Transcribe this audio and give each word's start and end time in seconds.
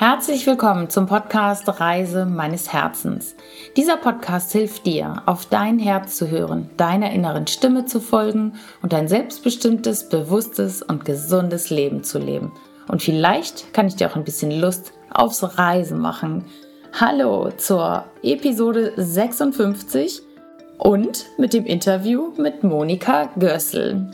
Herzlich 0.00 0.46
willkommen 0.46 0.88
zum 0.88 1.06
Podcast 1.06 1.80
Reise 1.80 2.24
meines 2.24 2.72
Herzens. 2.72 3.34
Dieser 3.76 3.96
Podcast 3.96 4.52
hilft 4.52 4.86
dir, 4.86 5.24
auf 5.26 5.46
dein 5.46 5.80
Herz 5.80 6.16
zu 6.16 6.30
hören, 6.30 6.70
deiner 6.76 7.10
inneren 7.10 7.48
Stimme 7.48 7.84
zu 7.84 8.00
folgen 8.00 8.52
und 8.80 8.94
ein 8.94 9.08
selbstbestimmtes, 9.08 10.08
bewusstes 10.08 10.82
und 10.82 11.04
gesundes 11.04 11.70
Leben 11.70 12.04
zu 12.04 12.20
leben. 12.20 12.52
Und 12.86 13.02
vielleicht 13.02 13.74
kann 13.74 13.88
ich 13.88 13.96
dir 13.96 14.08
auch 14.08 14.14
ein 14.14 14.22
bisschen 14.22 14.52
Lust 14.60 14.92
aufs 15.10 15.58
Reisen 15.58 15.98
machen. 15.98 16.44
Hallo 16.92 17.50
zur 17.56 18.04
Episode 18.22 18.92
56 18.94 20.22
und 20.78 21.26
mit 21.38 21.52
dem 21.52 21.66
Interview 21.66 22.32
mit 22.36 22.62
Monika 22.62 23.30
Gössel. 23.36 24.12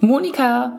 Monika 0.00 0.76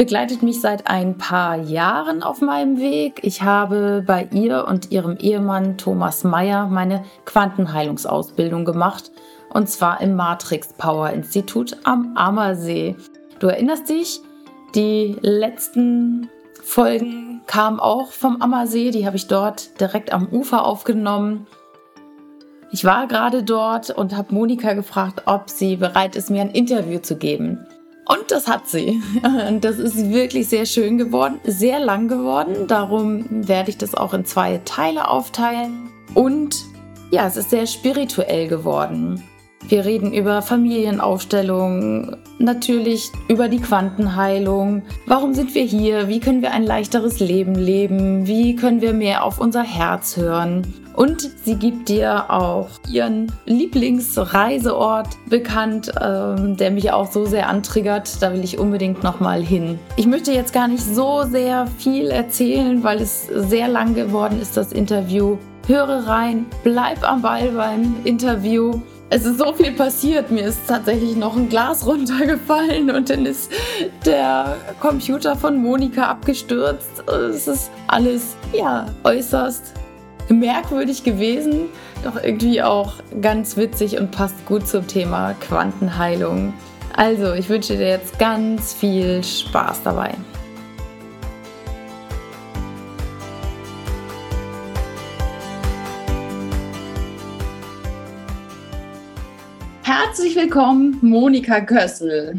begleitet 0.00 0.42
mich 0.42 0.62
seit 0.62 0.86
ein 0.86 1.18
paar 1.18 1.58
Jahren 1.58 2.22
auf 2.22 2.40
meinem 2.40 2.78
Weg. 2.78 3.20
Ich 3.22 3.42
habe 3.42 4.02
bei 4.06 4.26
ihr 4.32 4.66
und 4.66 4.90
ihrem 4.90 5.18
Ehemann 5.18 5.76
Thomas 5.76 6.24
Meyer 6.24 6.68
meine 6.68 7.04
Quantenheilungsausbildung 7.26 8.64
gemacht 8.64 9.10
und 9.52 9.68
zwar 9.68 10.00
im 10.00 10.16
Matrix 10.16 10.72
Power 10.72 11.10
Institut 11.10 11.76
am 11.84 12.16
Ammersee. 12.16 12.96
Du 13.40 13.48
erinnerst 13.48 13.90
dich, 13.90 14.22
die 14.74 15.18
letzten 15.20 16.30
Folgen 16.62 17.42
kamen 17.46 17.78
auch 17.78 18.12
vom 18.12 18.40
Ammersee, 18.40 18.92
die 18.92 19.04
habe 19.04 19.18
ich 19.18 19.26
dort 19.26 19.78
direkt 19.82 20.14
am 20.14 20.28
Ufer 20.28 20.64
aufgenommen. 20.64 21.46
Ich 22.72 22.86
war 22.86 23.06
gerade 23.06 23.42
dort 23.42 23.90
und 23.90 24.16
habe 24.16 24.34
Monika 24.34 24.72
gefragt, 24.72 25.24
ob 25.26 25.50
sie 25.50 25.76
bereit 25.76 26.16
ist, 26.16 26.30
mir 26.30 26.40
ein 26.40 26.52
Interview 26.52 27.00
zu 27.00 27.18
geben. 27.18 27.66
Und 28.10 28.32
das 28.32 28.48
hat 28.48 28.68
sie. 28.68 29.00
Und 29.48 29.64
das 29.64 29.78
ist 29.78 30.10
wirklich 30.10 30.48
sehr 30.48 30.66
schön 30.66 30.98
geworden, 30.98 31.40
sehr 31.44 31.78
lang 31.78 32.08
geworden. 32.08 32.66
Darum 32.66 33.24
werde 33.30 33.70
ich 33.70 33.78
das 33.78 33.94
auch 33.94 34.14
in 34.14 34.24
zwei 34.24 34.60
Teile 34.64 35.08
aufteilen. 35.08 35.90
Und 36.14 36.64
ja, 37.12 37.26
es 37.26 37.36
ist 37.36 37.50
sehr 37.50 37.66
spirituell 37.66 38.48
geworden. 38.48 39.22
Wir 39.68 39.84
reden 39.84 40.12
über 40.12 40.42
Familienaufstellung, 40.42 42.16
natürlich 42.38 43.10
über 43.28 43.48
die 43.48 43.60
Quantenheilung. 43.60 44.82
Warum 45.06 45.34
sind 45.34 45.54
wir 45.54 45.62
hier? 45.62 46.08
Wie 46.08 46.18
können 46.18 46.42
wir 46.42 46.52
ein 46.52 46.64
leichteres 46.64 47.20
Leben 47.20 47.54
leben? 47.54 48.26
Wie 48.26 48.56
können 48.56 48.80
wir 48.80 48.94
mehr 48.94 49.24
auf 49.24 49.38
unser 49.38 49.62
Herz 49.62 50.16
hören? 50.16 50.66
Und 50.96 51.30
sie 51.44 51.54
gibt 51.54 51.88
dir 51.88 52.30
auch 52.30 52.68
ihren 52.90 53.30
Lieblingsreiseort 53.46 55.08
bekannt, 55.28 55.92
ähm, 56.02 56.56
der 56.56 56.70
mich 56.70 56.92
auch 56.92 57.10
so 57.10 57.24
sehr 57.24 57.48
antriggert. 57.48 58.20
Da 58.20 58.32
will 58.32 58.42
ich 58.42 58.58
unbedingt 58.58 59.02
nochmal 59.02 59.42
hin. 59.42 59.78
Ich 59.96 60.06
möchte 60.06 60.32
jetzt 60.32 60.52
gar 60.52 60.68
nicht 60.68 60.82
so 60.82 61.22
sehr 61.22 61.66
viel 61.78 62.08
erzählen, 62.08 62.82
weil 62.82 63.00
es 63.00 63.28
sehr 63.28 63.68
lang 63.68 63.94
geworden 63.94 64.40
ist, 64.40 64.56
das 64.56 64.72
Interview. 64.72 65.38
Höre 65.66 66.08
rein, 66.08 66.46
bleib 66.64 67.08
am 67.08 67.22
Ball 67.22 67.50
beim 67.50 67.94
Interview. 68.04 68.80
Es 69.12 69.24
ist 69.24 69.38
so 69.38 69.52
viel 69.52 69.72
passiert. 69.72 70.30
Mir 70.30 70.44
ist 70.46 70.60
tatsächlich 70.68 71.16
noch 71.16 71.36
ein 71.36 71.48
Glas 71.48 71.84
runtergefallen 71.86 72.90
und 72.90 73.10
dann 73.10 73.26
ist 73.26 73.50
der 74.06 74.56
Computer 74.78 75.34
von 75.34 75.56
Monika 75.60 76.04
abgestürzt. 76.04 77.02
Es 77.08 77.48
ist 77.48 77.70
alles, 77.88 78.36
ja, 78.52 78.86
äußerst 79.02 79.74
merkwürdig 80.28 81.02
gewesen, 81.02 81.62
doch 82.04 82.22
irgendwie 82.22 82.62
auch 82.62 82.94
ganz 83.20 83.56
witzig 83.56 83.98
und 83.98 84.12
passt 84.12 84.46
gut 84.46 84.68
zum 84.68 84.86
Thema 84.86 85.34
Quantenheilung. 85.40 86.54
Also, 86.96 87.32
ich 87.32 87.48
wünsche 87.48 87.76
dir 87.76 87.88
jetzt 87.88 88.16
ganz 88.20 88.72
viel 88.72 89.24
Spaß 89.24 89.82
dabei. 89.82 90.14
Herzlich 99.92 100.36
willkommen, 100.36 100.96
Monika 101.02 101.60
Kössel. 101.62 102.36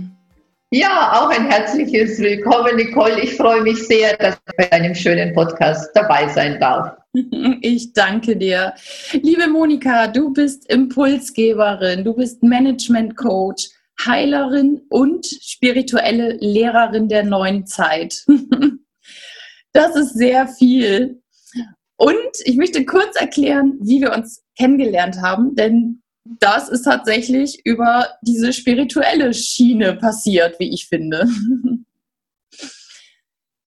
Ja, 0.72 1.19
auch 1.19 1.29
ein 1.31 1.51
herzliches 1.51 2.17
Willkommen, 2.19 2.78
Nicole. 2.78 3.19
Ich 3.19 3.35
freue 3.35 3.62
mich 3.62 3.85
sehr, 3.88 4.16
dass 4.16 4.35
ich 4.35 4.56
bei 4.56 4.72
einem 4.72 4.95
schönen 4.95 5.34
Podcast 5.34 5.90
dabei 5.94 6.29
sein 6.29 6.61
darf. 6.61 6.95
Ich 7.61 7.91
danke 7.91 8.38
dir. 8.38 8.73
Liebe 9.11 9.50
Monika, 9.50 10.07
du 10.07 10.31
bist 10.31 10.72
Impulsgeberin, 10.72 12.06
du 12.06 12.13
bist 12.13 12.41
Management 12.41 13.17
Coach, 13.17 13.67
Heilerin 14.06 14.84
und 14.90 15.25
spirituelle 15.25 16.38
Lehrerin 16.40 17.09
der 17.09 17.23
neuen 17.23 17.67
Zeit. 17.67 18.25
Das 19.73 19.95
ist 19.97 20.13
sehr 20.13 20.47
viel. 20.47 21.22
Und 21.97 22.31
ich 22.44 22.57
möchte 22.57 22.85
kurz 22.85 23.16
erklären, 23.16 23.78
wie 23.81 24.01
wir 24.01 24.13
uns 24.13 24.44
kennengelernt 24.57 25.22
haben, 25.22 25.56
denn 25.56 26.00
das 26.23 26.69
ist 26.69 26.83
tatsächlich 26.83 27.65
über 27.65 28.07
diese 28.21 28.53
spirituelle 28.53 29.33
Schiene 29.33 29.95
passiert, 29.95 30.59
wie 30.59 30.73
ich 30.73 30.87
finde. 30.87 31.27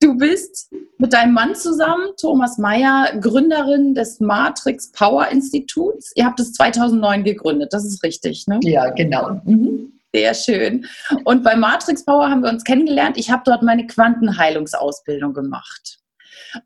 Du 0.00 0.19
bist 0.19 0.70
mit 0.98 1.14
deinem 1.14 1.32
Mann 1.32 1.54
zusammen, 1.54 2.09
Thomas 2.20 2.59
Meyer, 2.59 3.16
Gründerin 3.20 3.94
des 3.94 4.20
Matrix 4.20 4.93
Power 4.93 5.28
Instituts. 5.28 6.12
Ihr 6.14 6.26
habt 6.26 6.38
es 6.41 6.53
2009 6.53 7.25
gegründet, 7.25 7.72
das 7.72 7.87
ist 7.87 8.03
richtig, 8.03 8.47
ne? 8.47 8.60
Ja, 8.64 8.91
genau. 8.91 9.41
Mhm. 9.47 9.94
Sehr 10.12 10.34
schön. 10.34 10.84
Und 11.25 11.43
bei 11.43 11.56
Matrix 11.56 12.04
Power 12.04 12.28
haben 12.28 12.43
wir 12.43 12.50
uns 12.50 12.64
kennengelernt. 12.64 13.16
Ich 13.16 13.31
habe 13.31 13.44
dort 13.47 13.62
meine 13.62 13.87
Quantenheilungsausbildung 13.87 15.32
gemacht. 15.32 16.00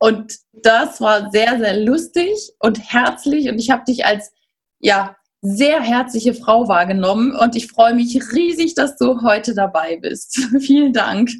Und 0.01 0.35
das 0.53 1.01
war 1.01 1.31
sehr, 1.31 1.61
sehr 1.61 1.79
lustig 1.79 2.55
und 2.59 2.93
herzlich. 2.93 3.49
Und 3.49 3.61
ich 3.61 3.71
habe 3.71 3.85
dich 3.85 4.05
als 4.05 4.33
ja, 4.81 5.17
sehr 5.41 5.81
herzliche 5.81 6.35
Frau 6.35 6.69
wahrgenommen. 6.69 7.35
Und 7.35 7.57
ich 7.57 7.69
freue 7.69 7.95
mich 7.95 8.19
riesig, 8.33 8.75
dass 8.75 8.97
du 8.97 9.23
heute 9.23 9.55
dabei 9.55 9.97
bist. 9.97 10.39
Vielen 10.61 10.93
Dank. 10.93 11.31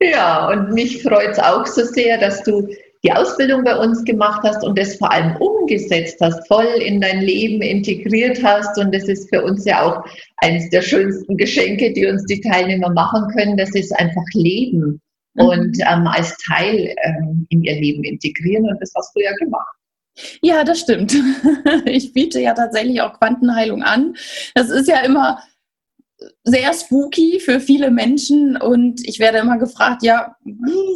Ja, 0.00 0.48
und 0.48 0.72
mich 0.72 1.02
freut 1.02 1.30
es 1.30 1.38
auch 1.38 1.66
so 1.66 1.84
sehr, 1.84 2.18
dass 2.18 2.42
du 2.42 2.68
die 3.04 3.12
Ausbildung 3.12 3.64
bei 3.64 3.76
uns 3.76 4.02
gemacht 4.04 4.40
hast 4.42 4.64
und 4.64 4.78
es 4.78 4.96
vor 4.96 5.12
allem 5.12 5.36
umgesetzt 5.36 6.16
hast, 6.20 6.46
voll 6.48 6.66
in 6.84 7.00
dein 7.00 7.20
Leben 7.20 7.60
integriert 7.60 8.42
hast. 8.42 8.78
Und 8.78 8.94
das 8.94 9.04
ist 9.04 9.28
für 9.28 9.42
uns 9.44 9.64
ja 9.66 9.82
auch 9.82 10.04
eines 10.38 10.70
der 10.70 10.80
schönsten 10.80 11.36
Geschenke, 11.36 11.92
die 11.92 12.06
uns 12.06 12.24
die 12.24 12.40
Teilnehmer 12.40 12.90
machen 12.90 13.28
können. 13.36 13.58
Das 13.58 13.74
ist 13.74 13.92
einfach 13.98 14.24
Leben 14.32 15.00
mhm. 15.34 15.46
und 15.46 15.78
ähm, 15.80 16.06
als 16.06 16.34
Teil 16.38 16.94
ähm, 17.04 17.46
in 17.50 17.62
ihr 17.62 17.74
Leben 17.74 18.04
integrieren. 18.04 18.64
Und 18.64 18.80
das 18.80 18.92
hast 18.96 19.14
du 19.14 19.20
ja 19.20 19.32
gemacht. 19.34 19.76
Ja, 20.42 20.64
das 20.64 20.80
stimmt. 20.80 21.14
Ich 21.86 22.12
biete 22.12 22.40
ja 22.40 22.54
tatsächlich 22.54 23.00
auch 23.00 23.18
Quantenheilung 23.18 23.82
an. 23.82 24.16
Das 24.54 24.70
ist 24.70 24.88
ja 24.88 25.00
immer 25.00 25.42
sehr 26.44 26.72
spooky 26.72 27.40
für 27.40 27.60
viele 27.60 27.90
Menschen 27.90 28.56
und 28.56 29.06
ich 29.06 29.18
werde 29.18 29.38
immer 29.38 29.58
gefragt, 29.58 30.02
ja, 30.02 30.36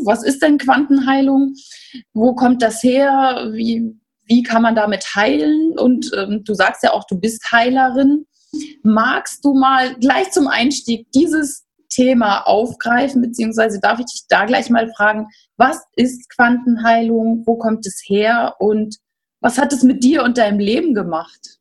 was 0.05 0.23
ist 0.23 0.43
denn 0.43 0.59
Quantenheilung? 0.59 1.55
Wo 2.15 2.35
kommt 2.35 2.63
das 2.63 2.83
her? 2.83 3.51
Wie, 3.53 3.99
wie 4.27 4.43
kann 4.43 4.63
man 4.63 4.75
damit 4.75 5.05
heilen? 5.15 5.79
Und 5.79 6.11
ähm, 6.17 6.43
du 6.45 6.55
sagst 6.55 6.83
ja 6.83 6.93
auch, 6.93 7.05
du 7.05 7.19
bist 7.19 7.51
Heilerin. 7.51 8.27
Magst 8.83 9.45
du 9.45 9.55
mal 9.55 9.95
gleich 9.97 10.31
zum 10.31 10.49
Einstieg 10.49 11.11
dieses 11.13 11.67
Thema 11.91 12.43
aufgreifen, 12.43 13.23
beziehungsweise 13.23 13.81
darf 13.81 13.99
ich 13.99 14.07
dich 14.07 14.23
da 14.29 14.45
gleich 14.45 14.71
mal 14.71 14.89
fragen, 14.95 15.27
was 15.57 15.83
ist 15.97 16.31
Quantenheilung? 16.31 17.43
Wo 17.47 17.57
kommt 17.57 17.87
es 17.87 18.03
her? 18.07 18.55
Und 18.59 18.99
was 19.41 19.59
hat 19.59 19.73
es 19.73 19.83
mit 19.83 20.03
dir 20.03 20.23
und 20.23 20.39
deinem 20.39 20.59
Leben 20.59 20.95
gemacht? 20.95 21.59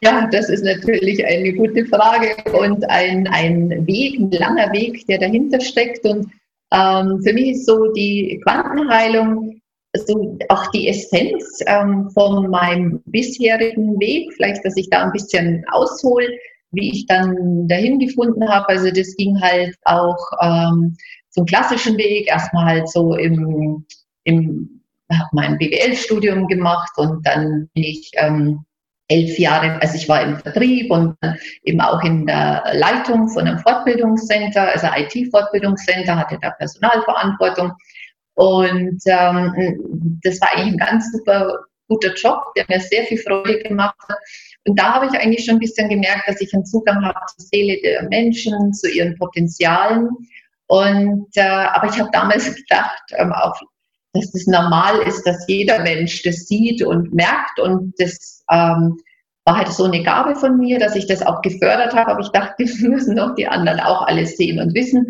Ja, 0.00 0.28
das 0.30 0.48
ist 0.48 0.64
natürlich 0.64 1.24
eine 1.26 1.52
gute 1.54 1.84
Frage 1.86 2.36
und 2.52 2.88
ein, 2.88 3.26
ein 3.26 3.86
Weg, 3.86 4.18
ein 4.18 4.30
langer 4.30 4.72
Weg, 4.72 5.04
der 5.08 5.18
dahinter 5.18 5.60
steckt. 5.60 6.04
Und 6.04 6.30
ähm, 6.72 7.20
für 7.24 7.32
mich 7.32 7.50
ist 7.50 7.66
so 7.66 7.92
die 7.92 8.40
Quantenheilung 8.44 9.60
so 9.96 10.38
auch 10.48 10.70
die 10.70 10.88
Essenz 10.88 11.60
ähm, 11.66 12.10
von 12.10 12.48
meinem 12.50 13.02
bisherigen 13.06 13.98
Weg. 13.98 14.32
Vielleicht, 14.34 14.64
dass 14.64 14.76
ich 14.76 14.88
da 14.90 15.04
ein 15.04 15.12
bisschen 15.12 15.64
aushole, 15.72 16.28
wie 16.70 16.92
ich 16.92 17.06
dann 17.06 17.66
dahin 17.66 17.98
gefunden 17.98 18.48
habe. 18.48 18.68
Also 18.68 18.90
das 18.90 19.16
ging 19.16 19.40
halt 19.40 19.74
auch 19.84 20.18
ähm, 20.42 20.96
zum 21.30 21.46
klassischen 21.46 21.96
Weg. 21.96 22.28
Erstmal 22.28 22.66
halt 22.66 22.88
so 22.88 23.14
im, 23.14 23.84
im 24.24 24.77
mein 25.32 25.58
BWL-Studium 25.58 26.46
gemacht 26.48 26.92
und 26.96 27.26
dann 27.26 27.68
bin 27.74 27.84
ich 27.84 28.10
ähm, 28.14 28.64
elf 29.08 29.38
Jahre, 29.38 29.80
also 29.80 29.96
ich 29.96 30.08
war 30.08 30.22
im 30.22 30.36
Vertrieb 30.36 30.90
und 30.90 31.16
eben 31.64 31.80
auch 31.80 32.02
in 32.04 32.26
der 32.26 32.62
Leitung 32.74 33.28
von 33.28 33.46
einem 33.46 33.58
Fortbildungscenter, 33.58 34.72
also 34.72 34.86
IT-Fortbildungscenter, 34.94 36.16
hatte 36.16 36.38
da 36.40 36.50
Personalverantwortung. 36.50 37.72
Und 38.34 39.00
ähm, 39.06 40.20
das 40.22 40.40
war 40.40 40.52
eigentlich 40.52 40.74
ein 40.74 40.76
ganz 40.76 41.10
super 41.10 41.52
guter 41.88 42.14
Job, 42.14 42.54
der 42.54 42.66
mir 42.68 42.80
sehr 42.80 43.04
viel 43.04 43.18
Freude 43.18 43.62
gemacht 43.62 43.96
hat. 44.08 44.18
Und 44.66 44.78
da 44.78 44.94
habe 44.94 45.06
ich 45.06 45.12
eigentlich 45.12 45.44
schon 45.46 45.56
ein 45.56 45.60
bisschen 45.60 45.88
gemerkt, 45.88 46.28
dass 46.28 46.40
ich 46.40 46.52
einen 46.52 46.66
Zugang 46.66 47.02
habe 47.04 47.18
zur 47.34 47.46
Seele 47.46 47.80
der 47.82 48.06
Menschen, 48.10 48.72
zu 48.74 48.90
ihren 48.90 49.16
Potenzialen. 49.18 50.10
Und 50.66 51.28
äh, 51.34 51.40
aber 51.40 51.88
ich 51.88 51.98
habe 51.98 52.10
damals 52.12 52.54
gedacht, 52.68 53.02
ähm, 53.16 53.32
auch 53.32 53.58
dass 54.18 54.30
das 54.32 54.46
normal 54.46 55.00
ist, 55.02 55.26
dass 55.26 55.46
jeder 55.48 55.80
Mensch 55.80 56.22
das 56.22 56.46
sieht 56.46 56.82
und 56.82 57.14
merkt 57.14 57.58
und 57.60 57.94
das 57.98 58.44
ähm, 58.50 58.98
war 59.48 59.56
halt 59.56 59.68
so 59.68 59.84
eine 59.84 60.02
Gabe 60.02 60.36
von 60.36 60.58
mir, 60.58 60.78
dass 60.78 60.94
ich 60.94 61.06
das 61.06 61.22
auch 61.22 61.40
gefördert 61.40 61.94
habe, 61.94 62.10
aber 62.10 62.20
ich 62.20 62.28
dachte, 62.28 62.54
das 62.58 62.80
müssen 62.80 63.16
doch 63.16 63.34
die 63.34 63.48
anderen 63.48 63.80
auch 63.80 64.06
alles 64.06 64.36
sehen 64.36 64.60
und 64.60 64.74
wissen. 64.74 65.06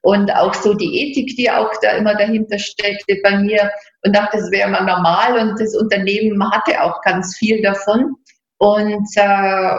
Und 0.00 0.34
auch 0.34 0.54
so 0.54 0.74
die 0.74 0.98
Ethik, 1.00 1.36
die 1.36 1.50
auch 1.50 1.70
da 1.80 1.90
immer 1.92 2.14
dahinter 2.16 2.58
steckte 2.58 3.18
bei 3.22 3.38
mir 3.38 3.70
und 4.04 4.16
dachte, 4.16 4.38
das 4.38 4.50
wäre 4.50 4.68
mal 4.68 4.84
normal 4.84 5.38
und 5.38 5.60
das 5.60 5.76
Unternehmen 5.76 6.42
hatte 6.50 6.82
auch 6.82 7.00
ganz 7.02 7.36
viel 7.36 7.62
davon. 7.62 8.16
Und 8.58 9.08
äh, 9.16 9.76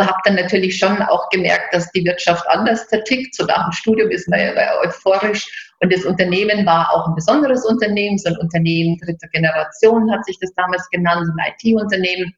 habe 0.00 0.18
dann 0.24 0.34
natürlich 0.34 0.78
schon 0.78 1.00
auch 1.02 1.28
gemerkt, 1.30 1.74
dass 1.74 1.90
die 1.92 2.04
Wirtschaft 2.04 2.46
anders 2.48 2.86
tickt. 3.04 3.34
So 3.34 3.44
nach 3.44 3.64
dem 3.64 3.72
Studium 3.72 4.10
ist 4.10 4.28
man 4.28 4.40
ja 4.40 4.52
euphorisch. 4.84 5.71
Und 5.82 5.92
das 5.92 6.04
Unternehmen 6.04 6.64
war 6.64 6.92
auch 6.92 7.08
ein 7.08 7.14
besonderes 7.14 7.66
Unternehmen, 7.66 8.16
so 8.16 8.28
ein 8.28 8.38
Unternehmen 8.38 8.98
dritter 8.98 9.26
Generation 9.32 10.10
hat 10.12 10.24
sich 10.24 10.38
das 10.38 10.54
damals 10.54 10.88
genannt, 10.90 11.28
ein 11.28 11.52
IT-Unternehmen. 11.52 12.32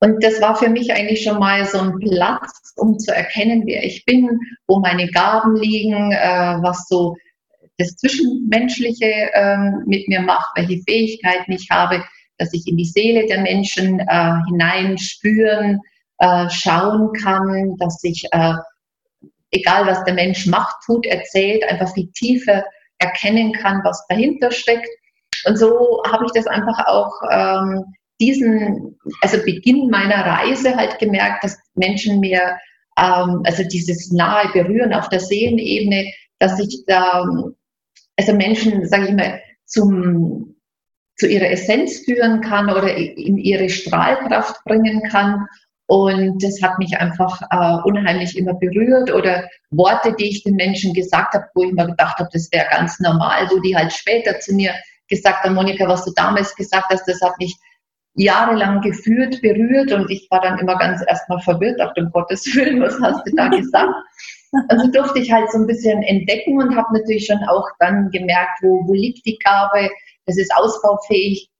Und 0.00 0.22
das 0.22 0.40
war 0.40 0.56
für 0.56 0.68
mich 0.68 0.92
eigentlich 0.92 1.22
schon 1.22 1.38
mal 1.38 1.64
so 1.64 1.78
ein 1.78 1.98
Platz, 2.00 2.72
um 2.76 2.98
zu 2.98 3.14
erkennen, 3.14 3.62
wer 3.64 3.82
ich 3.84 4.04
bin, 4.04 4.40
wo 4.66 4.80
meine 4.80 5.08
Gaben 5.08 5.56
liegen, 5.56 6.12
äh, 6.12 6.58
was 6.60 6.86
so 6.88 7.16
das 7.78 7.96
Zwischenmenschliche 7.96 9.30
ähm, 9.34 9.84
mit 9.86 10.08
mir 10.08 10.20
macht, 10.20 10.50
welche 10.56 10.82
Fähigkeiten 10.82 11.52
ich 11.52 11.68
habe, 11.70 12.02
dass 12.38 12.52
ich 12.52 12.66
in 12.66 12.76
die 12.76 12.84
Seele 12.84 13.26
der 13.26 13.40
Menschen 13.40 14.00
äh, 14.00 14.34
hineinspüren, 14.48 15.80
äh, 16.18 16.50
schauen 16.50 17.12
kann, 17.12 17.76
dass 17.78 18.02
ich, 18.02 18.24
äh, 18.32 18.54
egal 19.50 19.86
was 19.86 20.04
der 20.04 20.14
Mensch 20.14 20.46
macht, 20.46 20.76
tut, 20.84 21.06
erzählt, 21.06 21.64
einfach 21.64 21.92
viel 21.94 22.10
tiefer 22.12 22.64
erkennen 22.98 23.52
kann, 23.52 23.80
was 23.84 24.06
dahinter 24.08 24.50
steckt. 24.50 24.88
Und 25.46 25.58
so 25.58 26.02
habe 26.10 26.24
ich 26.26 26.32
das 26.32 26.46
einfach 26.46 26.86
auch 26.86 27.12
ähm, 27.30 27.84
diesen, 28.20 28.98
also 29.20 29.38
Beginn 29.44 29.90
meiner 29.90 30.24
Reise 30.24 30.74
halt 30.74 30.98
gemerkt, 30.98 31.44
dass 31.44 31.58
Menschen 31.74 32.20
mir, 32.20 32.56
ähm, 32.98 33.42
also 33.44 33.62
dieses 33.64 34.10
nahe 34.12 34.48
Berühren 34.52 34.94
auf 34.94 35.08
der 35.08 35.20
Seelenebene, 35.20 36.10
dass 36.38 36.58
ich 36.58 36.84
da, 36.86 37.24
also 38.16 38.34
Menschen, 38.34 38.88
sage 38.88 39.06
ich 39.08 39.12
mal, 39.12 39.40
zum, 39.66 40.56
zu 41.16 41.26
ihrer 41.26 41.50
Essenz 41.50 41.98
führen 42.04 42.40
kann 42.40 42.70
oder 42.70 42.94
in 42.94 43.38
ihre 43.38 43.68
Strahlkraft 43.68 44.62
bringen 44.64 45.02
kann. 45.10 45.46
Und 45.88 46.42
das 46.42 46.60
hat 46.62 46.78
mich 46.78 46.98
einfach 46.98 47.40
äh, 47.50 47.78
unheimlich 47.84 48.36
immer 48.36 48.54
berührt 48.54 49.12
oder 49.12 49.48
Worte, 49.70 50.14
die 50.18 50.30
ich 50.30 50.42
den 50.42 50.56
Menschen 50.56 50.92
gesagt 50.92 51.34
habe, 51.34 51.46
wo 51.54 51.62
ich 51.62 51.72
mir 51.72 51.86
gedacht 51.86 52.18
habe, 52.18 52.28
das 52.32 52.50
wäre 52.50 52.66
ganz 52.70 52.98
normal, 52.98 53.48
wo 53.50 53.60
die 53.60 53.76
halt 53.76 53.92
später 53.92 54.38
zu 54.40 54.52
mir 54.52 54.74
gesagt 55.08 55.44
haben, 55.44 55.54
Monika, 55.54 55.86
was 55.86 56.04
du 56.04 56.10
damals 56.16 56.54
gesagt 56.56 56.86
hast, 56.90 57.06
das 57.06 57.20
hat 57.20 57.38
mich 57.38 57.56
jahrelang 58.14 58.80
geführt, 58.80 59.40
berührt 59.42 59.92
und 59.92 60.10
ich 60.10 60.26
war 60.30 60.40
dann 60.40 60.58
immer 60.58 60.76
ganz 60.76 61.02
erstmal 61.06 61.40
verwirrt, 61.40 61.80
auf 61.80 61.92
dem 61.94 62.10
Gottes 62.10 62.44
Willen, 62.56 62.80
was 62.80 62.98
hast 63.00 63.24
du 63.26 63.34
da 63.36 63.48
gesagt? 63.56 63.94
Also 64.68 64.90
durfte 64.90 65.20
ich 65.20 65.30
halt 65.30 65.50
so 65.52 65.58
ein 65.58 65.66
bisschen 65.66 66.02
entdecken 66.02 66.58
und 66.58 66.76
habe 66.76 66.98
natürlich 66.98 67.26
schon 67.26 67.42
auch 67.48 67.68
dann 67.78 68.10
gemerkt, 68.10 68.58
wo, 68.62 68.86
wo 68.86 68.94
liegt 68.94 69.24
die 69.26 69.38
Gabe, 69.38 69.90
das 70.24 70.38
ist 70.38 70.52
ausbaufähig. 70.54 71.50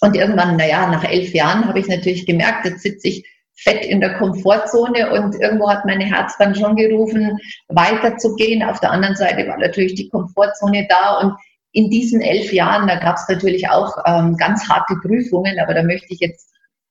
Und 0.00 0.16
irgendwann, 0.16 0.56
naja, 0.56 0.88
nach 0.88 1.04
elf 1.04 1.32
Jahren 1.34 1.68
habe 1.68 1.78
ich 1.78 1.86
natürlich 1.86 2.26
gemerkt, 2.26 2.64
jetzt 2.64 2.82
sitze 2.82 3.08
ich 3.08 3.24
fett 3.56 3.84
in 3.84 4.00
der 4.00 4.18
Komfortzone 4.18 5.10
und 5.12 5.34
irgendwo 5.40 5.68
hat 5.70 5.84
mein 5.84 6.00
Herz 6.00 6.36
dann 6.38 6.54
schon 6.54 6.76
gerufen, 6.76 7.38
weiterzugehen. 7.68 8.62
Auf 8.62 8.80
der 8.80 8.90
anderen 8.90 9.16
Seite 9.16 9.46
war 9.48 9.58
natürlich 9.58 9.94
die 9.94 10.08
Komfortzone 10.08 10.86
da 10.88 11.20
und 11.20 11.34
in 11.72 11.90
diesen 11.90 12.20
elf 12.20 12.52
Jahren, 12.52 12.86
da 12.86 12.96
gab 12.96 13.16
es 13.16 13.28
natürlich 13.28 13.68
auch 13.68 13.96
ähm, 14.06 14.36
ganz 14.36 14.68
harte 14.68 14.94
Prüfungen, 15.02 15.58
aber 15.58 15.74
da 15.74 15.82
möchte 15.82 16.14
ich 16.14 16.20
jetzt 16.20 16.50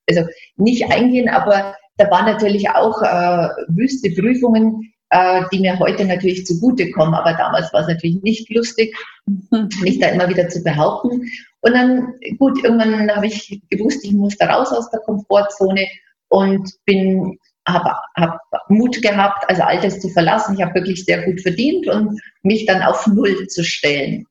also 0.10 0.28
nicht 0.58 0.92
eingehen, 0.92 1.30
aber 1.30 1.76
da 1.98 2.10
waren 2.12 2.26
natürlich 2.26 2.70
auch 2.70 3.02
äh, 3.02 3.50
wüste 3.70 4.10
Prüfungen, 4.12 4.94
äh, 5.10 5.44
die 5.52 5.60
mir 5.60 5.80
heute 5.80 6.06
natürlich 6.06 6.46
zugutekommen, 6.46 7.14
aber 7.14 7.34
damals 7.34 7.72
war 7.72 7.82
es 7.82 7.88
natürlich 7.88 8.22
nicht 8.24 8.50
lustig, 8.54 8.96
mich 9.82 10.00
da 10.00 10.08
immer 10.08 10.28
wieder 10.28 10.50
zu 10.50 10.62
behaupten. 10.64 11.30
Und 11.62 11.74
dann, 11.74 12.14
gut, 12.38 12.62
irgendwann 12.64 13.10
habe 13.16 13.28
ich 13.28 13.62
gewusst, 13.70 14.04
ich 14.04 14.12
muss 14.12 14.36
da 14.38 14.48
raus 14.48 14.74
aus 14.74 14.90
der 14.90 15.00
Komfortzone 15.02 15.88
und 16.34 16.68
bin 16.86 17.38
habe 17.68 17.96
hab 18.18 18.40
Mut 18.68 19.02
gehabt, 19.04 19.48
also 19.48 19.62
Altes 19.62 20.00
zu 20.00 20.10
verlassen. 20.10 20.56
Ich 20.56 20.64
habe 20.64 20.74
wirklich 20.74 21.06
sehr 21.06 21.22
gut 21.22 21.40
verdient 21.40 21.88
und 21.88 22.20
mich 22.42 22.66
dann 22.66 22.82
auf 22.82 23.06
Null 23.06 23.48
zu 23.48 23.64
stellen. 23.64 24.26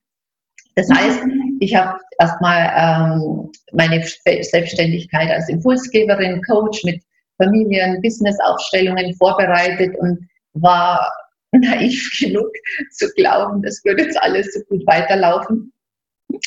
Das 0.74 0.88
heißt, 0.90 1.20
ich 1.60 1.74
habe 1.76 1.98
erstmal 2.18 2.72
ähm, 2.76 3.52
meine 3.72 4.04
Selbstständigkeit 4.04 5.30
als 5.30 5.48
Impulsgeberin, 5.48 6.42
Coach 6.42 6.82
mit 6.84 7.00
Familien, 7.36 8.02
Business-Aufstellungen 8.02 9.14
vorbereitet 9.14 9.96
und 9.98 10.18
war 10.54 11.08
naiv 11.52 12.10
genug 12.18 12.50
zu 12.90 13.08
glauben, 13.14 13.62
das 13.62 13.80
würde 13.84 14.02
jetzt 14.02 14.20
alles 14.20 14.52
so 14.54 14.60
gut 14.68 14.84
weiterlaufen. 14.86 15.72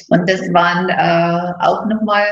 Und 0.10 0.30
das 0.30 0.42
waren 0.54 0.90
äh, 0.90 1.54
auch 1.64 1.86
nochmal 1.86 2.26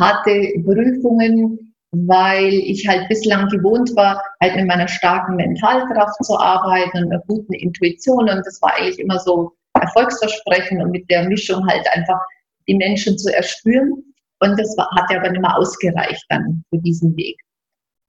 harte 0.00 0.54
Prüfungen, 0.64 1.63
weil 2.06 2.52
ich 2.52 2.86
halt 2.86 3.08
bislang 3.08 3.48
gewohnt 3.48 3.94
war, 3.96 4.22
halt 4.40 4.56
mit 4.56 4.66
meiner 4.66 4.88
starken 4.88 5.36
Mentalkraft 5.36 6.24
zu 6.24 6.38
arbeiten 6.38 7.04
und 7.04 7.12
einer 7.12 7.22
guten 7.26 7.52
Intuition. 7.54 8.28
Und 8.28 8.42
das 8.44 8.60
war 8.62 8.74
eigentlich 8.74 8.98
immer 8.98 9.18
so 9.18 9.52
Erfolgsversprechen 9.74 10.82
und 10.82 10.90
mit 10.90 11.08
der 11.10 11.28
Mischung 11.28 11.66
halt 11.66 11.86
einfach 11.92 12.20
die 12.68 12.76
Menschen 12.76 13.18
zu 13.18 13.34
erspüren. 13.34 13.92
Und 14.40 14.58
das 14.58 14.76
war, 14.76 14.88
hat 14.96 15.10
ja 15.10 15.18
aber 15.20 15.30
nicht 15.30 15.40
mehr 15.40 15.56
ausgereicht 15.56 16.24
dann 16.28 16.64
für 16.70 16.78
diesen 16.78 17.16
Weg. 17.16 17.36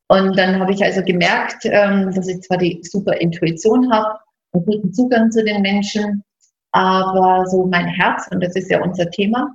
Und 0.08 0.38
dann 0.38 0.60
habe 0.60 0.72
ich 0.72 0.84
also 0.84 1.02
gemerkt, 1.02 1.66
ähm, 1.66 2.12
dass 2.14 2.28
ich 2.28 2.42
zwar 2.42 2.58
die 2.58 2.80
super 2.84 3.20
Intuition 3.20 3.92
habe 3.92 4.20
und 4.52 4.66
guten 4.66 4.94
Zugang 4.94 5.32
zu 5.32 5.44
den 5.44 5.62
Menschen, 5.62 6.24
aber 6.72 7.46
so 7.48 7.66
mein 7.66 7.88
Herz, 7.88 8.28
und 8.32 8.44
das 8.44 8.56
ist 8.56 8.70
ja 8.70 8.84
unser 8.84 9.10
Thema, 9.10 9.48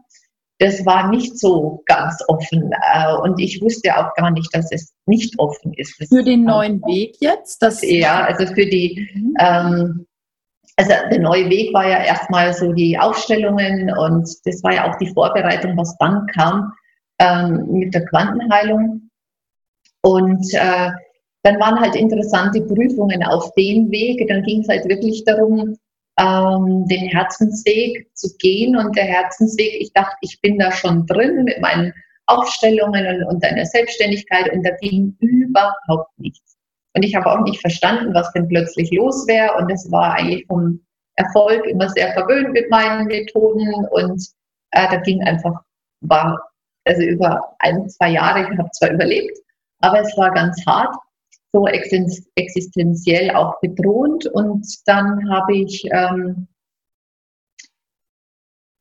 das 0.60 0.84
war 0.84 1.08
nicht 1.08 1.38
so 1.38 1.82
ganz 1.86 2.22
offen. 2.28 2.70
Äh, 2.92 3.14
und 3.22 3.40
ich 3.40 3.60
wusste 3.62 3.96
auch 3.96 4.14
gar 4.14 4.30
nicht, 4.30 4.54
dass 4.54 4.70
es 4.70 4.92
nicht 5.06 5.38
offen 5.38 5.72
ist. 5.74 5.98
Das 5.98 6.08
für 6.08 6.22
den 6.22 6.44
neuen 6.44 6.82
Weg 6.82 7.16
jetzt? 7.20 7.62
Das 7.62 7.82
ja, 7.82 8.24
also 8.24 8.46
für 8.46 8.66
die, 8.66 9.08
mhm. 9.14 9.34
ähm, 9.40 10.06
also 10.76 10.92
der 11.10 11.20
neue 11.20 11.48
Weg 11.48 11.72
war 11.72 11.88
ja 11.88 12.04
erstmal 12.04 12.52
so 12.52 12.72
die 12.72 12.98
Aufstellungen 12.98 13.90
und 13.96 14.28
das 14.44 14.62
war 14.62 14.74
ja 14.74 14.90
auch 14.90 14.96
die 14.99 15.08
Vorbereitung, 15.08 15.76
was 15.78 15.96
dann 15.96 16.26
kam 16.26 16.73
ähm, 17.18 17.66
mit 17.70 17.94
der 17.94 18.04
Quantenheilung. 18.04 19.11
Und 20.02 20.46
äh, 20.52 20.90
dann 21.42 21.58
waren 21.58 21.80
halt 21.80 21.96
interessante 21.96 22.61
Prüfungen 22.61 23.23
auf 23.23 23.50
dem 23.54 23.90
Weg. 23.90 24.28
Dann 24.28 24.42
ging 24.42 24.61
es 24.61 24.68
halt 24.68 24.87
wirklich 24.87 25.25
darum, 25.25 25.75
ähm, 26.20 26.86
den 26.86 27.08
Herzensweg 27.08 28.08
zu 28.14 28.28
gehen. 28.38 28.76
Und 28.76 28.96
der 28.96 29.04
Herzensweg, 29.04 29.80
ich 29.80 29.92
dachte, 29.92 30.16
ich 30.20 30.40
bin 30.40 30.58
da 30.58 30.70
schon 30.70 31.06
drin 31.06 31.44
mit 31.44 31.60
meinen 31.60 31.92
Aufstellungen 32.26 33.06
und, 33.06 33.24
und 33.24 33.44
einer 33.44 33.64
Selbstständigkeit 33.64 34.52
und 34.52 34.64
da 34.64 34.70
ging 34.80 35.16
überhaupt 35.20 36.18
nichts. 36.18 36.56
Und 36.94 37.04
ich 37.04 37.14
habe 37.14 37.26
auch 37.26 37.40
nicht 37.40 37.60
verstanden, 37.60 38.14
was 38.14 38.32
denn 38.32 38.48
plötzlich 38.48 38.90
los 38.92 39.26
wäre. 39.26 39.56
Und 39.56 39.70
es 39.70 39.90
war 39.90 40.14
eigentlich 40.14 40.46
vom 40.46 40.80
Erfolg 41.16 41.64
immer 41.66 41.88
sehr 41.88 42.12
verwöhnt 42.12 42.52
mit 42.52 42.70
meinen 42.70 43.06
Methoden. 43.06 43.86
Und 43.90 44.22
äh, 44.72 44.88
da 44.90 44.96
ging 44.96 45.22
einfach, 45.22 45.60
war 46.02 46.38
also 46.84 47.02
über 47.02 47.54
ein, 47.60 47.88
zwei 47.88 48.10
Jahre, 48.10 48.42
ich 48.52 48.58
habe 48.58 48.70
zwar 48.72 48.90
überlebt, 48.90 49.38
aber 49.80 50.00
es 50.00 50.16
war 50.16 50.32
ganz 50.32 50.60
hart 50.66 50.94
so 51.52 51.66
existenziell 51.66 53.30
auch 53.30 53.61
bedroht. 53.61 54.26
Und 54.26 54.66
dann 54.87 55.30
habe 55.30 55.57
ich, 55.57 55.85
ähm, 55.92 56.47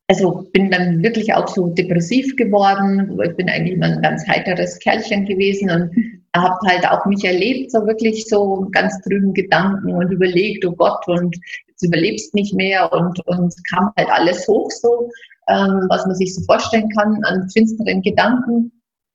also 0.07 0.47
bin 0.53 0.71
dann 0.71 1.03
wirklich 1.03 1.33
auch 1.33 1.47
so 1.47 1.67
depressiv 1.69 2.35
geworden. 2.35 3.19
Ich 3.23 3.35
bin 3.35 3.49
eigentlich 3.49 3.75
immer 3.75 3.87
ein 3.87 4.01
ganz 4.01 4.27
heiteres 4.27 4.79
Kerlchen 4.79 5.25
gewesen 5.25 5.69
und 5.69 5.91
habe 6.35 6.57
halt 6.67 6.87
auch 6.87 7.05
mich 7.05 7.23
erlebt, 7.23 7.71
so 7.71 7.85
wirklich 7.85 8.27
so 8.27 8.67
ganz 8.71 8.99
trüben 9.01 9.33
Gedanken 9.33 9.93
und 9.93 10.11
überlegt, 10.11 10.65
oh 10.65 10.73
Gott, 10.73 11.07
und 11.07 11.35
jetzt 11.67 11.83
überlebst 11.83 12.33
nicht 12.33 12.53
mehr 12.53 12.91
und, 12.91 13.19
und 13.27 13.53
kam 13.69 13.91
halt 13.97 14.09
alles 14.09 14.47
hoch 14.47 14.69
so, 14.71 15.09
ähm, 15.47 15.85
was 15.89 16.05
man 16.05 16.15
sich 16.15 16.35
so 16.35 16.41
vorstellen 16.43 16.89
kann 16.89 17.23
an 17.23 17.49
finsteren 17.49 18.01
Gedanken. 18.01 18.71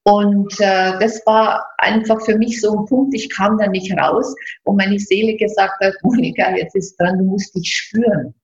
Und 0.06 0.52
äh, 0.60 0.98
das 1.00 1.24
war 1.24 1.64
einfach 1.78 2.20
für 2.24 2.36
mich 2.36 2.60
so 2.60 2.78
ein 2.78 2.84
Punkt, 2.84 3.14
ich 3.14 3.30
kam 3.30 3.56
da 3.58 3.66
nicht 3.66 3.90
raus, 3.96 4.34
wo 4.64 4.72
meine 4.74 4.98
Seele 4.98 5.34
gesagt 5.36 5.80
hat, 5.80 5.94
Monika, 6.02 6.54
jetzt 6.56 6.76
ist 6.76 6.96
dran, 6.96 7.18
du 7.18 7.24
musst 7.24 7.54
dich 7.54 7.68
spüren. 7.68 8.34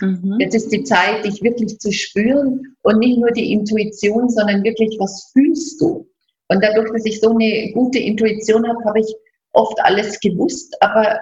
Mhm. 0.00 0.36
Jetzt 0.40 0.54
ist 0.54 0.72
die 0.72 0.82
Zeit, 0.82 1.24
dich 1.24 1.40
wirklich 1.42 1.78
zu 1.78 1.92
spüren 1.92 2.76
und 2.82 2.98
nicht 2.98 3.18
nur 3.18 3.30
die 3.30 3.52
Intuition, 3.52 4.28
sondern 4.28 4.64
wirklich, 4.64 4.96
was 4.98 5.30
fühlst 5.32 5.80
du? 5.80 6.08
Und 6.48 6.64
dadurch, 6.64 6.90
dass 6.92 7.04
ich 7.04 7.20
so 7.20 7.30
eine 7.30 7.72
gute 7.72 7.98
Intuition 7.98 8.66
habe, 8.66 8.84
habe 8.84 9.00
ich 9.00 9.14
oft 9.52 9.78
alles 9.80 10.18
gewusst, 10.18 10.76
aber 10.80 11.20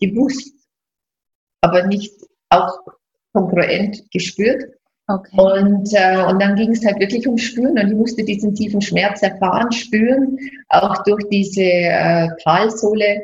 gewusst, 0.00 0.54
aber 1.60 1.86
nicht 1.86 2.14
auch 2.50 2.78
kongruent 3.32 4.10
gespürt. 4.10 4.64
Okay. 5.12 5.36
Und, 5.36 5.88
äh, 5.92 6.24
und 6.24 6.40
dann 6.40 6.56
ging 6.56 6.70
es 6.70 6.84
halt 6.84 6.98
wirklich 7.00 7.26
um 7.26 7.36
Spüren 7.36 7.78
und 7.78 7.88
ich 7.88 7.94
musste 7.94 8.24
diesen 8.24 8.54
tiefen 8.54 8.80
Schmerz 8.80 9.22
erfahren, 9.22 9.70
spüren, 9.72 10.38
auch 10.68 11.02
durch 11.04 11.22
diese 11.30 11.62
äh, 11.62 12.28
Talsohle, 12.42 13.22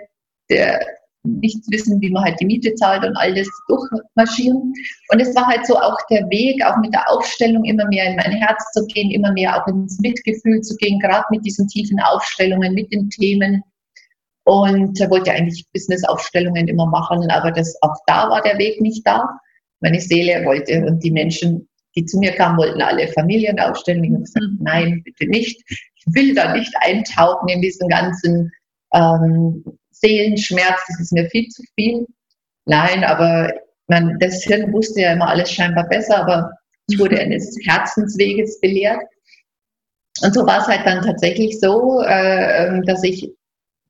der, 0.50 0.80
nicht 1.24 1.58
wissen, 1.70 2.00
wie 2.00 2.10
man 2.10 2.24
halt 2.24 2.40
die 2.40 2.46
Miete 2.46 2.74
zahlt 2.74 3.04
und 3.04 3.16
alles 3.16 3.48
durchmarschieren. 3.68 4.72
Und 5.12 5.20
es 5.20 5.34
war 5.34 5.46
halt 5.46 5.66
so 5.66 5.76
auch 5.76 5.96
der 6.10 6.28
Weg, 6.30 6.64
auch 6.64 6.76
mit 6.78 6.92
der 6.92 7.10
Aufstellung 7.10 7.64
immer 7.64 7.86
mehr 7.88 8.10
in 8.10 8.16
mein 8.16 8.32
Herz 8.32 8.62
zu 8.72 8.86
gehen, 8.86 9.10
immer 9.10 9.32
mehr 9.32 9.56
auch 9.56 9.66
ins 9.66 9.98
Mitgefühl 10.00 10.60
zu 10.60 10.76
gehen, 10.76 10.98
gerade 11.00 11.24
mit 11.30 11.44
diesen 11.44 11.66
tiefen 11.68 12.00
Aufstellungen, 12.00 12.74
mit 12.74 12.92
den 12.92 13.10
Themen. 13.10 13.62
Und 14.44 14.98
er 14.98 15.10
wollte 15.10 15.30
eigentlich 15.30 15.66
Business-Aufstellungen 15.74 16.68
immer 16.68 16.86
machen, 16.86 17.30
aber 17.30 17.50
das, 17.50 17.76
auch 17.82 17.96
da 18.06 18.30
war 18.30 18.40
der 18.42 18.56
Weg 18.58 18.80
nicht 18.80 19.06
da. 19.06 19.28
Meine 19.80 20.00
Seele 20.00 20.44
wollte 20.44 20.86
und 20.86 21.04
die 21.04 21.10
Menschen, 21.10 21.67
die 21.98 22.06
zu 22.06 22.18
mir 22.18 22.32
kamen, 22.32 22.56
wollten 22.58 22.80
alle 22.80 23.08
Familienaufstellungen. 23.08 24.10
Ich 24.10 24.14
habe 24.14 24.22
gesagt, 24.22 24.46
mhm. 24.46 24.58
nein, 24.60 25.02
bitte 25.04 25.26
nicht. 25.26 25.62
Ich 25.68 26.04
will 26.06 26.34
da 26.34 26.54
nicht 26.54 26.72
eintauchen 26.80 27.48
in 27.48 27.60
diesen 27.60 27.88
ganzen 27.88 28.50
ähm, 28.94 29.64
Seelenschmerz, 29.90 30.80
das 30.86 31.00
ist 31.00 31.12
mir 31.12 31.28
viel 31.30 31.48
zu 31.48 31.62
viel. 31.74 32.06
Nein, 32.66 33.04
aber 33.04 33.52
man, 33.88 34.18
das 34.20 34.44
Hirn 34.44 34.72
wusste 34.72 35.00
ja 35.00 35.12
immer 35.12 35.28
alles 35.28 35.50
scheinbar 35.50 35.88
besser, 35.88 36.18
aber 36.18 36.52
ich 36.88 36.98
wurde 36.98 37.16
mhm. 37.16 37.22
eines 37.22 37.56
Herzensweges 37.66 38.60
belehrt. 38.60 39.02
Und 40.22 40.34
so 40.34 40.46
war 40.46 40.60
es 40.60 40.66
halt 40.66 40.86
dann 40.86 41.04
tatsächlich 41.04 41.58
so, 41.60 42.02
äh, 42.02 42.66
ähm, 42.66 42.82
dass 42.84 43.02
ich 43.02 43.30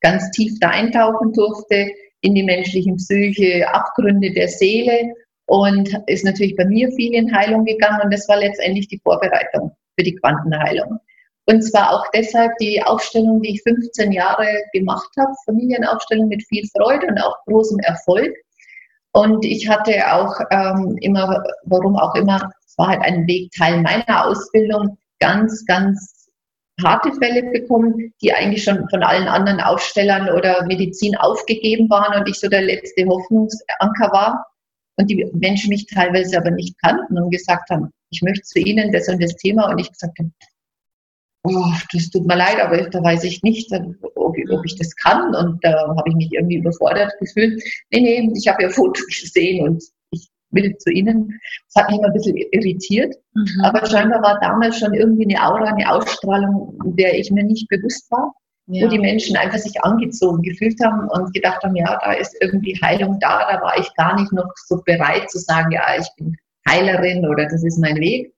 ganz 0.01 0.31
tief 0.31 0.53
da 0.61 0.71
eintauchen 0.71 1.33
durfte 1.33 1.91
in 2.21 2.35
die 2.35 2.43
menschlichen 2.43 2.97
Psyche, 2.97 3.69
Abgründe 3.69 4.33
der 4.33 4.49
Seele 4.49 5.15
und 5.49 5.89
ist 6.07 6.25
natürlich 6.27 6.55
bei 6.57 6.67
mir 6.67 6.91
viel 6.93 7.15
in 7.15 7.35
Heilung 7.35 7.65
gegangen 7.65 8.01
und 8.05 8.13
das 8.13 8.29
war 8.29 8.37
letztendlich 8.37 8.87
die 8.89 9.01
Vorbereitung 9.03 9.73
für 9.97 10.05
die 10.05 10.15
Quantenheilung. 10.15 11.01
Und 11.47 11.63
zwar 11.63 11.91
auch 11.91 12.05
deshalb 12.15 12.53
die 12.59 12.83
Aufstellung, 12.83 13.41
die 13.41 13.55
ich 13.55 13.63
15 13.63 14.13
Jahre 14.13 14.47
gemacht 14.75 15.09
habe, 15.19 15.33
Familienaufstellung 15.47 16.29
mit 16.29 16.45
viel 16.47 16.69
Freude 16.77 17.07
und 17.07 17.19
auch 17.19 17.35
großem 17.47 17.79
Erfolg. 17.79 18.37
Und 19.13 19.43
ich 19.47 19.67
hatte 19.67 20.13
auch 20.13 20.39
ähm, 20.51 20.99
immer, 21.01 21.43
warum 21.65 21.97
auch 21.97 22.15
immer, 22.15 22.51
es 22.67 22.77
war 22.77 22.89
halt 22.89 23.01
ein 23.01 23.27
Weg 23.27 23.51
Teil 23.53 23.81
meiner 23.81 24.27
Ausbildung, 24.27 24.99
ganz, 25.19 25.65
ganz 25.65 26.29
harte 26.85 27.11
Fälle 27.15 27.51
bekommen, 27.51 28.13
die 28.21 28.35
eigentlich 28.35 28.65
schon 28.65 28.87
von 28.91 29.03
allen 29.03 29.29
anderen 29.29 29.63
Aufstellern 29.63 30.29
oder 30.29 30.67
Medizin 30.67 31.17
aufgegeben 31.17 31.89
waren 31.89 32.21
und 32.21 32.29
ich 32.29 32.39
so 32.39 32.49
der 32.49 32.63
letzte 32.63 33.07
Hoffnungsanker 33.07 34.13
war. 34.13 34.47
Und 34.99 35.09
die 35.09 35.25
Menschen 35.33 35.71
mich 35.71 35.87
teilweise 35.87 36.37
aber 36.37 36.51
nicht 36.51 36.77
kannten 36.81 37.19
und 37.19 37.31
gesagt 37.31 37.71
haben, 37.71 37.91
ich 38.11 38.21
möchte 38.23 38.43
zu 38.43 38.59
Ihnen 38.59 38.91
das 38.93 39.09
und 39.09 39.23
das 39.23 39.37
Thema. 39.37 39.71
Und 39.71 39.79
ich 39.79 39.91
gesagt 39.93 40.19
habe, 40.19 40.31
oh, 41.45 41.73
das 41.93 42.11
tut 42.11 42.27
mir 42.27 42.37
leid, 42.37 42.61
aber 42.61 42.89
da 42.91 43.03
weiß 43.03 43.23
ich 43.25 43.43
nicht, 43.43 43.71
ob, 44.17 44.37
ich 44.65 44.77
das 44.77 44.95
kann. 44.97 45.35
Und 45.37 45.65
da 45.65 45.87
habe 45.89 46.09
ich 46.09 46.15
mich 46.17 46.33
irgendwie 46.33 46.57
überfordert 46.57 47.13
gefühlt. 47.21 47.63
Nee, 47.91 48.01
nee, 48.01 48.33
ich 48.37 48.49
habe 48.49 48.65
ja 48.65 48.71
Fotos 48.71 49.07
gesehen 49.07 49.69
und 49.69 49.83
ich 50.11 50.29
will 50.51 50.77
zu 50.79 50.91
Ihnen. 50.91 51.39
Das 51.67 51.83
hat 51.83 51.91
mich 51.91 51.99
immer 51.99 52.09
ein 52.09 52.15
bisschen 52.15 52.37
irritiert. 52.37 53.15
Mhm. 53.35 53.61
Aber 53.63 53.87
scheinbar 53.87 54.21
war 54.21 54.41
damals 54.41 54.79
schon 54.79 54.95
irgendwie 54.95 55.33
eine 55.33 55.47
Aura, 55.47 55.73
eine 55.73 55.93
Ausstrahlung, 55.93 56.77
der 56.97 57.17
ich 57.17 57.31
mir 57.31 57.45
nicht 57.45 57.69
bewusst 57.69 58.11
war. 58.11 58.33
Ja. 58.71 58.85
Wo 58.85 58.91
die 58.91 58.99
Menschen 58.99 59.35
einfach 59.37 59.59
sich 59.59 59.83
angezogen 59.83 60.43
gefühlt 60.43 60.79
haben 60.85 61.09
und 61.09 61.33
gedacht 61.33 61.63
haben, 61.63 61.75
ja, 61.75 61.99
da 62.05 62.13
ist 62.13 62.37
irgendwie 62.43 62.79
Heilung 62.83 63.19
da. 63.19 63.51
Da 63.51 63.63
war 63.63 63.79
ich 63.79 63.93
gar 63.95 64.21
nicht 64.21 64.31
noch 64.31 64.53
so 64.67 64.83
bereit 64.85 65.31
zu 65.31 65.39
sagen, 65.39 65.73
ja, 65.73 65.83
ich 65.99 66.07
bin 66.17 66.37
Heilerin 66.69 67.27
oder 67.27 67.47
das 67.47 67.65
ist 67.65 67.79
mein 67.79 67.97
Weg. 67.97 68.35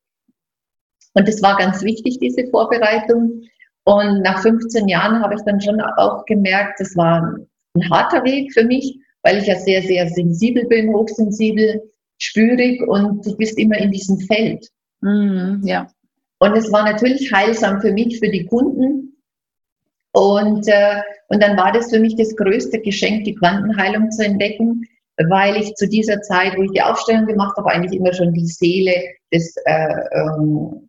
Und 1.14 1.26
das 1.26 1.42
war 1.42 1.56
ganz 1.56 1.82
wichtig, 1.82 2.18
diese 2.20 2.46
Vorbereitung. 2.48 3.42
Und 3.84 4.22
nach 4.22 4.40
15 4.40 4.86
Jahren 4.86 5.20
habe 5.20 5.34
ich 5.34 5.42
dann 5.42 5.60
schon 5.60 5.80
auch 5.80 6.24
gemerkt, 6.26 6.78
das 6.78 6.96
war 6.96 7.36
ein 7.74 7.90
harter 7.90 8.22
Weg 8.24 8.52
für 8.52 8.64
mich, 8.64 9.00
weil 9.22 9.38
ich 9.38 9.46
ja 9.46 9.56
sehr, 9.56 9.82
sehr 9.82 10.08
sensibel 10.08 10.64
bin, 10.66 10.92
hochsensibel, 10.94 11.90
spürig 12.18 12.80
und 12.86 13.26
du 13.26 13.36
bist 13.36 13.58
immer 13.58 13.78
in 13.78 13.90
diesem 13.90 14.18
Feld. 14.20 14.68
Mhm, 15.00 15.62
ja. 15.64 15.88
Und 16.38 16.56
es 16.56 16.70
war 16.72 16.84
natürlich 16.84 17.32
heilsam 17.32 17.80
für 17.80 17.92
mich, 17.92 18.18
für 18.18 18.30
die 18.30 18.46
Kunden. 18.46 19.16
Und, 20.12 20.66
äh, 20.66 21.02
und 21.28 21.42
dann 21.42 21.56
war 21.56 21.72
das 21.72 21.90
für 21.90 22.00
mich 22.00 22.16
das 22.16 22.34
größte 22.36 22.80
Geschenk, 22.80 23.24
die 23.24 23.34
Quantenheilung 23.34 24.10
zu 24.10 24.24
entdecken, 24.24 24.84
weil 25.28 25.56
ich 25.56 25.74
zu 25.74 25.88
dieser 25.88 26.20
Zeit, 26.22 26.56
wo 26.56 26.62
ich 26.62 26.72
die 26.72 26.82
Aufstellung 26.82 27.26
gemacht 27.26 27.56
habe, 27.56 27.70
eigentlich 27.70 27.98
immer 27.98 28.12
schon 28.12 28.32
die 28.32 28.46
Seele 28.46 28.94
des 29.32 29.54
äh, 29.66 29.94
ähm, 30.12 30.88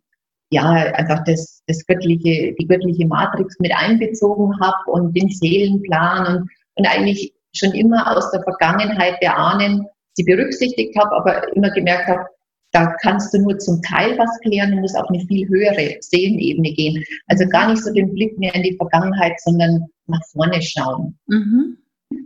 ja, 0.50 0.70
einfach 0.70 1.24
das, 1.24 1.62
das 1.66 1.84
göttliche, 1.86 2.54
die 2.58 2.66
göttliche 2.66 3.06
Matrix 3.06 3.58
mit 3.58 3.72
einbezogen 3.74 4.58
habe 4.60 4.90
und 4.90 5.16
den 5.16 5.30
Seelenplan 5.30 6.26
und, 6.26 6.50
und 6.74 6.86
eigentlich 6.86 7.32
schon 7.54 7.72
immer 7.72 8.14
aus 8.14 8.30
der 8.32 8.42
Vergangenheit 8.42 9.16
der 9.22 9.38
Ahnen 9.38 9.86
sie 10.14 10.24
berücksichtigt 10.24 10.94
habe, 10.98 11.16
aber 11.16 11.56
immer 11.56 11.70
gemerkt 11.70 12.06
habe, 12.06 12.26
da 12.72 12.94
kannst 13.02 13.32
du 13.32 13.38
nur 13.38 13.58
zum 13.58 13.80
Teil 13.82 14.18
was 14.18 14.40
klären, 14.40 14.72
du 14.72 14.78
musst 14.78 14.96
auf 14.96 15.08
eine 15.08 15.24
viel 15.26 15.46
höhere 15.48 15.96
Seelenebene 16.00 16.72
gehen. 16.72 17.04
Also 17.28 17.46
gar 17.46 17.70
nicht 17.70 17.82
so 17.82 17.92
den 17.92 18.12
Blick 18.12 18.38
mehr 18.38 18.54
in 18.54 18.62
die 18.62 18.76
Vergangenheit, 18.76 19.40
sondern 19.40 19.86
nach 20.06 20.22
vorne 20.32 20.60
schauen. 20.62 21.18
Mhm. 21.26 21.78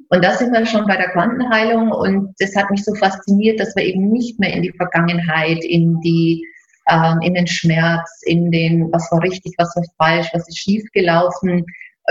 Und 0.09 0.25
da 0.25 0.33
sind 0.33 0.53
wir 0.53 0.67
schon 0.67 0.87
bei 0.87 0.97
der 0.97 1.11
Quantenheilung 1.11 1.93
und 1.93 2.35
das 2.38 2.55
hat 2.57 2.71
mich 2.71 2.85
so 2.85 2.95
fasziniert, 2.95 3.61
dass 3.61 3.75
wir 3.76 3.85
eben 3.85 4.11
nicht 4.11 4.38
mehr 4.38 4.53
in 4.53 4.62
die 4.62 4.73
Vergangenheit, 4.73 5.65
in 5.65 6.00
die 6.00 6.45
ähm, 6.88 7.21
in 7.23 7.35
den 7.35 7.47
Schmerz, 7.47 8.23
in 8.25 8.50
den, 8.50 8.93
was 8.93 9.11
war 9.11 9.23
richtig, 9.23 9.55
was 9.59 9.75
war 9.75 9.85
falsch, 9.99 10.29
was 10.33 10.49
ist 10.49 10.59
schiefgelaufen, 10.59 11.65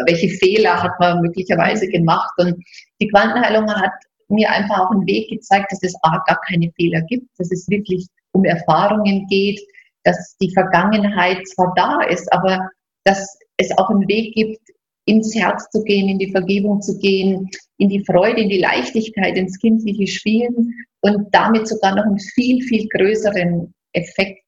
welche 0.05 0.29
Fehler 0.37 0.83
hat 0.83 0.99
man 0.99 1.21
möglicherweise 1.21 1.87
gemacht. 1.87 2.33
Und 2.37 2.61
die 2.99 3.07
Quantenheilung 3.07 3.69
hat 3.73 3.93
mir 4.27 4.49
einfach 4.49 4.79
auch 4.79 4.91
einen 4.91 5.05
Weg 5.05 5.29
gezeigt, 5.29 5.71
dass 5.71 5.83
es 5.83 5.95
A, 6.01 6.21
gar 6.27 6.39
keine 6.47 6.71
Fehler 6.75 7.01
gibt, 7.03 7.27
dass 7.37 7.51
es 7.51 7.69
wirklich 7.69 8.07
um 8.35 8.43
Erfahrungen 8.43 9.25
geht, 9.27 9.59
dass 10.03 10.35
die 10.41 10.51
Vergangenheit 10.53 11.47
zwar 11.47 11.73
da 11.75 12.01
ist, 12.03 12.31
aber 12.31 12.69
dass 13.05 13.37
es 13.57 13.71
auch 13.77 13.89
einen 13.89 14.07
Weg 14.07 14.35
gibt, 14.35 14.59
ins 15.05 15.33
Herz 15.35 15.69
zu 15.71 15.83
gehen, 15.83 16.09
in 16.09 16.19
die 16.19 16.31
Vergebung 16.31 16.81
zu 16.81 16.97
gehen, 16.97 17.49
in 17.77 17.89
die 17.89 18.03
Freude, 18.05 18.41
in 18.41 18.49
die 18.49 18.59
Leichtigkeit, 18.59 19.37
ins 19.37 19.59
kindliche 19.59 20.07
Spielen 20.07 20.73
und 21.01 21.27
damit 21.31 21.67
sogar 21.67 21.95
noch 21.95 22.05
einen 22.05 22.19
viel, 22.19 22.61
viel 22.63 22.87
größeren 22.89 23.73
Effekt 23.93 24.41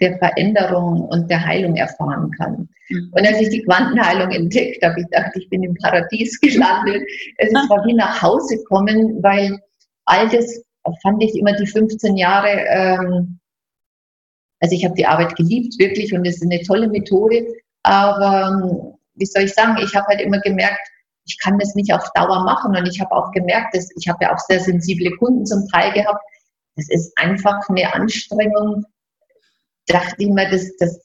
der 0.00 0.18
Veränderung 0.18 1.02
und 1.06 1.30
der 1.30 1.44
Heilung 1.44 1.74
erfahren 1.76 2.30
kann. 2.32 2.68
Mhm. 2.88 3.12
Und 3.12 3.26
als 3.26 3.40
ich 3.40 3.48
die 3.48 3.62
Quantenheilung 3.62 4.30
entdeckt 4.30 4.84
habe, 4.84 5.00
ich 5.00 5.06
dachte, 5.10 5.40
ich 5.40 5.48
bin 5.48 5.62
im 5.62 5.74
Paradies 5.74 6.38
gelandet. 6.40 7.02
Es 7.38 7.52
war 7.52 7.84
wie 7.86 7.94
nach 7.94 8.22
Hause 8.22 8.62
kommen, 8.64 9.22
weil 9.22 9.58
all 10.04 10.28
das 10.28 10.62
fand 11.02 11.22
ich 11.22 11.34
immer 11.34 11.52
die 11.52 11.66
15 11.66 12.16
Jahre, 12.16 12.48
ähm, 12.48 13.38
also 14.60 14.74
ich 14.74 14.84
habe 14.84 14.94
die 14.94 15.06
Arbeit 15.06 15.36
geliebt, 15.36 15.78
wirklich, 15.78 16.12
und 16.14 16.24
es 16.26 16.36
ist 16.36 16.42
eine 16.42 16.62
tolle 16.62 16.88
Methode, 16.88 17.46
aber 17.82 18.48
ähm, 18.48 18.94
wie 19.14 19.26
soll 19.26 19.44
ich 19.44 19.54
sagen, 19.54 19.76
ich 19.82 19.94
habe 19.94 20.06
halt 20.08 20.20
immer 20.20 20.40
gemerkt, 20.40 20.88
ich 21.26 21.38
kann 21.40 21.58
das 21.58 21.74
nicht 21.74 21.92
auf 21.92 22.08
Dauer 22.14 22.44
machen 22.44 22.76
und 22.76 22.86
ich 22.86 23.00
habe 23.00 23.12
auch 23.12 23.32
gemerkt, 23.32 23.74
dass 23.74 23.90
ich 23.96 24.08
habe 24.08 24.24
ja 24.24 24.34
auch 24.34 24.38
sehr 24.38 24.60
sensible 24.60 25.10
Kunden 25.16 25.44
zum 25.44 25.66
Teil 25.68 25.92
gehabt. 25.92 26.22
Das 26.76 26.88
ist 26.88 27.12
einfach 27.18 27.68
eine 27.68 27.92
Anstrengung, 27.92 28.84
dachte 29.86 30.14
ich 30.18 30.28
mir, 30.28 30.48
das, 30.50 30.76
das 30.76 31.04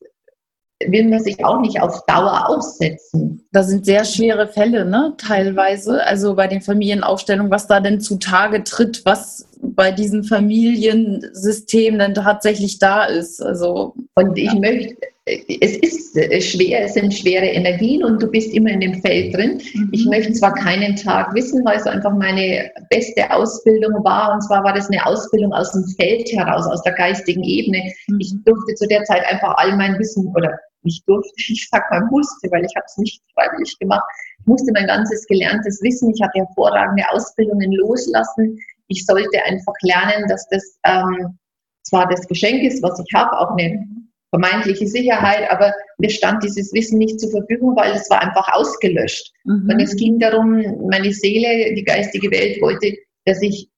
will 0.88 1.08
man 1.08 1.24
sich 1.24 1.44
auch 1.44 1.60
nicht 1.60 1.82
auf 1.82 2.06
Dauer 2.06 2.50
aussetzen. 2.50 3.46
Das 3.52 3.68
sind 3.68 3.86
sehr 3.86 4.06
schwere 4.06 4.48
Fälle, 4.48 4.86
ne? 4.86 5.14
Teilweise. 5.18 6.04
Also 6.06 6.36
bei 6.36 6.48
den 6.48 6.62
Familienaufstellungen, 6.62 7.52
was 7.52 7.68
da 7.68 7.80
denn 7.80 8.00
zutage 8.00 8.64
tritt, 8.64 9.02
was 9.06 9.48
bei 9.62 9.92
diesem 9.92 10.24
Familiensystem 10.24 12.00
dann 12.00 12.14
tatsächlich 12.14 12.80
da 12.80 13.06
ist. 13.06 13.42
Also, 13.42 13.94
und 14.16 14.38
ich 14.38 14.52
ja. 14.52 14.60
möchte, 14.60 14.96
es 15.26 15.78
ist 15.78 16.50
schwer, 16.50 16.86
es 16.86 16.96
sind 16.96 17.14
schwere 17.14 17.46
Energien 17.46 18.04
und 18.04 18.22
du 18.22 18.28
bist 18.28 18.54
immer 18.54 18.72
in 18.72 18.82
dem 18.82 19.02
Feld 19.02 19.36
drin. 19.36 19.62
Mhm. 19.74 19.90
Ich 19.92 20.06
möchte 20.08 20.34
zwar 20.34 20.54
keinen 20.54 20.96
Tag 20.96 21.34
wissen, 21.36 21.64
weil 21.64 21.78
es 21.78 21.86
einfach 21.86 22.14
meine 22.16 22.72
beste 22.90 23.30
Ausbildung 23.32 24.04
war. 24.04 24.34
Und 24.34 24.42
zwar 24.42 24.64
war 24.64 24.74
das 24.74 24.90
eine 24.90 25.06
Ausbildung 25.06 25.54
aus 25.54 25.72
dem 25.74 25.86
Feld 26.00 26.28
heraus, 26.32 26.66
aus 26.66 26.82
der 26.84 26.94
geistigen 26.94 27.44
Ebene. 27.44 27.84
Mhm. 28.08 28.20
Ich 28.20 28.34
durfte 28.44 28.74
zu 28.76 28.88
der 28.88 29.04
Zeit 29.04 29.24
einfach 29.26 29.54
all 29.58 29.78
mein 29.78 29.98
Wissen 30.00 30.34
oder 30.36 30.58
nicht 30.84 31.08
durfte, 31.08 31.32
ich 31.38 31.68
sag 31.70 31.90
mal 31.92 32.06
musste, 32.10 32.50
weil 32.52 32.66
ich 32.66 32.76
habe 32.76 32.86
es 32.86 32.98
nicht 32.98 33.22
freiwillig 33.34 33.78
gemacht. 33.80 34.04
Ich 34.40 34.46
musste 34.46 34.72
mein 34.74 34.88
ganzes 34.88 35.26
gelerntes 35.28 35.82
Wissen, 35.82 36.14
ich 36.14 36.22
hatte 36.22 36.40
hervorragende 36.40 37.04
Ausbildungen 37.12 37.72
loslassen. 37.74 38.58
Ich 38.88 39.06
sollte 39.06 39.44
einfach 39.46 39.76
lernen, 39.82 40.28
dass 40.28 40.48
das 40.50 40.80
ähm, 40.84 41.38
zwar 41.84 42.08
das 42.10 42.28
Geschenk 42.28 42.64
ist, 42.64 42.84
was 42.84 43.00
ich 43.00 43.14
habe, 43.14 43.38
auch 43.38 43.52
eine 43.52 43.86
vermeintliche 44.32 44.88
Sicherheit, 44.88 45.50
aber 45.52 45.74
mir 45.98 46.10
stand 46.10 46.44
dieses 46.44 46.74
Wissen 46.74 46.98
nicht 46.98 47.20
zur 47.20 47.32
Verfügung, 47.32 47.76
weil 47.76 47.92
es 47.94 48.10
war 48.10 48.22
einfach 48.22 48.48
ausgelöscht. 48.54 49.32
Mhm. 49.44 49.70
Und 49.70 49.80
es 49.80 49.96
ging 49.96 50.20
darum, 50.20 50.88
meine 50.90 51.12
Seele, 51.12 51.76
die 51.76 51.84
geistige 51.84 52.32
Welt 52.32 52.62
wollte, 52.62 52.96
dass 53.26 53.42
ich 53.42 53.70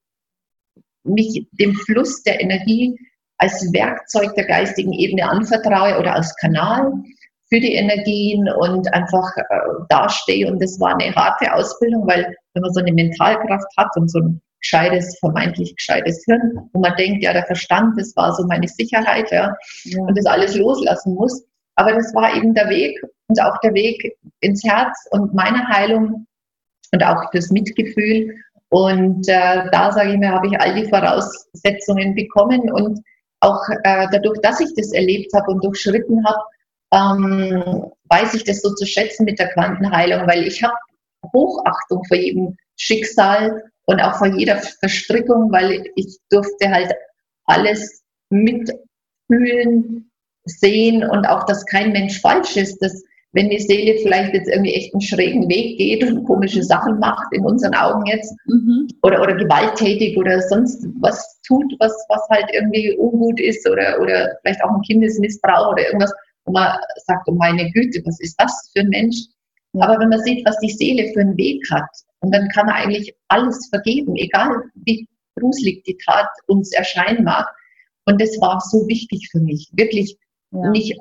mich 1.03 1.47
dem 1.53 1.73
Fluss 1.73 2.23
der 2.23 2.39
Energie 2.39 2.97
als 3.37 3.61
Werkzeug 3.73 4.33
der 4.35 4.45
geistigen 4.45 4.93
Ebene 4.93 5.29
anvertraue 5.29 5.97
oder 5.99 6.15
als 6.15 6.35
Kanal 6.37 6.91
für 7.49 7.59
die 7.59 7.75
Energien 7.75 8.49
und 8.59 8.91
einfach 8.93 9.29
äh, 9.37 9.43
dastehe. 9.89 10.51
Und 10.51 10.61
das 10.61 10.79
war 10.79 10.93
eine 10.97 11.13
harte 11.13 11.53
Ausbildung, 11.53 12.07
weil 12.07 12.35
wenn 12.53 12.61
man 12.61 12.73
so 12.73 12.79
eine 12.79 12.93
Mentalkraft 12.93 13.67
hat 13.77 13.89
und 13.95 14.09
so 14.09 14.19
ein 14.19 14.41
gescheites, 14.59 15.17
vermeintlich 15.19 15.75
gescheites 15.75 16.23
Hirn, 16.25 16.69
wo 16.73 16.79
man 16.79 16.95
denkt, 16.95 17.23
ja, 17.23 17.33
der 17.33 17.45
Verstand, 17.45 17.99
das 17.99 18.15
war 18.15 18.33
so 18.33 18.45
meine 18.47 18.67
Sicherheit, 18.67 19.29
ja, 19.31 19.53
ja. 19.83 20.01
und 20.01 20.17
das 20.17 20.25
alles 20.25 20.55
loslassen 20.55 21.15
muss. 21.15 21.43
Aber 21.75 21.91
das 21.91 22.13
war 22.15 22.35
eben 22.35 22.53
der 22.53 22.69
Weg 22.69 22.99
und 23.27 23.41
auch 23.41 23.59
der 23.59 23.73
Weg 23.73 24.15
ins 24.39 24.63
Herz 24.63 24.97
und 25.11 25.33
meine 25.33 25.67
Heilung 25.67 26.25
und 26.91 27.03
auch 27.03 27.29
fürs 27.31 27.51
Mitgefühl. 27.51 28.35
Und 28.69 29.27
äh, 29.27 29.69
da 29.71 29.91
sage 29.91 30.13
ich 30.13 30.17
mir, 30.17 30.31
habe 30.31 30.47
ich 30.47 30.59
all 30.59 30.73
die 30.73 30.89
Voraussetzungen 30.89 32.15
bekommen 32.15 32.71
und 32.71 32.99
auch 33.43 33.67
äh, 33.83 34.07
dadurch, 34.11 34.39
dass 34.41 34.59
ich 34.59 34.73
das 34.75 34.91
erlebt 34.91 35.33
habe 35.33 35.51
und 35.51 35.63
durchschritten 35.63 36.25
habe, 36.25 36.39
ähm, 36.93 37.91
weiß 38.09 38.33
ich 38.35 38.43
das 38.43 38.61
so 38.61 38.73
zu 38.73 38.85
schätzen 38.85 39.25
mit 39.25 39.39
der 39.39 39.49
Quantenheilung, 39.49 40.27
weil 40.27 40.47
ich 40.47 40.63
habe 40.63 40.75
Hochachtung 41.33 42.03
vor 42.05 42.17
jedem 42.17 42.57
Schicksal 42.77 43.63
und 43.85 43.99
auch 44.01 44.17
vor 44.17 44.27
jeder 44.27 44.57
Verstrickung, 44.57 45.51
weil 45.51 45.85
ich 45.95 46.17
durfte 46.29 46.69
halt 46.69 46.93
alles 47.45 48.03
mitfühlen, 48.29 50.09
sehen 50.45 51.09
und 51.09 51.25
auch, 51.25 51.45
dass 51.45 51.65
kein 51.65 51.91
Mensch 51.91 52.19
falsch 52.19 52.57
ist, 52.57 52.79
dass 52.79 53.03
wenn 53.33 53.49
die 53.49 53.59
Seele 53.59 53.99
vielleicht 54.01 54.33
jetzt 54.33 54.47
irgendwie 54.47 54.73
echt 54.73 54.93
einen 54.93 55.01
schrägen 55.01 55.49
Weg 55.49 55.77
geht 55.77 56.03
und 56.03 56.23
komische 56.23 56.63
Sachen 56.63 56.99
macht, 56.99 57.27
in 57.31 57.43
unseren 57.43 57.73
Augen 57.73 58.05
jetzt, 58.05 58.33
mhm. 58.45 58.87
oder, 59.01 59.21
oder 59.21 59.35
gewalttätig 59.35 60.17
oder 60.17 60.39
sonst 60.41 60.87
was 61.01 61.41
tut, 61.45 61.73
was, 61.79 61.93
was 62.09 62.21
halt 62.29 62.45
irgendwie 62.53 62.95
ungut 62.97 63.39
ist 63.39 63.67
oder, 63.67 63.99
oder 63.99 64.29
vielleicht 64.41 64.63
auch 64.63 64.69
ein 64.69 64.81
Kindesmissbrauch 64.81 65.71
oder 65.71 65.85
irgendwas, 65.85 66.13
wo 66.45 66.53
man 66.53 66.77
sagt, 67.05 67.27
oh 67.27 67.33
meine 67.33 67.71
Güte, 67.71 68.01
was 68.05 68.19
ist 68.19 68.35
das 68.39 68.71
für 68.73 68.81
ein 68.81 68.89
Mensch? 68.89 69.17
Aber 69.79 69.99
wenn 69.99 70.09
man 70.09 70.21
sieht, 70.21 70.45
was 70.45 70.57
die 70.59 70.69
Seele 70.69 71.11
für 71.13 71.21
einen 71.21 71.37
Weg 71.37 71.63
hat, 71.71 71.89
und 72.23 72.31
dann 72.33 72.47
kann 72.49 72.67
man 72.67 72.75
eigentlich 72.75 73.13
alles 73.27 73.67
vergeben, 73.69 74.15
egal 74.15 74.63
wie 74.85 75.07
gruselig 75.37 75.83
die 75.83 75.97
Tat 76.05 76.29
uns 76.47 76.71
erscheinen 76.71 77.25
mag. 77.25 77.47
Und 78.05 78.21
das 78.21 78.39
war 78.39 78.61
so 78.61 78.87
wichtig 78.87 79.29
für 79.29 79.39
mich. 79.39 79.69
Wirklich 79.73 80.17
ja. 80.51 80.69
nicht 80.69 80.97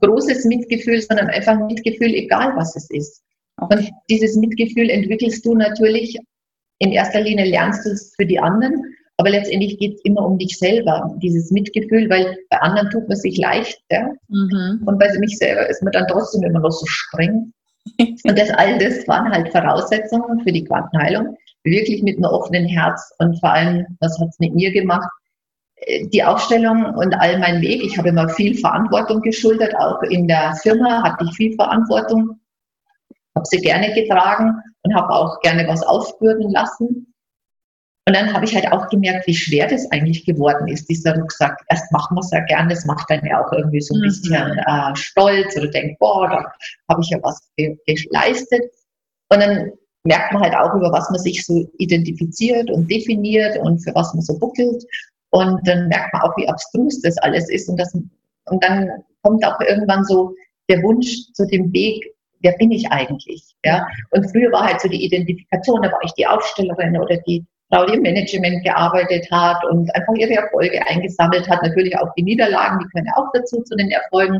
großes 0.00 0.44
Mitgefühl, 0.44 1.00
sondern 1.00 1.28
einfach 1.28 1.58
Mitgefühl, 1.66 2.14
egal 2.14 2.54
was 2.56 2.76
es 2.76 2.90
ist. 2.90 3.22
Und 3.60 3.90
dieses 4.10 4.36
Mitgefühl 4.36 4.90
entwickelst 4.90 5.44
du 5.44 5.54
natürlich, 5.54 6.18
in 6.78 6.92
erster 6.92 7.20
Linie 7.20 7.44
lernst 7.44 7.86
du 7.86 7.90
es 7.90 8.12
für 8.16 8.26
die 8.26 8.38
anderen, 8.38 8.82
aber 9.18 9.30
letztendlich 9.30 9.78
geht 9.78 9.94
es 9.94 10.04
immer 10.04 10.26
um 10.26 10.38
dich 10.38 10.58
selber, 10.58 11.14
dieses 11.22 11.50
Mitgefühl, 11.50 12.10
weil 12.10 12.36
bei 12.50 12.60
anderen 12.60 12.90
tut 12.90 13.06
man 13.08 13.16
sich 13.16 13.36
leicht. 13.36 13.80
Ja? 13.90 14.08
Mhm. 14.28 14.82
Und 14.84 14.98
bei 14.98 15.16
mich 15.18 15.38
selber 15.38 15.68
ist 15.68 15.82
man 15.82 15.92
dann 15.92 16.08
trotzdem 16.08 16.42
immer 16.42 16.60
noch 16.60 16.72
so 16.72 16.86
streng. 16.86 17.52
Und 17.98 18.38
das 18.38 18.50
all 18.50 18.78
das 18.78 19.06
waren 19.06 19.30
halt 19.30 19.50
Voraussetzungen 19.50 20.40
für 20.40 20.52
die 20.52 20.64
Quantenheilung. 20.64 21.36
Wirklich 21.64 22.02
mit 22.02 22.16
einem 22.16 22.24
offenen 22.24 22.64
Herz 22.66 23.12
und 23.20 23.38
vor 23.38 23.52
allem, 23.52 23.86
was 24.00 24.18
hat 24.18 24.30
es 24.30 24.38
mit 24.40 24.52
mir 24.52 24.72
gemacht? 24.72 25.08
Die 26.12 26.22
Aufstellung 26.22 26.84
und 26.94 27.14
all 27.14 27.38
mein 27.38 27.60
Weg. 27.60 27.82
Ich 27.82 27.98
habe 27.98 28.10
immer 28.10 28.28
viel 28.28 28.56
Verantwortung 28.56 29.20
geschultert, 29.20 29.74
auch 29.76 30.02
in 30.02 30.28
der 30.28 30.54
Firma 30.62 31.02
hatte 31.02 31.24
ich 31.24 31.36
viel 31.36 31.54
Verantwortung, 31.56 32.38
habe 33.34 33.46
sie 33.46 33.58
gerne 33.58 33.92
getragen 33.92 34.54
und 34.82 34.94
habe 34.94 35.10
auch 35.10 35.40
gerne 35.40 35.66
was 35.66 35.82
aufbürden 35.82 36.50
lassen. 36.50 37.12
Und 38.06 38.16
dann 38.16 38.32
habe 38.32 38.44
ich 38.44 38.54
halt 38.54 38.70
auch 38.72 38.88
gemerkt, 38.88 39.28
wie 39.28 39.34
schwer 39.34 39.68
das 39.68 39.90
eigentlich 39.92 40.24
geworden 40.24 40.66
ist, 40.66 40.88
dieser 40.88 41.16
Rucksack. 41.16 41.60
Erst 41.68 41.90
macht 41.92 42.10
man 42.10 42.22
es 42.24 42.32
ja 42.32 42.40
gerne, 42.40 42.70
das 42.70 42.84
macht 42.84 43.08
dann 43.08 43.24
ja 43.24 43.44
auch 43.44 43.52
irgendwie 43.52 43.80
so 43.80 43.94
ein 43.94 44.00
mhm. 44.00 44.04
bisschen 44.04 44.58
äh, 44.58 44.96
stolz 44.96 45.56
oder 45.56 45.68
denkt, 45.68 46.00
boah, 46.00 46.28
da 46.28 46.52
habe 46.88 47.00
ich 47.02 47.10
ja 47.10 47.18
was 47.22 47.40
ge 47.56 47.76
geleistet. 47.86 48.64
Und 49.30 49.40
dann 49.40 49.72
merkt 50.04 50.32
man 50.32 50.42
halt 50.42 50.54
auch, 50.54 50.74
über 50.74 50.92
was 50.92 51.10
man 51.10 51.20
sich 51.20 51.46
so 51.46 51.70
identifiziert 51.78 52.70
und 52.70 52.90
definiert 52.90 53.56
und 53.58 53.78
für 53.78 53.94
was 53.94 54.12
man 54.14 54.22
so 54.22 54.36
buckelt. 54.36 54.84
Und 55.32 55.66
dann 55.66 55.88
merkt 55.88 56.12
man 56.12 56.22
auch, 56.22 56.36
wie 56.36 56.48
abstrus 56.48 57.00
das 57.00 57.16
alles 57.18 57.48
ist. 57.48 57.68
Und, 57.68 57.78
das, 57.78 57.92
und 57.94 58.64
dann 58.64 58.90
kommt 59.22 59.44
auch 59.46 59.58
irgendwann 59.60 60.04
so 60.04 60.34
der 60.68 60.82
Wunsch 60.82 61.32
zu 61.32 61.46
dem 61.46 61.72
Weg, 61.72 62.04
wer 62.40 62.52
bin 62.52 62.70
ich 62.70 62.86
eigentlich? 62.90 63.42
Ja? 63.64 63.86
Und 64.10 64.30
früher 64.30 64.52
war 64.52 64.66
halt 64.66 64.80
so 64.80 64.88
die 64.88 65.04
Identifikation, 65.04 65.80
da 65.82 65.90
war 65.90 66.00
ich 66.04 66.12
die 66.12 66.26
Aufstellerin 66.26 66.98
oder 66.98 67.16
die 67.26 67.44
Frau, 67.70 67.86
die 67.86 67.94
im 67.94 68.02
Management 68.02 68.62
gearbeitet 68.62 69.26
hat 69.30 69.64
und 69.64 69.94
einfach 69.94 70.12
ihre 70.14 70.34
Erfolge 70.34 70.86
eingesammelt 70.86 71.48
hat. 71.48 71.62
Natürlich 71.62 71.96
auch 71.96 72.12
die 72.14 72.24
Niederlagen, 72.24 72.80
die 72.80 72.88
können 72.90 73.08
auch 73.16 73.28
dazu 73.32 73.62
zu 73.62 73.74
den 73.76 73.90
Erfolgen. 73.90 74.38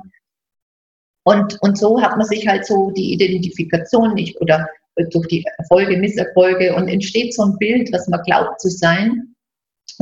Und, 1.24 1.56
und 1.62 1.78
so 1.78 2.02
hat 2.02 2.18
man 2.18 2.26
sich 2.26 2.46
halt 2.46 2.66
so 2.66 2.90
die 2.90 3.14
Identifikation 3.14 4.12
nicht 4.12 4.38
oder 4.42 4.68
durch 5.10 5.26
die 5.28 5.42
Erfolge, 5.56 5.96
Misserfolge 5.96 6.74
und 6.74 6.88
entsteht 6.88 7.32
so 7.32 7.44
ein 7.44 7.56
Bild, 7.56 7.90
was 7.94 8.08
man 8.08 8.20
glaubt 8.24 8.60
zu 8.60 8.68
sein. 8.68 9.31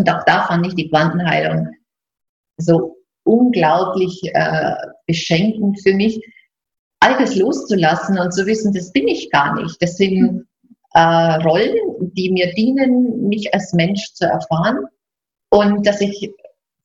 Und 0.01 0.09
auch 0.09 0.25
da 0.25 0.47
fand 0.47 0.67
ich 0.67 0.75
die 0.75 0.89
Quantenheilung 0.89 1.69
so 2.57 2.97
unglaublich 3.25 4.19
äh, 4.33 4.75
beschenkend 5.07 5.79
für 5.83 5.93
mich, 5.93 6.19
all 7.01 7.19
das 7.19 7.37
loszulassen 7.37 8.19
und 8.19 8.33
zu 8.33 8.47
wissen, 8.47 8.73
das 8.73 8.93
bin 8.93 9.09
ich 9.09 9.31
gar 9.31 9.61
nicht. 9.61 9.77
Deswegen 9.83 10.49
äh, 10.95 11.35
Rollen, 11.43 11.77
die 12.15 12.31
mir 12.31 12.51
dienen, 12.55 13.29
mich 13.29 13.53
als 13.53 13.75
Mensch 13.75 14.15
zu 14.15 14.25
erfahren 14.25 14.87
und 15.51 15.87
dass 15.87 16.01
ich 16.01 16.31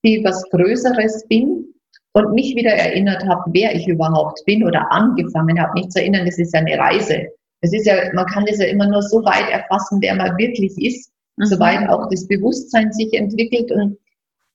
viel 0.02 0.22
was 0.26 0.44
Größeres 0.50 1.26
bin 1.30 1.74
und 2.12 2.34
mich 2.34 2.54
wieder 2.54 2.72
erinnert 2.72 3.24
habe, 3.26 3.50
wer 3.54 3.74
ich 3.74 3.88
überhaupt 3.88 4.44
bin 4.46 4.66
oder 4.66 4.92
angefangen 4.92 5.58
habe, 5.62 5.80
mich 5.80 5.88
zu 5.88 6.02
erinnern, 6.02 6.26
das 6.26 6.38
ist 6.38 6.54
ja 6.54 6.60
eine 6.60 6.78
Reise. 6.78 7.28
Das 7.62 7.72
ist 7.72 7.86
ja, 7.86 8.12
man 8.12 8.26
kann 8.26 8.46
das 8.46 8.60
ja 8.60 8.66
immer 8.66 8.88
nur 8.88 9.02
so 9.04 9.24
weit 9.24 9.50
erfassen, 9.50 10.00
wer 10.02 10.16
man 10.16 10.38
wirklich 10.38 10.78
ist, 10.78 11.15
mhm. 11.38 11.46
soweit 11.46 11.90
auch 11.90 12.10
das 12.10 12.28
Bewusstsein 12.28 12.92
sich 12.92 13.14
entwickelt 13.14 13.72
und 13.72 13.98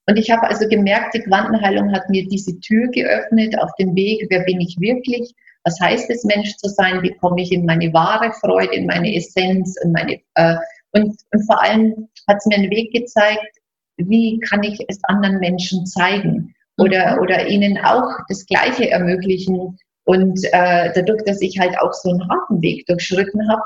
und 0.07 0.17
ich 0.17 0.31
habe 0.31 0.47
also 0.47 0.67
gemerkt, 0.67 1.13
die 1.13 1.21
Quantenheilung 1.21 1.93
hat 1.93 2.09
mir 2.09 2.27
diese 2.27 2.59
Tür 2.59 2.87
geöffnet 2.89 3.57
auf 3.59 3.69
dem 3.79 3.95
Weg, 3.95 4.25
wer 4.29 4.43
bin 4.43 4.59
ich 4.59 4.75
wirklich? 4.79 5.33
Was 5.63 5.79
heißt 5.79 6.09
es, 6.09 6.23
Mensch 6.23 6.55
zu 6.57 6.69
sein? 6.69 7.03
Wie 7.03 7.15
komme 7.17 7.41
ich 7.41 7.51
in 7.51 7.65
meine 7.65 7.93
wahre 7.93 8.33
Freude, 8.33 8.73
in 8.73 8.87
meine 8.87 9.15
Essenz? 9.15 9.77
In 9.83 9.91
meine, 9.91 10.19
äh, 10.33 10.55
und, 10.93 11.15
und 11.31 11.45
vor 11.45 11.61
allem 11.61 12.09
hat 12.27 12.37
es 12.37 12.45
mir 12.47 12.55
einen 12.55 12.71
Weg 12.71 12.91
gezeigt, 12.93 13.57
wie 13.97 14.39
kann 14.39 14.63
ich 14.63 14.83
es 14.87 14.99
anderen 15.03 15.39
Menschen 15.39 15.85
zeigen 15.85 16.53
oder, 16.77 17.15
mhm. 17.15 17.21
oder 17.21 17.47
ihnen 17.47 17.77
auch 17.77 18.11
das 18.27 18.45
Gleiche 18.45 18.89
ermöglichen. 18.89 19.77
Und 20.05 20.43
äh, 20.45 20.91
dadurch, 20.95 21.23
dass 21.25 21.41
ich 21.41 21.59
halt 21.59 21.79
auch 21.79 21.93
so 21.93 22.09
einen 22.09 22.27
harten 22.27 22.61
Weg 22.61 22.87
durchschritten 22.87 23.47
habe, 23.49 23.61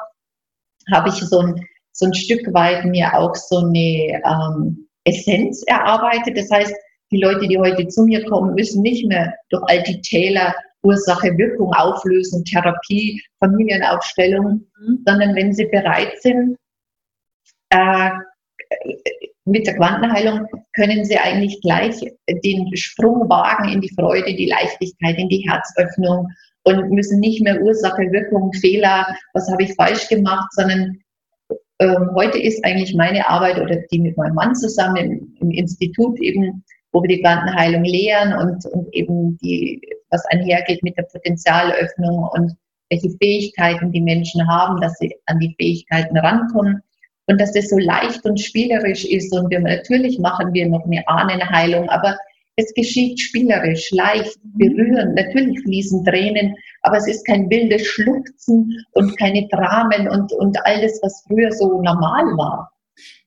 habe 0.91 1.10
ich 1.10 1.15
so 1.15 1.39
ein, 1.39 1.65
so 1.95 2.05
ein 2.05 2.13
Stück 2.13 2.53
weit 2.53 2.86
mir 2.86 3.13
auch 3.17 3.34
so 3.36 3.60
eine 3.60 4.21
ähm, 4.25 4.88
Essenz 5.05 5.63
erarbeitet. 5.63 6.38
Das 6.38 6.51
heißt, 6.51 6.73
die 7.12 7.21
Leute, 7.21 7.47
die 7.47 7.58
heute 7.58 7.88
zu 7.88 8.03
mir 8.03 8.25
kommen, 8.25 8.53
müssen 8.53 8.81
nicht 8.81 9.08
mehr 9.08 9.34
durch 9.49 9.63
all 9.67 9.81
die 9.84 10.01
Täler 10.01 10.53
Ursache, 10.84 11.36
Wirkung 11.38 11.73
auflösen, 11.73 12.43
Therapie, 12.43 13.21
Familienaufstellung, 13.39 14.65
mhm. 14.79 14.99
sondern 15.05 15.36
wenn 15.36 15.53
sie 15.53 15.65
bereit 15.65 16.13
sind, 16.21 16.58
äh, 17.69 18.10
mit 19.45 19.65
der 19.65 19.75
Quantenheilung 19.75 20.47
können 20.75 21.05
sie 21.05 21.17
eigentlich 21.17 21.62
gleich 21.62 21.95
den 22.27 22.75
Sprung 22.75 23.29
wagen 23.29 23.69
in 23.69 23.81
die 23.81 23.93
Freude, 23.97 24.36
die 24.36 24.49
Leichtigkeit, 24.49 25.17
in 25.17 25.29
die 25.29 25.47
Herzöffnung 25.47 26.27
und 26.63 26.89
müssen 26.89 27.19
nicht 27.19 27.41
mehr 27.43 27.62
Ursache, 27.62 28.12
Wirkung, 28.12 28.51
Fehler, 28.53 29.08
was 29.34 29.49
habe 29.51 29.63
ich 29.63 29.75
falsch 29.75 30.08
gemacht, 30.10 30.51
sondern 30.53 30.97
ähm, 31.80 32.12
heute 32.16 32.40
ist 32.40 32.64
eigentlich 32.64 32.96
meine 32.96 33.28
Arbeit 33.28 33.60
oder 33.60 33.78
die 33.92 34.00
mit 34.00 34.18
meinem 34.18 34.36
Mann 34.36 34.56
zusammen 34.56 34.98
im, 34.98 35.36
im 35.40 35.52
Institut 35.52 36.20
eben 36.20 36.64
wo 36.96 37.04
wir 37.04 37.10
die 37.10 37.22
Quantenheilung 37.22 37.84
lehren 37.84 38.34
und, 38.34 38.66
und 38.68 38.88
eben 38.94 39.38
die, 39.40 39.82
was 40.10 40.26
einhergeht 40.28 40.82
mit 40.82 40.98
der 40.98 41.04
Potenzialöffnung 41.04 42.30
und 42.32 42.56
welche 42.90 43.10
Fähigkeiten 43.22 43.92
die 43.92 44.00
Menschen 44.00 44.48
haben, 44.48 44.80
dass 44.80 44.98
sie 45.00 45.14
an 45.26 45.40
die 45.40 45.54
Fähigkeiten 45.60 46.18
rankommen. 46.18 46.82
Und 47.28 47.42
dass 47.42 47.52
das 47.52 47.70
so 47.70 47.78
leicht 47.78 48.24
und 48.24 48.40
spielerisch 48.40 49.04
ist 49.04 49.34
und 49.34 49.50
wir 49.50 49.60
natürlich 49.60 50.20
machen 50.20 50.54
wir 50.54 50.70
noch 50.70 50.86
eine 50.86 51.06
Ahnenheilung, 51.08 51.90
aber 51.90 52.16
es 52.58 52.74
geschieht 52.74 53.20
spielerisch, 53.20 53.91
leicht, 53.91 54.38
berührend. 54.44 55.15
Natürlich 55.15 55.60
fließen 55.62 56.06
Tränen, 56.06 56.56
aber 56.82 56.98
es 56.98 57.08
ist 57.08 57.26
kein 57.26 57.50
wildes 57.50 57.86
Schluchzen 57.86 58.72
und 58.94 59.18
keine 59.18 59.48
Dramen 59.50 60.08
und, 60.08 60.32
und 60.34 60.58
all 60.65 60.82
das, 60.82 61.00
was 61.02 61.24
früher 61.28 61.52
so 61.52 61.82
normal 61.82 62.24
war. 62.38 62.72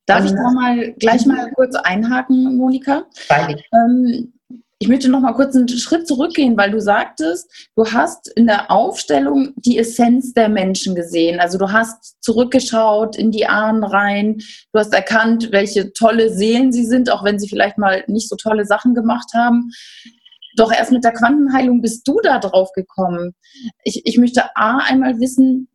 Darf 0.06 0.24
ich 0.24 0.32
da 0.32 0.50
mal 0.52 0.92
gleich 0.94 1.26
mal 1.26 1.50
kurz 1.52 1.74
einhaken, 1.74 2.56
Monika? 2.56 3.04
Freilich. 3.14 3.62
Ähm, 3.74 4.32
ich 4.80 4.88
möchte 4.88 5.08
noch 5.08 5.20
mal 5.20 5.32
kurz 5.32 5.56
einen 5.56 5.68
Schritt 5.68 6.06
zurückgehen, 6.06 6.56
weil 6.56 6.70
du 6.70 6.80
sagtest, 6.80 7.50
du 7.74 7.84
hast 7.84 8.28
in 8.28 8.46
der 8.46 8.70
Aufstellung 8.70 9.52
die 9.56 9.76
Essenz 9.76 10.34
der 10.34 10.48
Menschen 10.48 10.94
gesehen. 10.94 11.40
Also 11.40 11.58
du 11.58 11.72
hast 11.72 12.22
zurückgeschaut 12.22 13.16
in 13.16 13.32
die 13.32 13.46
Ahnen 13.46 13.82
rein, 13.82 14.38
du 14.72 14.78
hast 14.78 14.94
erkannt, 14.94 15.50
welche 15.50 15.92
tolle 15.92 16.32
Seelen 16.32 16.72
sie 16.72 16.84
sind, 16.84 17.10
auch 17.10 17.24
wenn 17.24 17.40
sie 17.40 17.48
vielleicht 17.48 17.76
mal 17.76 18.04
nicht 18.06 18.28
so 18.28 18.36
tolle 18.36 18.64
Sachen 18.66 18.94
gemacht 18.94 19.30
haben. 19.34 19.70
Doch 20.56 20.72
erst 20.72 20.92
mit 20.92 21.02
der 21.02 21.12
Quantenheilung 21.12 21.80
bist 21.80 22.06
du 22.06 22.20
da 22.22 22.38
drauf 22.38 22.70
gekommen. 22.72 23.34
Ich, 23.82 24.06
ich 24.06 24.16
möchte 24.16 24.56
A 24.56 24.78
einmal 24.78 25.18
wissen, 25.18 25.68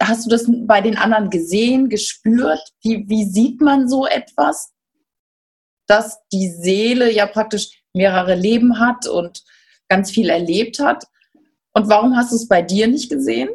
hast 0.00 0.24
du 0.24 0.30
das 0.30 0.46
bei 0.48 0.80
den 0.80 0.96
anderen 0.96 1.28
gesehen, 1.28 1.90
gespürt? 1.90 2.62
Wie, 2.82 3.06
wie 3.08 3.24
sieht 3.24 3.60
man 3.60 3.90
so 3.90 4.06
etwas? 4.06 4.72
Dass 5.86 6.18
die 6.32 6.48
Seele 6.48 7.12
ja 7.12 7.26
praktisch 7.26 7.79
mehrere 7.92 8.34
Leben 8.34 8.78
hat 8.78 9.06
und 9.06 9.42
ganz 9.88 10.10
viel 10.10 10.30
erlebt 10.30 10.78
hat. 10.78 11.04
Und 11.72 11.88
warum 11.88 12.16
hast 12.16 12.32
du 12.32 12.36
es 12.36 12.48
bei 12.48 12.62
dir 12.62 12.86
nicht 12.88 13.10
gesehen? 13.10 13.48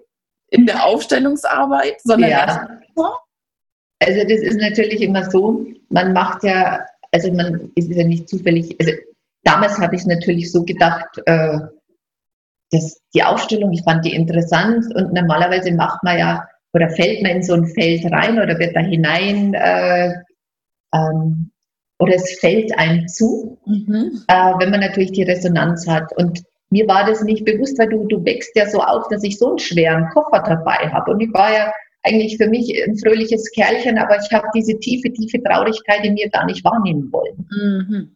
In 0.50 0.66
der 0.66 0.86
Aufstellungsarbeit, 0.86 2.02
sondern 2.04 2.30
ja. 2.30 2.70
Also 4.00 4.22
das 4.22 4.40
ist 4.40 4.60
natürlich 4.60 5.02
immer 5.02 5.30
so, 5.30 5.66
man 5.90 6.14
macht 6.14 6.44
ja, 6.44 6.86
also 7.12 7.32
man 7.32 7.72
ist 7.76 7.90
ja 7.90 8.04
nicht 8.04 8.30
zufällig, 8.30 8.76
also 8.80 8.92
damals 9.44 9.80
habe 9.80 9.96
ich 9.96 10.06
natürlich 10.06 10.52
so 10.52 10.64
gedacht, 10.64 11.22
äh, 11.26 11.60
dass 12.72 13.00
die 13.14 13.24
Aufstellung, 13.24 13.72
ich 13.72 13.84
fand 13.84 14.06
die 14.06 14.14
interessant 14.14 14.94
und 14.96 15.14
normalerweise 15.14 15.72
macht 15.72 16.04
man 16.04 16.18
ja 16.18 16.48
oder 16.74 16.90
fällt 16.90 17.24
man 17.24 17.38
in 17.38 17.44
so 17.44 17.54
ein 17.54 17.68
Feld 17.68 18.04
rein 18.12 18.38
oder 18.38 18.60
wird 18.60 18.76
da 18.76 18.82
hinein 18.82 19.54
äh, 19.54 20.14
ähm, 20.94 21.52
oder 22.00 22.16
es 22.16 22.40
fällt 22.40 22.78
einem 22.78 23.08
zu, 23.08 23.58
mhm. 23.66 24.24
äh, 24.28 24.54
wenn 24.60 24.72
man 24.72 24.82
natürlich 24.82 25.14
die 25.14 25.24
Resonanz 25.24 25.88
hat. 25.88 26.16
Und 26.18 26.44
mir 26.70 26.88
war 26.88 27.06
das 27.06 27.24
nicht 27.24 27.46
bewusst, 27.46 27.78
weil 27.80 27.90
du, 27.90 28.06
du 28.08 28.24
wächst 28.26 28.52
ja 28.56 28.68
so 28.68 28.82
auf, 28.82 29.08
dass 29.10 29.24
ich 29.24 29.38
so 29.38 29.50
einen 29.50 29.60
schweren 29.60 30.10
Koffer 30.10 30.44
dabei 30.46 30.90
habe. 30.92 31.12
Und 31.12 31.22
ich 31.22 31.34
war 31.34 31.54
ja 31.54 31.72
eigentlich 32.04 32.38
für 32.38 32.48
mich 32.48 32.72
ein 32.86 32.98
fröhliches 32.98 33.50
Kerlchen, 33.52 33.98
aber 33.98 34.18
ich 34.18 34.32
habe 34.32 34.48
diese 34.54 34.78
tiefe, 34.80 35.12
tiefe 35.12 35.42
Traurigkeit 35.42 36.04
in 36.04 36.14
mir 36.14 36.30
gar 36.30 36.46
nicht 36.46 36.64
wahrnehmen 36.64 37.12
wollen. 37.12 37.48
Mhm. 37.50 38.16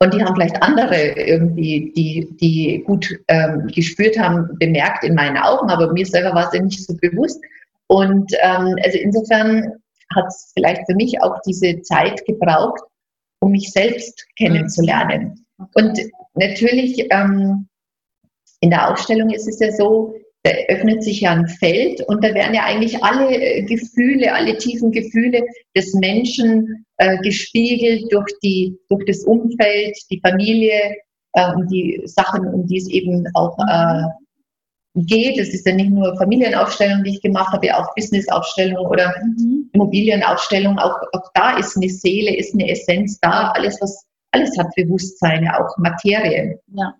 Und 0.00 0.12
die 0.12 0.22
haben 0.22 0.34
vielleicht 0.34 0.62
andere 0.62 1.12
irgendwie, 1.16 1.92
die, 1.96 2.28
die 2.40 2.82
gut 2.84 3.08
ähm, 3.28 3.68
gespürt 3.68 4.18
haben, 4.18 4.48
bemerkt 4.58 5.04
in 5.04 5.14
meinen 5.14 5.36
Augen, 5.36 5.70
aber 5.70 5.92
mir 5.92 6.04
selber 6.04 6.34
war 6.34 6.48
es 6.48 6.54
ja 6.54 6.62
nicht 6.62 6.84
so 6.84 6.94
bewusst. 7.00 7.40
Und 7.86 8.32
ähm, 8.42 8.76
also 8.82 8.98
insofern 8.98 9.72
hat 10.14 10.26
es 10.28 10.52
vielleicht 10.54 10.82
für 10.86 10.94
mich 10.94 11.20
auch 11.22 11.40
diese 11.46 11.80
Zeit 11.82 12.24
gebraucht, 12.26 12.82
um 13.40 13.52
mich 13.52 13.70
selbst 13.70 14.26
kennenzulernen. 14.36 15.44
Okay. 15.58 15.70
Und 15.74 16.00
natürlich 16.34 17.06
ähm, 17.10 17.68
in 18.60 18.70
der 18.70 18.90
Ausstellung 18.90 19.30
ist 19.30 19.48
es 19.48 19.60
ja 19.60 19.70
so, 19.72 20.14
da 20.42 20.50
öffnet 20.68 21.02
sich 21.02 21.22
ja 21.22 21.32
ein 21.32 21.48
Feld 21.48 22.02
und 22.02 22.22
da 22.22 22.34
werden 22.34 22.54
ja 22.54 22.64
eigentlich 22.64 23.02
alle 23.02 23.34
äh, 23.34 23.62
Gefühle, 23.62 24.32
alle 24.32 24.58
tiefen 24.58 24.92
Gefühle 24.92 25.42
des 25.74 25.94
Menschen 25.94 26.84
äh, 26.98 27.16
gespiegelt 27.18 28.12
durch, 28.12 28.30
die, 28.42 28.78
durch 28.90 29.04
das 29.06 29.24
Umfeld, 29.24 29.96
die 30.10 30.20
Familie, 30.20 30.96
äh, 31.32 31.52
die 31.70 32.00
Sachen, 32.04 32.46
um 32.46 32.66
die 32.66 32.76
es 32.76 32.88
eben 32.90 33.26
auch 33.32 33.56
äh, 33.58 34.02
geht. 34.94 35.38
Es 35.38 35.52
ist 35.52 35.66
ja 35.66 35.74
nicht 35.74 35.90
nur 35.90 36.16
Familienaufstellung, 36.16 37.02
die 37.02 37.14
ich 37.14 37.22
gemacht 37.22 37.52
habe, 37.52 37.66
ja 37.66 37.82
auch 37.82 37.94
Businessaufstellung 37.94 38.86
oder 38.86 39.14
mhm. 39.24 39.68
Immobilienaufstellung. 39.72 40.78
Auch, 40.78 40.96
auch 41.12 41.30
da 41.34 41.58
ist 41.58 41.76
eine 41.76 41.88
Seele, 41.88 42.36
ist 42.36 42.54
eine 42.54 42.70
Essenz 42.70 43.18
da. 43.20 43.50
Alles, 43.50 43.78
was, 43.80 44.06
alles 44.30 44.56
hat 44.58 44.68
Bewusstsein, 44.76 45.44
ja 45.44 45.60
auch 45.60 45.76
Materie. 45.78 46.60
Ja. 46.72 46.94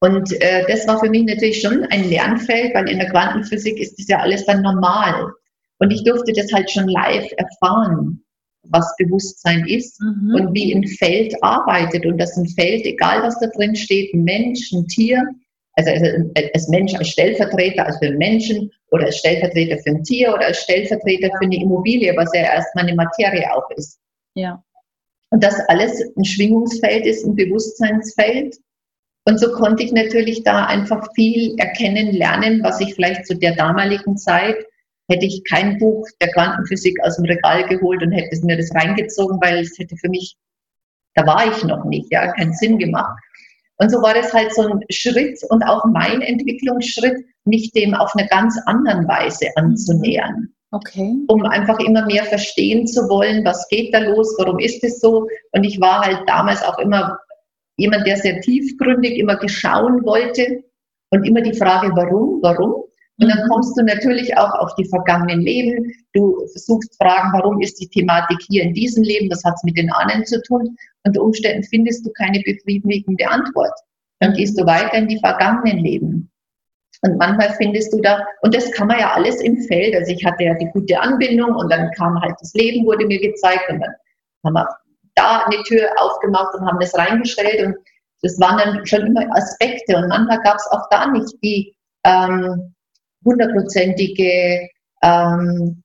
Und 0.00 0.32
äh, 0.42 0.66
das 0.66 0.86
war 0.86 0.98
für 0.98 1.08
mich 1.08 1.24
natürlich 1.24 1.60
schon 1.60 1.84
ein 1.84 2.08
Lernfeld, 2.10 2.74
weil 2.74 2.88
in 2.88 2.98
der 2.98 3.08
Quantenphysik 3.08 3.78
ist 3.78 3.98
das 3.98 4.08
ja 4.08 4.18
alles 4.18 4.44
dann 4.44 4.62
normal. 4.62 5.32
Und 5.78 5.90
ich 5.90 6.04
durfte 6.04 6.32
das 6.32 6.52
halt 6.52 6.70
schon 6.70 6.88
live 6.88 7.30
erfahren, 7.36 8.22
was 8.64 8.94
Bewusstsein 8.98 9.66
ist 9.66 10.00
mhm. 10.00 10.34
und 10.34 10.54
wie 10.54 10.74
ein 10.74 10.86
Feld 10.86 11.34
arbeitet. 11.42 12.04
Und 12.04 12.18
dass 12.18 12.36
ein 12.36 12.48
Feld, 12.48 12.84
egal 12.84 13.22
was 13.22 13.38
da 13.40 13.46
drin 13.46 13.74
steht, 13.74 14.12
ein 14.12 14.24
Mensch, 14.24 14.72
ein 14.72 14.86
Tier, 14.88 15.22
also 15.74 15.90
als 16.54 16.68
Mensch, 16.68 16.94
als 16.94 17.08
Stellvertreter, 17.08 17.86
also 17.86 17.98
für 17.98 18.06
einen 18.06 18.18
Menschen 18.18 18.70
oder 18.90 19.06
als 19.06 19.18
Stellvertreter 19.18 19.78
für 19.78 19.90
ein 19.90 20.04
Tier 20.04 20.32
oder 20.34 20.46
als 20.46 20.58
Stellvertreter 20.58 21.28
für 21.38 21.44
eine 21.44 21.56
Immobilie, 21.56 22.14
was 22.16 22.30
ja 22.34 22.42
erstmal 22.42 22.84
eine 22.84 22.94
Materie 22.94 23.50
auch 23.54 23.70
ist. 23.76 23.98
Ja. 24.34 24.62
Und 25.30 25.42
das 25.42 25.58
alles 25.68 25.98
ein 26.16 26.24
Schwingungsfeld 26.24 27.06
ist, 27.06 27.24
ein 27.24 27.34
Bewusstseinsfeld. 27.34 28.56
Und 29.24 29.38
so 29.38 29.52
konnte 29.52 29.82
ich 29.82 29.92
natürlich 29.92 30.42
da 30.42 30.66
einfach 30.66 31.08
viel 31.14 31.54
erkennen, 31.58 32.12
lernen, 32.12 32.62
was 32.62 32.80
ich 32.80 32.94
vielleicht 32.94 33.26
zu 33.26 33.36
der 33.36 33.54
damaligen 33.54 34.16
Zeit 34.16 34.56
hätte 35.08 35.26
ich 35.26 35.42
kein 35.44 35.78
Buch 35.78 36.06
der 36.20 36.30
Quantenphysik 36.32 36.96
aus 37.02 37.16
dem 37.16 37.26
Regal 37.26 37.66
geholt 37.68 38.02
und 38.02 38.12
hätte 38.12 38.44
mir 38.44 38.56
das 38.56 38.74
reingezogen, 38.74 39.38
weil 39.42 39.58
es 39.58 39.78
hätte 39.78 39.96
für 39.96 40.08
mich, 40.08 40.36
da 41.14 41.26
war 41.26 41.46
ich 41.46 41.62
noch 41.64 41.84
nicht, 41.84 42.10
ja, 42.10 42.32
keinen 42.32 42.54
Sinn 42.54 42.78
gemacht. 42.78 43.18
Und 43.82 43.90
so 43.90 44.00
war 44.00 44.14
das 44.14 44.32
halt 44.32 44.54
so 44.54 44.62
ein 44.62 44.80
Schritt 44.90 45.40
und 45.48 45.64
auch 45.64 45.84
mein 45.86 46.22
Entwicklungsschritt, 46.22 47.16
mich 47.44 47.72
dem 47.72 47.94
auf 47.94 48.14
eine 48.14 48.28
ganz 48.28 48.56
anderen 48.66 49.08
Weise 49.08 49.48
anzunähern. 49.56 50.54
Okay. 50.70 51.16
Um 51.26 51.44
einfach 51.46 51.80
immer 51.80 52.06
mehr 52.06 52.24
verstehen 52.24 52.86
zu 52.86 53.08
wollen, 53.08 53.44
was 53.44 53.66
geht 53.70 53.92
da 53.92 53.98
los, 53.98 54.36
warum 54.38 54.60
ist 54.60 54.84
es 54.84 55.00
so. 55.00 55.26
Und 55.50 55.64
ich 55.64 55.80
war 55.80 56.00
halt 56.00 56.20
damals 56.28 56.62
auch 56.62 56.78
immer 56.78 57.18
jemand, 57.76 58.06
der 58.06 58.18
sehr 58.18 58.40
tiefgründig 58.40 59.18
immer 59.18 59.34
geschauen 59.34 60.04
wollte 60.04 60.62
und 61.10 61.24
immer 61.24 61.40
die 61.40 61.58
Frage, 61.58 61.90
warum, 61.96 62.38
warum. 62.40 62.84
Und 63.18 63.28
dann 63.28 63.44
mhm. 63.44 63.50
kommst 63.50 63.78
du 63.78 63.84
natürlich 63.84 64.36
auch 64.36 64.52
auf 64.54 64.74
die 64.76 64.88
vergangenen 64.88 65.40
Leben. 65.40 65.92
Du 66.12 66.46
versuchst 66.52 66.96
Fragen, 66.96 67.32
warum 67.32 67.60
ist 67.60 67.80
die 67.80 67.88
Thematik 67.88 68.38
hier 68.48 68.62
in 68.62 68.74
diesem 68.74 69.02
Leben, 69.04 69.30
was 69.30 69.44
hat 69.44 69.54
es 69.54 69.64
mit 69.64 69.76
den 69.76 69.92
Ahnen 69.92 70.24
zu 70.24 70.40
tun? 70.42 70.76
Unter 71.04 71.22
Umständen 71.22 71.62
findest 71.64 72.06
du 72.06 72.10
keine 72.12 72.40
befriedigende 72.40 73.28
Antwort. 73.28 73.78
Dann 74.20 74.32
gehst 74.34 74.58
du 74.58 74.64
weiter 74.66 74.94
in 74.94 75.08
die 75.08 75.18
vergangenen 75.18 75.78
Leben. 75.84 76.30
Und 77.02 77.18
manchmal 77.18 77.52
findest 77.54 77.92
du 77.92 78.00
da, 78.00 78.24
und 78.42 78.54
das 78.54 78.70
kann 78.72 78.86
man 78.86 79.00
ja 79.00 79.12
alles 79.12 79.40
im 79.40 79.60
Feld. 79.62 79.94
Also 79.94 80.12
ich 80.12 80.24
hatte 80.24 80.44
ja 80.44 80.54
die 80.54 80.70
gute 80.72 80.98
Anbindung 81.00 81.54
und 81.56 81.70
dann 81.70 81.90
kam 81.92 82.20
halt 82.20 82.34
das 82.40 82.54
Leben, 82.54 82.86
wurde 82.86 83.06
mir 83.06 83.20
gezeigt 83.20 83.68
und 83.68 83.80
dann 83.80 83.94
haben 84.44 84.54
wir 84.54 84.68
da 85.16 85.44
eine 85.44 85.62
Tür 85.64 85.88
aufgemacht 85.98 86.54
und 86.54 86.66
haben 86.66 86.78
das 86.80 86.96
reingestellt 86.96 87.66
und 87.66 87.76
das 88.22 88.38
waren 88.38 88.58
dann 88.58 88.86
schon 88.86 89.06
immer 89.06 89.26
Aspekte 89.36 89.96
und 89.96 90.08
manchmal 90.08 90.40
gab 90.42 90.56
es 90.56 90.66
auch 90.70 90.88
da 90.90 91.08
nicht 91.08 91.34
die 91.42 91.74
ähm, 92.04 92.72
hundertprozentige 93.24 94.68
ähm, 95.02 95.82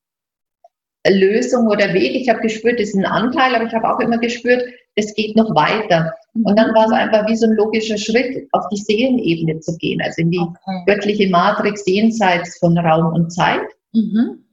Lösung 1.10 1.67
oder 1.67 1.93
Weg. 1.93 2.15
Ich 2.15 2.30
habe 2.30 2.41
gespürt, 2.41 2.80
das 2.80 2.89
ist 2.89 2.95
ein 2.95 3.06
Anteil, 3.06 3.56
aber 3.56 3.65
ich 3.65 3.73
habe 3.73 3.89
auch 3.89 4.00
immer 4.00 4.17
gespürt, 4.17 4.63
es 4.95 5.13
geht 5.13 5.36
noch 5.36 5.54
weiter. 5.56 6.13
Und 6.34 6.58
dann 6.58 6.73
war 6.73 6.86
es 6.86 6.91
einfach 6.91 7.28
wie 7.28 7.36
so 7.36 7.47
ein 7.47 7.56
logischer 7.56 7.97
Schritt, 7.97 8.47
auf 8.52 8.67
die 8.69 8.78
Seelenebene 8.78 9.60
zu 9.60 9.76
gehen, 9.78 10.02
also 10.02 10.21
in 10.21 10.32
die 10.32 10.39
okay. 10.39 10.84
göttliche 10.86 11.30
Matrix 11.30 11.86
jenseits 11.86 12.58
von 12.60 12.78
Raum 12.78 13.13
und 13.13 13.32
Zeit. 13.32 13.62
Mhm. 13.93 14.43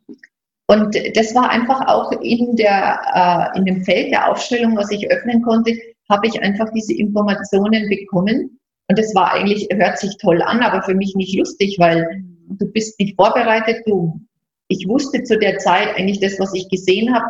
Und 0.66 0.96
das 1.14 1.34
war 1.34 1.50
einfach 1.50 1.86
auch 1.88 2.12
in, 2.22 2.56
der, 2.56 3.52
äh, 3.54 3.58
in 3.58 3.66
dem 3.66 3.84
Feld 3.84 4.12
der 4.12 4.30
Aufstellung, 4.30 4.76
was 4.76 4.90
ich 4.90 5.10
öffnen 5.10 5.42
konnte, 5.42 5.76
habe 6.10 6.26
ich 6.26 6.40
einfach 6.42 6.70
diese 6.74 6.94
Informationen 6.94 7.88
bekommen. 7.88 8.58
Und 8.88 8.98
das 8.98 9.14
war 9.14 9.32
eigentlich, 9.32 9.68
hört 9.72 9.98
sich 9.98 10.16
toll 10.18 10.40
an, 10.42 10.62
aber 10.62 10.82
für 10.82 10.94
mich 10.94 11.14
nicht 11.16 11.36
lustig, 11.36 11.76
weil 11.78 12.24
du 12.48 12.66
bist 12.72 12.98
nicht 12.98 13.16
vorbereitet. 13.16 13.82
Du, 13.86 14.20
ich 14.68 14.86
wusste 14.88 15.22
zu 15.22 15.38
der 15.38 15.58
Zeit 15.58 15.96
eigentlich 15.96 16.20
das, 16.20 16.38
was 16.38 16.54
ich 16.54 16.68
gesehen 16.68 17.14
habe, 17.14 17.26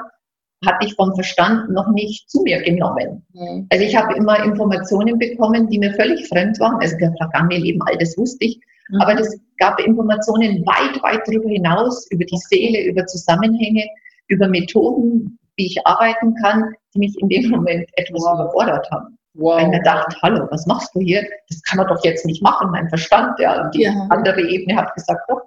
hatte 0.64 0.86
ich 0.86 0.94
vom 0.94 1.14
Verstand 1.14 1.70
noch 1.70 1.88
nicht 1.92 2.28
zu 2.30 2.42
mir 2.42 2.62
genommen. 2.62 3.24
Mhm. 3.32 3.66
Also 3.70 3.84
ich 3.84 3.96
habe 3.96 4.14
immer 4.14 4.42
Informationen 4.44 5.18
bekommen, 5.18 5.68
die 5.68 5.78
mir 5.78 5.92
völlig 5.94 6.26
fremd 6.28 6.58
waren. 6.60 6.80
Also 6.80 6.96
das 6.98 7.12
vergangene 7.18 7.58
Leben, 7.58 7.80
all 7.82 7.98
das 7.98 8.16
wusste 8.16 8.46
ich. 8.46 8.60
Mhm. 8.90 9.00
Aber 9.00 9.14
das 9.14 9.36
gab 9.58 9.78
Informationen 9.80 10.64
weit, 10.66 11.02
weit 11.02 11.22
darüber 11.26 11.48
hinaus, 11.48 12.06
über 12.10 12.24
die 12.24 12.38
Seele, 12.48 12.84
über 12.84 13.06
Zusammenhänge, 13.06 13.84
über 14.28 14.48
Methoden, 14.48 15.38
wie 15.56 15.66
ich 15.66 15.86
arbeiten 15.86 16.34
kann, 16.42 16.72
die 16.94 16.98
mich 16.98 17.14
in 17.20 17.28
dem 17.28 17.50
Moment 17.50 17.88
etwas 17.96 18.22
wow. 18.22 18.34
überfordert 18.34 18.90
haben. 18.90 19.18
Wow. 19.34 19.56
Weil 19.56 19.62
ich 19.64 19.68
mir 19.68 19.82
dachte, 19.82 20.16
hallo, 20.22 20.46
was 20.50 20.66
machst 20.66 20.94
du 20.94 21.00
hier? 21.00 21.22
Das 21.48 21.62
kann 21.62 21.78
man 21.78 21.88
doch 21.88 22.02
jetzt 22.04 22.24
nicht 22.24 22.42
machen, 22.42 22.70
mein 22.70 22.88
Verstand. 22.88 23.38
Ja. 23.38 23.64
Und 23.64 23.74
die 23.74 23.82
ja. 23.82 24.06
andere 24.10 24.40
Ebene 24.40 24.76
hat 24.76 24.94
gesagt, 24.94 25.20
doch. 25.28 25.42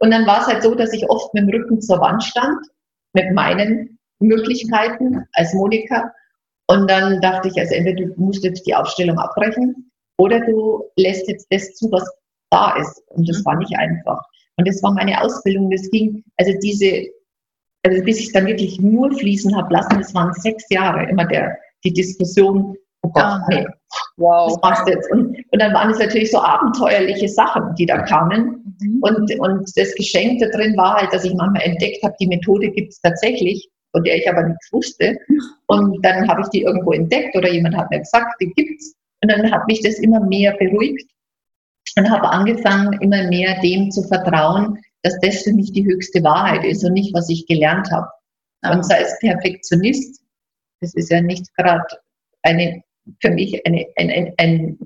Und 0.00 0.10
dann 0.10 0.26
war 0.26 0.40
es 0.40 0.46
halt 0.46 0.62
so, 0.62 0.74
dass 0.74 0.92
ich 0.92 1.08
oft 1.08 1.32
mit 1.34 1.44
dem 1.44 1.50
Rücken 1.50 1.80
zur 1.80 2.00
Wand 2.00 2.22
stand, 2.22 2.66
mit 3.14 3.32
meinen 3.32 3.98
Möglichkeiten 4.20 5.26
als 5.32 5.52
Monika. 5.54 6.12
Und 6.68 6.90
dann 6.90 7.20
dachte 7.20 7.48
ich, 7.48 7.58
also 7.58 7.74
entweder 7.74 8.06
du 8.06 8.14
musst 8.20 8.44
jetzt 8.44 8.66
die 8.66 8.74
Aufstellung 8.74 9.18
abbrechen 9.18 9.90
oder 10.18 10.40
du 10.40 10.84
lässt 10.96 11.26
jetzt 11.28 11.46
das 11.50 11.74
zu, 11.74 11.90
was 11.90 12.08
da 12.50 12.76
ist. 12.76 13.02
Und 13.08 13.28
das 13.28 13.40
mhm. 13.40 13.44
war 13.46 13.56
nicht 13.56 13.76
einfach. 13.76 14.22
Und 14.56 14.68
das 14.68 14.82
war 14.82 14.92
meine 14.92 15.20
Ausbildung. 15.20 15.70
Das 15.70 15.90
ging, 15.90 16.22
also 16.36 16.52
diese, 16.62 17.06
also 17.82 18.04
bis 18.04 18.20
ich 18.20 18.32
dann 18.32 18.46
wirklich 18.46 18.78
nur 18.80 19.10
fließen 19.12 19.56
habe 19.56 19.72
lassen, 19.72 19.98
das 19.98 20.14
waren 20.14 20.32
sechs 20.34 20.64
Jahre 20.68 21.08
immer 21.08 21.24
der, 21.24 21.56
die 21.84 21.92
Diskussion, 21.92 22.76
oh 23.02 23.10
Gott, 23.10 23.40
nee, 23.48 23.66
wow. 24.16 24.50
was 24.50 24.62
machst 24.62 24.86
du 24.86 24.92
jetzt? 24.92 25.10
Und, 25.10 25.36
und 25.50 25.62
dann 25.62 25.72
waren 25.74 25.90
es 25.90 25.98
natürlich 25.98 26.30
so 26.30 26.40
abenteuerliche 26.40 27.28
Sachen, 27.28 27.74
die 27.76 27.86
da 27.86 28.02
kamen. 28.02 28.76
Mhm. 28.80 29.02
Und, 29.02 29.40
und 29.40 29.72
das 29.76 29.94
Geschenk 29.94 30.40
da 30.40 30.48
drin 30.48 30.76
war 30.76 30.96
halt, 30.96 31.12
dass 31.12 31.24
ich 31.24 31.34
manchmal 31.34 31.62
entdeckt 31.62 32.02
habe, 32.02 32.14
die 32.20 32.28
Methode 32.28 32.70
gibt 32.70 32.92
es 32.92 33.00
tatsächlich, 33.00 33.68
von 33.92 34.04
der 34.04 34.16
ich 34.16 34.28
aber 34.28 34.44
nichts 34.44 34.72
wusste. 34.72 35.18
Und 35.66 36.04
dann 36.04 36.28
habe 36.28 36.42
ich 36.42 36.48
die 36.48 36.62
irgendwo 36.62 36.92
entdeckt 36.92 37.36
oder 37.36 37.50
jemand 37.50 37.76
hat 37.76 37.90
mir 37.90 38.00
gesagt, 38.00 38.34
die 38.40 38.52
gibt's. 38.54 38.94
Und 39.22 39.30
dann 39.30 39.50
hat 39.50 39.66
mich 39.66 39.82
das 39.82 39.98
immer 39.98 40.20
mehr 40.20 40.56
beruhigt 40.56 41.10
und 41.96 42.10
habe 42.10 42.28
angefangen, 42.28 42.94
immer 43.00 43.24
mehr 43.28 43.60
dem 43.60 43.90
zu 43.90 44.02
vertrauen, 44.04 44.78
dass 45.02 45.18
das 45.20 45.42
für 45.42 45.52
mich 45.52 45.72
die 45.72 45.84
höchste 45.84 46.22
Wahrheit 46.22 46.64
ist 46.64 46.84
und 46.84 46.92
nicht, 46.92 47.14
was 47.14 47.28
ich 47.28 47.46
gelernt 47.46 47.90
habe. 47.90 48.08
Und 48.62 48.80
ah. 48.80 48.82
sei 48.82 49.00
es 49.00 49.18
Perfektionist, 49.20 50.22
das 50.80 50.94
ist 50.94 51.10
ja 51.10 51.20
nicht 51.20 51.54
gerade 51.56 51.84
eine, 52.42 52.82
für 53.20 53.30
mich 53.30 53.64
eine, 53.66 53.86
ein, 53.96 54.10
ein, 54.10 54.34
ein, 54.38 54.78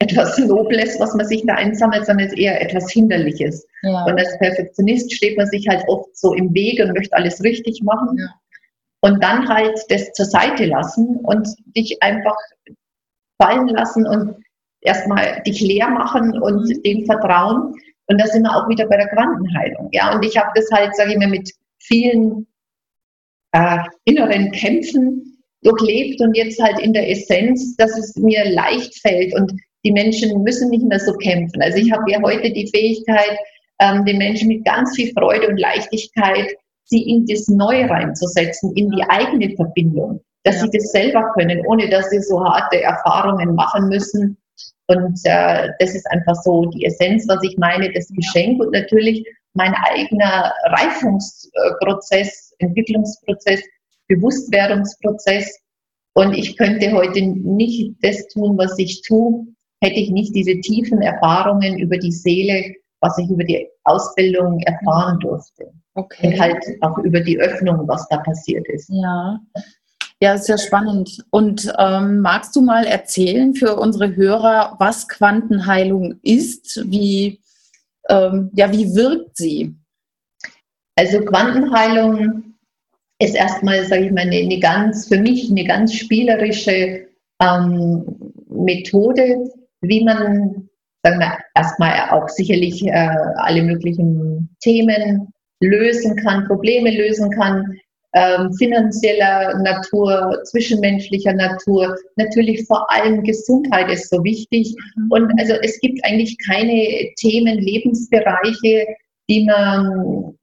etwas 0.00 0.36
Nobles, 0.38 0.98
was 1.00 1.14
man 1.14 1.26
sich 1.26 1.44
da 1.46 1.54
einsammelt, 1.54 2.06
sondern 2.06 2.26
es 2.26 2.32
ist 2.32 2.38
eher 2.38 2.60
etwas 2.60 2.90
Hinderliches. 2.90 3.66
Ja. 3.82 4.04
Und 4.04 4.18
als 4.18 4.38
Perfektionist 4.38 5.12
steht 5.12 5.36
man 5.36 5.46
sich 5.46 5.66
halt 5.68 5.84
oft 5.88 6.16
so 6.16 6.34
im 6.34 6.52
Weg 6.52 6.80
und 6.80 6.92
möchte 6.94 7.16
alles 7.16 7.42
richtig 7.42 7.82
machen. 7.82 8.18
Ja. 8.18 8.34
Und 9.00 9.22
dann 9.22 9.48
halt 9.48 9.78
das 9.88 10.12
zur 10.12 10.26
Seite 10.26 10.66
lassen 10.66 11.20
und 11.22 11.48
dich 11.76 12.02
einfach 12.02 12.36
fallen 13.40 13.68
lassen 13.68 14.06
und 14.06 14.36
erstmal 14.80 15.42
dich 15.42 15.60
leer 15.60 15.88
machen 15.88 16.40
und 16.40 16.68
mhm. 16.68 16.82
dem 16.82 17.06
vertrauen. 17.06 17.74
Und 18.06 18.20
da 18.20 18.26
sind 18.26 18.42
wir 18.42 18.54
auch 18.54 18.68
wieder 18.68 18.86
bei 18.86 18.96
der 18.96 19.08
Quantenheilung. 19.08 19.88
Ja, 19.92 20.14
und 20.14 20.24
ich 20.24 20.36
habe 20.36 20.50
das 20.54 20.70
halt, 20.70 20.94
sage 20.96 21.12
ich 21.12 21.18
mal, 21.18 21.28
mit 21.28 21.50
vielen 21.78 22.46
äh, 23.52 23.78
inneren 24.04 24.52
Kämpfen 24.52 25.33
durchlebt 25.64 26.20
und 26.20 26.36
jetzt 26.36 26.62
halt 26.62 26.78
in 26.78 26.92
der 26.92 27.10
Essenz, 27.10 27.76
dass 27.76 27.98
es 27.98 28.14
mir 28.16 28.44
leicht 28.50 28.94
fällt 29.00 29.34
und 29.34 29.52
die 29.84 29.92
Menschen 29.92 30.42
müssen 30.42 30.70
nicht 30.70 30.84
mehr 30.84 31.00
so 31.00 31.12
kämpfen. 31.14 31.60
Also 31.60 31.78
ich 31.78 31.92
habe 31.92 32.10
ja 32.10 32.20
heute 32.22 32.50
die 32.50 32.68
Fähigkeit, 32.68 33.36
ähm, 33.80 34.04
den 34.04 34.18
Menschen 34.18 34.48
mit 34.48 34.64
ganz 34.64 34.94
viel 34.94 35.12
Freude 35.12 35.48
und 35.48 35.58
Leichtigkeit 35.58 36.54
sie 36.84 37.02
in 37.02 37.26
das 37.26 37.48
Neue 37.48 37.88
reinzusetzen, 37.88 38.74
in 38.76 38.90
die 38.90 39.02
eigene 39.08 39.54
Verbindung, 39.56 40.20
dass 40.44 40.56
ja. 40.56 40.62
sie 40.62 40.78
das 40.78 40.92
selber 40.92 41.32
können, 41.34 41.64
ohne 41.66 41.88
dass 41.88 42.10
sie 42.10 42.20
so 42.20 42.42
harte 42.44 42.82
Erfahrungen 42.82 43.54
machen 43.54 43.88
müssen. 43.88 44.36
Und 44.86 45.18
äh, 45.24 45.70
das 45.78 45.94
ist 45.94 46.06
einfach 46.10 46.34
so 46.34 46.66
die 46.66 46.84
Essenz, 46.84 47.26
was 47.26 47.42
ich 47.42 47.56
meine, 47.56 47.90
das 47.92 48.08
Geschenk 48.08 48.60
und 48.60 48.72
natürlich 48.72 49.26
mein 49.54 49.74
eigener 49.74 50.52
Reifungsprozess, 50.64 52.54
Entwicklungsprozess, 52.58 53.62
Bewusstwerdungsprozess. 54.08 55.60
Und 56.14 56.34
ich 56.34 56.56
könnte 56.56 56.92
heute 56.92 57.22
nicht 57.22 57.96
das 58.02 58.26
tun, 58.28 58.56
was 58.56 58.78
ich 58.78 59.02
tue, 59.02 59.46
hätte 59.82 59.98
ich 60.00 60.10
nicht 60.10 60.34
diese 60.34 60.60
tiefen 60.60 61.02
Erfahrungen 61.02 61.78
über 61.78 61.98
die 61.98 62.12
Seele, 62.12 62.74
was 63.00 63.18
ich 63.18 63.28
über 63.28 63.44
die 63.44 63.68
Ausbildung 63.84 64.60
erfahren 64.60 65.18
durfte. 65.20 65.72
Okay. 65.94 66.28
Und 66.28 66.40
halt 66.40 66.64
auch 66.80 66.98
über 66.98 67.20
die 67.20 67.38
Öffnung, 67.38 67.86
was 67.86 68.06
da 68.08 68.18
passiert 68.18 68.66
ist. 68.68 68.88
Ja. 68.90 69.40
Ja, 70.20 70.38
sehr 70.38 70.58
spannend. 70.58 71.22
Und 71.30 71.70
ähm, 71.78 72.20
magst 72.20 72.56
du 72.56 72.62
mal 72.62 72.86
erzählen 72.86 73.54
für 73.54 73.76
unsere 73.76 74.16
Hörer, 74.16 74.76
was 74.78 75.08
Quantenheilung 75.08 76.18
ist? 76.22 76.82
Wie, 76.86 77.40
ähm, 78.08 78.50
ja, 78.54 78.72
wie 78.72 78.94
wirkt 78.94 79.36
sie? 79.36 79.74
Also 80.96 81.20
Quantenheilung 81.20 82.53
ist 83.24 83.34
erstmal, 83.34 83.84
sage 83.84 84.06
ich 84.06 84.12
mal, 84.12 84.22
eine, 84.22 84.36
eine, 84.36 84.60
ganz, 84.60 85.08
für 85.08 85.18
mich 85.18 85.50
eine 85.50 85.64
ganz 85.64 85.94
spielerische 85.94 87.06
ähm, 87.40 88.04
Methode, 88.48 89.50
wie 89.80 90.04
man, 90.04 90.68
sagen 91.02 91.18
wir, 91.18 91.38
erstmal 91.54 92.10
auch 92.10 92.28
sicherlich 92.28 92.86
äh, 92.86 93.08
alle 93.36 93.62
möglichen 93.62 94.54
Themen 94.60 95.28
lösen 95.60 96.16
kann, 96.16 96.46
Probleme 96.46 96.90
lösen 96.90 97.30
kann, 97.30 97.78
ähm, 98.14 98.52
finanzieller 98.54 99.58
Natur, 99.58 100.40
zwischenmenschlicher 100.44 101.32
Natur. 101.32 101.96
Natürlich 102.16 102.64
vor 102.66 102.88
allem 102.90 103.24
Gesundheit 103.24 103.90
ist 103.90 104.08
so 104.08 104.22
wichtig. 104.22 104.74
Mhm. 104.96 105.10
Und 105.10 105.40
also 105.40 105.54
es 105.62 105.80
gibt 105.80 106.04
eigentlich 106.04 106.36
keine 106.46 107.12
Themen, 107.16 107.58
Lebensbereiche, 107.58 108.86
die 109.28 109.44
man 109.44 110.36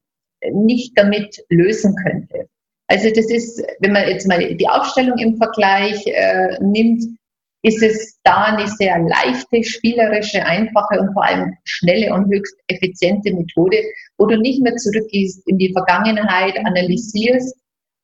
nicht 0.51 0.97
damit 0.97 1.43
lösen 1.49 1.95
könnte. 2.03 2.47
Also 2.91 3.09
das 3.09 3.31
ist, 3.31 3.63
wenn 3.79 3.93
man 3.93 4.05
jetzt 4.09 4.27
mal 4.27 4.53
die 4.53 4.67
Aufstellung 4.67 5.17
im 5.17 5.37
Vergleich 5.37 6.05
äh, 6.07 6.57
nimmt, 6.59 7.01
ist 7.63 7.81
es 7.81 8.19
da 8.25 8.43
eine 8.43 8.67
sehr 8.67 8.99
leichte, 8.99 9.63
spielerische, 9.63 10.45
einfache 10.45 10.99
und 10.99 11.13
vor 11.13 11.23
allem 11.23 11.53
schnelle 11.63 12.13
und 12.13 12.29
höchst 12.29 12.53
effiziente 12.67 13.33
Methode, 13.33 13.77
wo 14.17 14.25
du 14.25 14.37
nicht 14.37 14.61
mehr 14.61 14.75
zurückgehst 14.75 15.41
in 15.47 15.57
die 15.57 15.71
Vergangenheit, 15.71 16.57
analysierst 16.65 17.55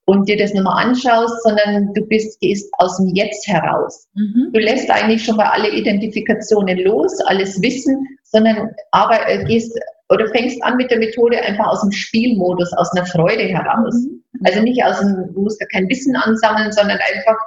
und 0.06 0.30
dir 0.30 0.38
das 0.38 0.54
nochmal 0.54 0.86
anschaust, 0.86 1.44
sondern 1.44 1.94
du 1.94 2.06
bist, 2.06 2.40
gehst 2.40 2.74
aus 2.78 2.96
dem 2.96 3.14
Jetzt 3.14 3.46
heraus. 3.46 4.08
Mhm. 4.14 4.52
Du 4.54 4.60
lässt 4.62 4.90
eigentlich 4.90 5.26
schon 5.26 5.36
mal 5.36 5.50
alle 5.50 5.70
Identifikationen 5.70 6.78
los, 6.80 7.20
alles 7.26 7.62
Wissen, 7.62 8.08
sondern 8.24 8.70
aber 8.92 9.28
äh, 9.28 9.44
gehst 9.44 9.78
oder 10.08 10.30
fängst 10.30 10.64
an 10.64 10.78
mit 10.78 10.92
der 10.92 11.00
Methode 11.00 11.42
einfach 11.42 11.68
aus 11.68 11.82
dem 11.82 11.92
Spielmodus, 11.92 12.72
aus 12.78 12.90
einer 12.94 13.06
Freude 13.06 13.44
heraus. 13.44 13.96
Mhm. 13.96 14.17
Also 14.44 14.62
nicht 14.62 14.84
aus 14.84 15.00
dem, 15.00 15.34
du 15.34 15.42
musst 15.42 15.60
ja 15.62 15.68
kein 15.68 15.90
Wissen 15.90 16.16
ansammeln, 16.16 16.72
sondern 16.72 17.00
einfach 17.14 17.38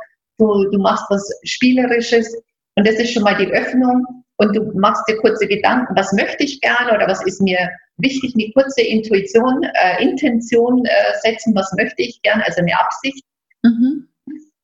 du, 0.40 0.70
du 0.70 0.78
machst 0.78 1.04
was 1.10 1.28
Spielerisches 1.44 2.34
und 2.76 2.86
das 2.86 2.96
ist 2.96 3.12
schon 3.12 3.22
mal 3.22 3.36
die 3.36 3.52
Öffnung 3.52 4.04
und 4.36 4.56
du 4.56 4.62
machst 4.78 5.06
dir 5.08 5.16
kurze 5.18 5.46
Gedanken, 5.46 5.94
was 5.96 6.12
möchte 6.12 6.44
ich 6.44 6.60
gerne 6.60 6.94
oder 6.94 7.06
was 7.06 7.24
ist 7.26 7.42
mir 7.42 7.58
wichtig, 7.98 8.34
eine 8.34 8.50
kurze 8.52 8.80
Intuition, 8.80 9.62
äh, 9.62 10.02
Intention 10.02 10.84
äh, 10.86 10.90
setzen, 11.22 11.54
was 11.54 11.70
möchte 11.76 12.02
ich 12.02 12.20
gerne, 12.22 12.44
also 12.46 12.62
eine 12.62 12.78
Absicht. 12.78 13.22
Mhm. 13.62 14.08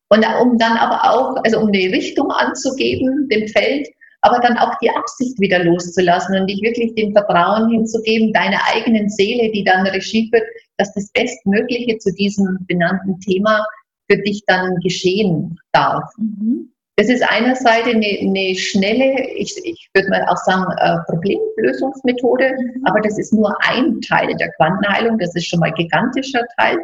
Und 0.09 0.25
um 0.41 0.57
dann 0.57 0.77
aber 0.77 1.11
auch, 1.11 1.43
also 1.43 1.59
um 1.59 1.67
eine 1.67 1.93
Richtung 1.93 2.31
anzugeben, 2.31 3.27
dem 3.29 3.47
Feld, 3.49 3.87
aber 4.21 4.39
dann 4.39 4.57
auch 4.57 4.73
die 4.81 4.89
Absicht 4.89 5.39
wieder 5.39 5.63
loszulassen 5.63 6.39
und 6.39 6.47
dich 6.47 6.61
wirklich 6.61 6.95
dem 6.95 7.11
Vertrauen 7.11 7.69
hinzugeben, 7.69 8.33
deiner 8.33 8.59
eigenen 8.73 9.09
Seele, 9.09 9.51
die 9.51 9.63
dann 9.63 9.85
Regie 9.85 10.29
führt, 10.31 10.47
dass 10.77 10.93
das 10.93 11.11
Bestmögliche 11.11 11.97
zu 11.97 12.13
diesem 12.13 12.65
benannten 12.67 13.19
Thema 13.19 13.65
für 14.09 14.17
dich 14.17 14.43
dann 14.47 14.75
geschehen 14.77 15.59
darf. 15.71 16.03
Mhm. 16.17 16.71
Das 16.99 17.09
ist 17.09 17.23
einerseits 17.29 17.87
eine, 17.87 18.17
eine 18.21 18.55
schnelle, 18.55 19.29
ich, 19.35 19.55
ich 19.63 19.87
würde 19.93 20.09
mal 20.09 20.25
auch 20.29 20.37
sagen, 20.37 20.65
äh, 20.79 20.97
Problemlösungsmethode, 21.05 22.53
mhm. 22.57 22.85
aber 22.85 23.01
das 23.01 23.19
ist 23.19 23.33
nur 23.33 23.55
ein 23.61 24.01
Teil 24.01 24.35
der 24.35 24.51
Quantenheilung, 24.53 25.19
das 25.19 25.35
ist 25.35 25.47
schon 25.47 25.59
mal 25.59 25.67
ein 25.67 25.75
gigantischer 25.75 26.41
Teil. 26.57 26.77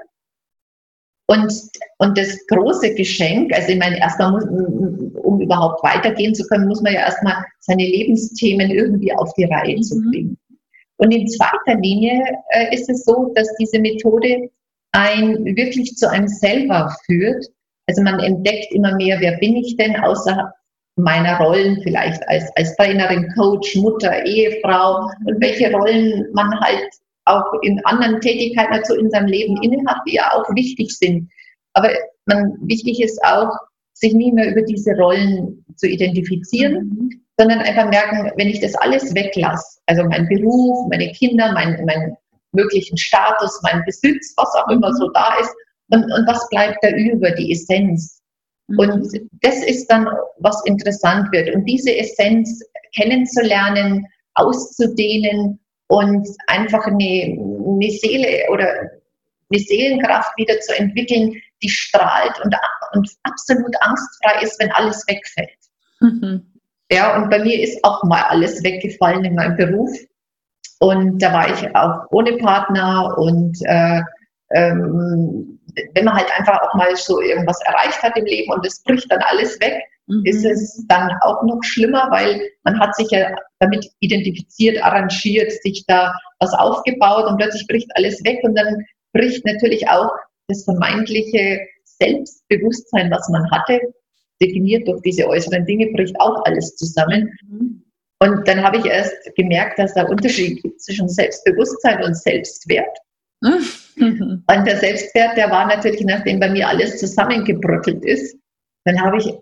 Und, 1.27 1.51
und 1.97 2.17
das 2.17 2.37
große 2.47 2.93
Geschenk, 2.93 3.53
also 3.55 3.69
ich 3.69 3.79
meine, 3.79 3.97
erstmal, 3.97 4.31
muss, 4.31 4.43
um 4.43 5.41
überhaupt 5.41 5.83
weitergehen 5.83 6.35
zu 6.35 6.45
können, 6.47 6.67
muss 6.67 6.81
man 6.81 6.93
ja 6.93 6.99
erstmal 6.99 7.43
seine 7.61 7.83
Lebensthemen 7.83 8.69
irgendwie 8.69 9.11
auf 9.13 9.33
die 9.33 9.45
Reihe 9.45 9.77
mhm. 9.77 9.81
zu 9.81 10.01
bringen. 10.01 10.37
Und 11.03 11.11
in 11.11 11.27
zweiter 11.27 11.77
Linie 11.81 12.23
äh, 12.51 12.73
ist 12.73 12.89
es 12.89 13.03
so, 13.03 13.33
dass 13.35 13.53
diese 13.59 13.77
Methode 13.79 14.49
ein 14.93 15.43
wirklich 15.43 15.97
zu 15.97 16.09
einem 16.09 16.29
selber 16.29 16.95
führt. 17.05 17.45
Also 17.87 18.01
man 18.01 18.19
entdeckt 18.19 18.71
immer 18.71 18.95
mehr, 18.95 19.19
wer 19.19 19.37
bin 19.39 19.57
ich 19.57 19.75
denn 19.75 19.97
außer 19.97 20.53
meiner 20.95 21.37
Rollen 21.39 21.81
vielleicht 21.83 22.25
als, 22.29 22.49
als 22.55 22.73
Trainerin, 22.77 23.29
Coach, 23.35 23.75
Mutter, 23.75 24.23
Ehefrau 24.25 25.09
und 25.25 25.41
welche 25.41 25.71
Rollen 25.73 26.25
man 26.33 26.57
halt 26.61 26.87
auch 27.25 27.51
in 27.63 27.83
anderen 27.83 28.21
Tätigkeiten 28.21 28.73
dazu 28.73 28.95
in 28.95 29.09
seinem 29.09 29.27
Leben 29.27 29.61
innehat, 29.61 29.97
die 30.07 30.15
ja 30.15 30.31
auch 30.31 30.47
wichtig 30.55 30.91
sind. 30.91 31.29
Aber 31.73 31.89
man, 32.27 32.53
wichtig 32.61 33.01
ist 33.01 33.21
auch, 33.25 33.51
sich 33.93 34.13
nie 34.13 34.31
mehr 34.31 34.51
über 34.51 34.61
diese 34.61 34.95
Rollen 34.95 35.65
zu 35.75 35.87
identifizieren, 35.87 36.73
mhm. 36.75 37.22
Sondern 37.37 37.59
einfach 37.59 37.89
merken, 37.89 38.31
wenn 38.37 38.47
ich 38.47 38.59
das 38.59 38.75
alles 38.75 39.13
weglasse, 39.15 39.79
also 39.87 40.03
mein 40.03 40.27
Beruf, 40.27 40.87
meine 40.89 41.11
Kinder, 41.11 41.51
mein, 41.53 41.83
mein 41.85 42.15
möglichen 42.51 42.97
Status, 42.97 43.59
mein 43.63 43.83
Besitz, 43.85 44.33
was 44.37 44.53
auch 44.55 44.69
immer 44.69 44.93
so 44.93 45.09
da 45.09 45.35
ist. 45.39 45.53
Und, 45.89 46.03
und 46.03 46.27
was 46.27 46.47
bleibt 46.49 46.77
da 46.83 46.89
über, 46.89 47.31
die 47.31 47.51
Essenz? 47.51 48.21
Mhm. 48.67 48.79
Und 48.79 49.29
das 49.41 49.63
ist 49.63 49.87
dann, 49.87 50.07
was 50.39 50.63
interessant 50.65 51.31
wird. 51.31 51.53
Und 51.55 51.65
diese 51.65 51.95
Essenz 51.95 52.61
kennenzulernen, 52.95 54.05
auszudehnen 54.35 55.59
und 55.87 56.27
einfach 56.47 56.85
eine, 56.85 57.37
eine 57.37 57.91
Seele 57.91 58.49
oder 58.51 58.67
eine 58.69 59.59
Seelenkraft 59.59 60.31
wieder 60.37 60.59
zu 60.61 60.75
entwickeln, 60.77 61.33
die 61.61 61.69
strahlt 61.69 62.39
und, 62.43 62.55
und 62.93 63.09
absolut 63.23 63.75
angstfrei 63.81 64.41
ist, 64.41 64.59
wenn 64.59 64.71
alles 64.71 65.03
wegfällt. 65.07 65.49
Mhm. 65.99 66.52
Ja, 66.93 67.17
und 67.17 67.31
bei 67.31 67.39
mir 67.39 67.59
ist 67.59 67.83
auch 67.83 68.03
mal 68.03 68.21
alles 68.29 68.63
weggefallen 68.63 69.25
in 69.25 69.33
meinem 69.33 69.57
Beruf. 69.57 69.89
Und 70.79 71.17
da 71.19 71.33
war 71.33 71.51
ich 71.51 71.75
auch 71.75 72.05
ohne 72.11 72.37
Partner 72.37 73.17
und 73.17 73.57
äh, 73.65 74.01
ähm, 74.53 75.59
wenn 75.93 76.05
man 76.05 76.13
halt 76.13 76.29
einfach 76.37 76.61
auch 76.61 76.73
mal 76.75 76.95
so 76.95 77.19
irgendwas 77.19 77.59
erreicht 77.65 78.03
hat 78.03 78.15
im 78.15 78.25
Leben 78.25 78.51
und 78.51 78.63
es 78.65 78.83
bricht 78.83 79.11
dann 79.11 79.21
alles 79.23 79.59
weg, 79.59 79.81
mhm. 80.05 80.21
ist 80.25 80.45
es 80.45 80.85
dann 80.87 81.09
auch 81.21 81.41
noch 81.43 81.63
schlimmer, 81.63 82.09
weil 82.11 82.41
man 82.63 82.79
hat 82.79 82.95
sich 82.95 83.09
ja 83.09 83.33
damit 83.59 83.87
identifiziert, 84.01 84.83
arrangiert, 84.83 85.51
sich 85.63 85.83
da 85.87 86.13
was 86.39 86.53
aufgebaut 86.53 87.25
und 87.25 87.37
plötzlich 87.37 87.65
bricht 87.67 87.89
alles 87.95 88.23
weg 88.23 88.39
und 88.43 88.55
dann 88.55 88.85
bricht 89.13 89.43
natürlich 89.45 89.87
auch 89.89 90.11
das 90.47 90.63
vermeintliche 90.65 91.59
Selbstbewusstsein, 91.85 93.09
was 93.09 93.27
man 93.29 93.49
hatte, 93.49 93.81
definiert 94.41 94.87
durch 94.87 95.01
diese 95.01 95.27
äußeren 95.27 95.65
Dinge, 95.65 95.87
bricht 95.93 96.19
auch 96.19 96.43
alles 96.45 96.75
zusammen. 96.75 97.31
Mhm. 97.47 97.83
Und 98.19 98.47
dann 98.47 98.63
habe 98.63 98.77
ich 98.77 98.85
erst 98.85 99.13
gemerkt, 99.35 99.79
dass 99.79 99.93
da 99.93 100.03
Unterschied 100.03 100.63
gibt 100.63 100.81
zwischen 100.81 101.09
Selbstbewusstsein 101.09 102.03
und 102.03 102.15
Selbstwert. 102.15 102.97
Mhm. 103.41 104.43
Und 104.47 104.65
der 104.65 104.77
Selbstwert, 104.77 105.37
der 105.37 105.51
war 105.51 105.67
natürlich, 105.67 106.01
nachdem 106.01 106.39
bei 106.39 106.49
mir 106.49 106.67
alles 106.67 106.97
zusammengebröckelt 106.99 108.03
ist, 108.05 108.37
dann 108.85 108.99
habe 109.01 109.17
ich 109.17 109.33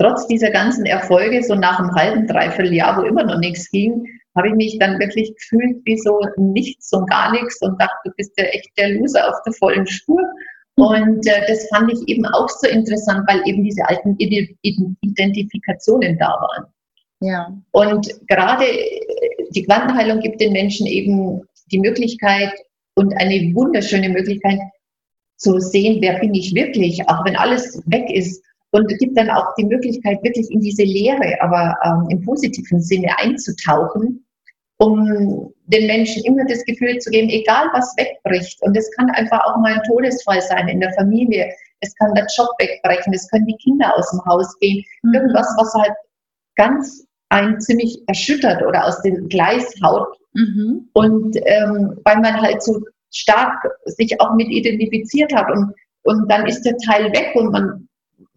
trotz 0.00 0.26
dieser 0.26 0.50
ganzen 0.50 0.86
Erfolge, 0.86 1.42
so 1.42 1.54
nach 1.54 1.78
einem 1.78 1.94
halben, 1.94 2.26
dreiviertel 2.26 2.72
Jahr, 2.72 2.96
wo 2.96 3.02
immer 3.02 3.24
noch 3.24 3.38
nichts 3.38 3.70
ging, 3.70 4.06
habe 4.36 4.48
ich 4.48 4.54
mich 4.54 4.78
dann 4.78 4.98
wirklich 4.98 5.34
gefühlt 5.36 5.80
wie 5.84 5.98
so 5.98 6.18
nichts 6.36 6.92
und 6.92 7.08
gar 7.08 7.30
nichts 7.32 7.60
und 7.62 7.80
dachte, 7.80 7.96
du 8.04 8.10
bist 8.16 8.32
ja 8.36 8.44
echt 8.44 8.70
der 8.76 8.90
Loser 8.90 9.28
auf 9.28 9.36
der 9.46 9.52
vollen 9.52 9.86
Spur. 9.86 10.20
Und 10.76 11.26
äh, 11.26 11.46
das 11.46 11.68
fand 11.68 11.92
ich 11.92 12.08
eben 12.08 12.26
auch 12.26 12.48
so 12.48 12.68
interessant, 12.68 13.24
weil 13.28 13.42
eben 13.46 13.62
diese 13.62 13.86
alten 13.88 14.16
Identifikationen 14.18 16.18
da 16.18 16.28
waren. 16.28 16.66
Ja. 17.20 17.56
Und 17.70 18.08
gerade 18.26 18.64
äh, 18.64 19.00
die 19.50 19.64
Quantenheilung 19.64 20.20
gibt 20.20 20.40
den 20.40 20.52
Menschen 20.52 20.86
eben 20.86 21.42
die 21.70 21.78
Möglichkeit 21.78 22.52
und 22.96 23.16
eine 23.18 23.54
wunderschöne 23.54 24.08
Möglichkeit 24.08 24.58
zu 25.36 25.58
sehen, 25.58 25.98
wer 26.00 26.18
bin 26.18 26.34
ich 26.34 26.54
wirklich, 26.54 27.08
auch 27.08 27.24
wenn 27.24 27.36
alles 27.36 27.80
weg 27.86 28.10
ist. 28.10 28.42
Und 28.70 28.90
es 28.90 28.98
gibt 28.98 29.16
dann 29.16 29.30
auch 29.30 29.54
die 29.56 29.64
Möglichkeit, 29.64 30.22
wirklich 30.24 30.50
in 30.50 30.60
diese 30.60 30.82
Lehre, 30.82 31.40
aber 31.40 31.76
ähm, 31.84 32.08
im 32.10 32.24
positiven 32.24 32.80
Sinne 32.80 33.16
einzutauchen, 33.18 34.26
um 34.78 35.53
den 35.66 35.86
Menschen 35.86 36.22
immer 36.24 36.44
das 36.44 36.64
Gefühl 36.64 36.98
zu 36.98 37.10
geben, 37.10 37.28
egal 37.28 37.68
was 37.72 37.94
wegbricht. 37.96 38.60
Und 38.62 38.76
es 38.76 38.90
kann 38.92 39.10
einfach 39.10 39.40
auch 39.44 39.56
mal 39.58 39.74
ein 39.74 39.82
Todesfall 39.84 40.40
sein 40.42 40.68
in 40.68 40.80
der 40.80 40.92
Familie. 40.94 41.50
Es 41.80 41.94
kann 41.96 42.14
der 42.14 42.26
Job 42.36 42.48
wegbrechen, 42.58 43.12
es 43.12 43.28
können 43.30 43.46
die 43.46 43.56
Kinder 43.56 43.94
aus 43.96 44.10
dem 44.10 44.24
Haus 44.26 44.58
gehen. 44.58 44.84
Mhm. 45.02 45.14
Irgendwas, 45.14 45.46
was 45.58 45.72
halt 45.74 45.94
ganz 46.56 47.06
einen 47.30 47.60
ziemlich 47.60 48.00
erschüttert 48.06 48.62
oder 48.62 48.86
aus 48.86 49.00
dem 49.02 49.28
Gleis 49.28 49.74
haut. 49.82 50.16
Mhm. 50.34 50.88
Und 50.92 51.36
ähm, 51.44 51.98
weil 52.04 52.16
man 52.20 52.40
halt 52.40 52.62
so 52.62 52.80
stark 53.10 53.64
sich 53.86 54.20
auch 54.20 54.34
mit 54.34 54.48
identifiziert 54.48 55.32
hat 55.34 55.50
und, 55.50 55.72
und 56.02 56.30
dann 56.30 56.46
ist 56.46 56.62
der 56.62 56.76
Teil 56.78 57.12
weg 57.12 57.32
und 57.34 57.52
man 57.52 57.88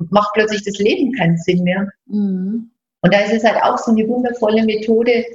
macht 0.09 0.31
plötzlich 0.33 0.63
das 0.63 0.77
Leben 0.77 1.11
keinen 1.13 1.37
Sinn 1.37 1.63
mehr. 1.63 1.89
Mhm. 2.05 2.71
Und 3.01 3.13
da 3.13 3.19
ist 3.21 3.33
es 3.33 3.43
halt 3.43 3.61
auch 3.63 3.77
so 3.77 3.91
eine 3.91 4.07
wundervolle 4.07 4.63
Methode, 4.63 5.25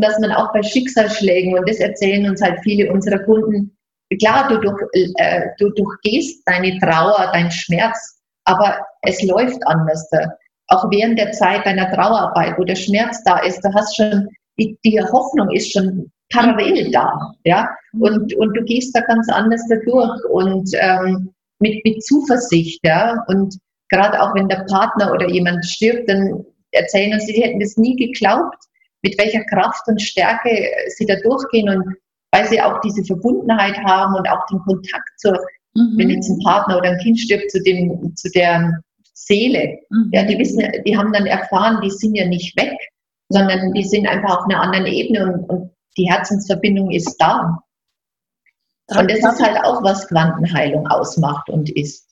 dass 0.00 0.18
man 0.18 0.32
auch 0.32 0.52
bei 0.52 0.62
Schicksalsschlägen, 0.62 1.56
und 1.56 1.68
das 1.68 1.78
erzählen 1.78 2.28
uns 2.28 2.42
halt 2.42 2.58
viele 2.62 2.90
unserer 2.92 3.18
Kunden, 3.20 3.76
klar, 4.18 4.48
du, 4.48 4.58
durch, 4.58 4.80
äh, 5.16 5.42
du 5.58 5.70
durchgehst 5.70 6.42
deine 6.46 6.78
Trauer, 6.78 7.30
dein 7.32 7.50
Schmerz, 7.50 8.20
aber 8.44 8.78
es 9.02 9.22
läuft 9.22 9.66
anders. 9.66 10.08
Da. 10.10 10.28
Auch 10.68 10.90
während 10.90 11.18
der 11.18 11.32
Zeit 11.32 11.64
deiner 11.66 11.90
Trauerarbeit, 11.92 12.58
wo 12.58 12.64
der 12.64 12.76
Schmerz 12.76 13.22
da 13.24 13.38
ist, 13.38 13.64
du 13.64 13.72
hast 13.72 13.96
schon, 13.96 14.28
die, 14.58 14.78
die 14.84 15.00
Hoffnung 15.00 15.50
ist 15.50 15.72
schon 15.72 16.10
parallel 16.30 16.90
da, 16.90 17.34
ja, 17.44 17.68
und, 18.00 18.34
und 18.34 18.56
du 18.56 18.62
gehst 18.64 18.96
da 18.96 19.00
ganz 19.00 19.28
anders 19.28 19.62
dadurch 19.68 20.24
und 20.30 20.70
ähm, 20.74 21.32
mit, 21.60 21.84
mit 21.84 22.02
Zuversicht, 22.04 22.80
ja, 22.84 23.22
und 23.28 23.58
gerade 23.90 24.20
auch 24.20 24.34
wenn 24.34 24.48
der 24.48 24.64
Partner 24.68 25.12
oder 25.12 25.28
jemand 25.28 25.64
stirbt, 25.64 26.08
dann 26.08 26.44
erzählen 26.72 27.12
uns, 27.12 27.26
sie 27.26 27.34
hätten 27.34 27.60
das 27.60 27.76
nie 27.76 27.96
geglaubt, 27.96 28.56
mit 29.02 29.18
welcher 29.18 29.44
Kraft 29.44 29.86
und 29.86 30.00
Stärke 30.00 30.70
sie 30.96 31.06
da 31.06 31.16
durchgehen 31.16 31.68
und 31.68 31.96
weil 32.32 32.48
sie 32.48 32.60
auch 32.60 32.80
diese 32.80 33.04
Verbundenheit 33.04 33.76
haben 33.84 34.14
und 34.14 34.28
auch 34.28 34.46
den 34.46 34.58
Kontakt 34.60 35.10
zur, 35.18 35.32
mhm. 35.74 35.94
wenn 35.96 36.10
jetzt 36.10 36.30
ein 36.30 36.38
Partner 36.40 36.78
oder 36.78 36.90
ein 36.90 36.98
Kind 36.98 37.18
stirbt, 37.18 37.50
zu 37.50 37.62
dem, 37.62 38.14
zu 38.16 38.30
der 38.30 38.80
Seele. 39.12 39.78
Mhm. 39.90 40.10
Ja, 40.12 40.24
die 40.24 40.38
wissen, 40.38 40.66
die 40.86 40.96
haben 40.96 41.12
dann 41.12 41.26
erfahren, 41.26 41.80
die 41.82 41.90
sind 41.90 42.14
ja 42.14 42.26
nicht 42.26 42.56
weg, 42.56 42.76
sondern 43.28 43.72
die 43.72 43.84
sind 43.84 44.06
einfach 44.06 44.38
auf 44.38 44.44
einer 44.44 44.60
anderen 44.60 44.86
Ebene 44.86 45.26
und, 45.26 45.44
und 45.50 45.70
die 45.96 46.10
Herzensverbindung 46.10 46.90
ist 46.90 47.16
da. 47.18 47.58
Und 48.88 49.10
das 49.10 49.18
ist 49.18 49.42
halt 49.42 49.62
auch, 49.64 49.82
was 49.82 50.08
Quantenheilung 50.08 50.86
ausmacht 50.88 51.48
und 51.48 51.70
ist. 51.76 52.08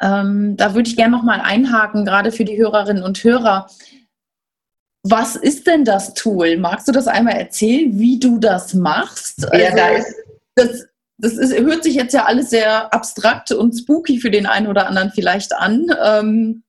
Ähm, 0.00 0.56
da 0.56 0.74
würde 0.74 0.88
ich 0.88 0.96
gerne 0.96 1.16
nochmal 1.16 1.40
einhaken, 1.40 2.04
gerade 2.04 2.32
für 2.32 2.44
die 2.44 2.56
Hörerinnen 2.56 3.02
und 3.02 3.22
Hörer. 3.22 3.66
Was 5.02 5.36
ist 5.36 5.66
denn 5.66 5.84
das 5.84 6.14
Tool? 6.14 6.58
Magst 6.58 6.86
du 6.88 6.92
das 6.92 7.06
einmal 7.06 7.36
erzählen, 7.36 7.98
wie 7.98 8.18
du 8.18 8.38
das 8.38 8.74
machst? 8.74 9.46
Ja, 9.52 9.70
also, 9.70 9.76
da 9.76 9.88
ist. 9.88 10.14
Das, 10.56 10.84
das 11.16 11.32
ist, 11.34 11.58
hört 11.58 11.84
sich 11.84 11.94
jetzt 11.94 12.14
ja 12.14 12.24
alles 12.24 12.50
sehr 12.50 12.92
abstrakt 12.92 13.52
und 13.52 13.72
spooky 13.72 14.18
für 14.18 14.30
den 14.30 14.46
einen 14.46 14.66
oder 14.66 14.86
anderen 14.86 15.10
vielleicht 15.10 15.54
an. 15.54 15.86
Ähm, 16.04 16.62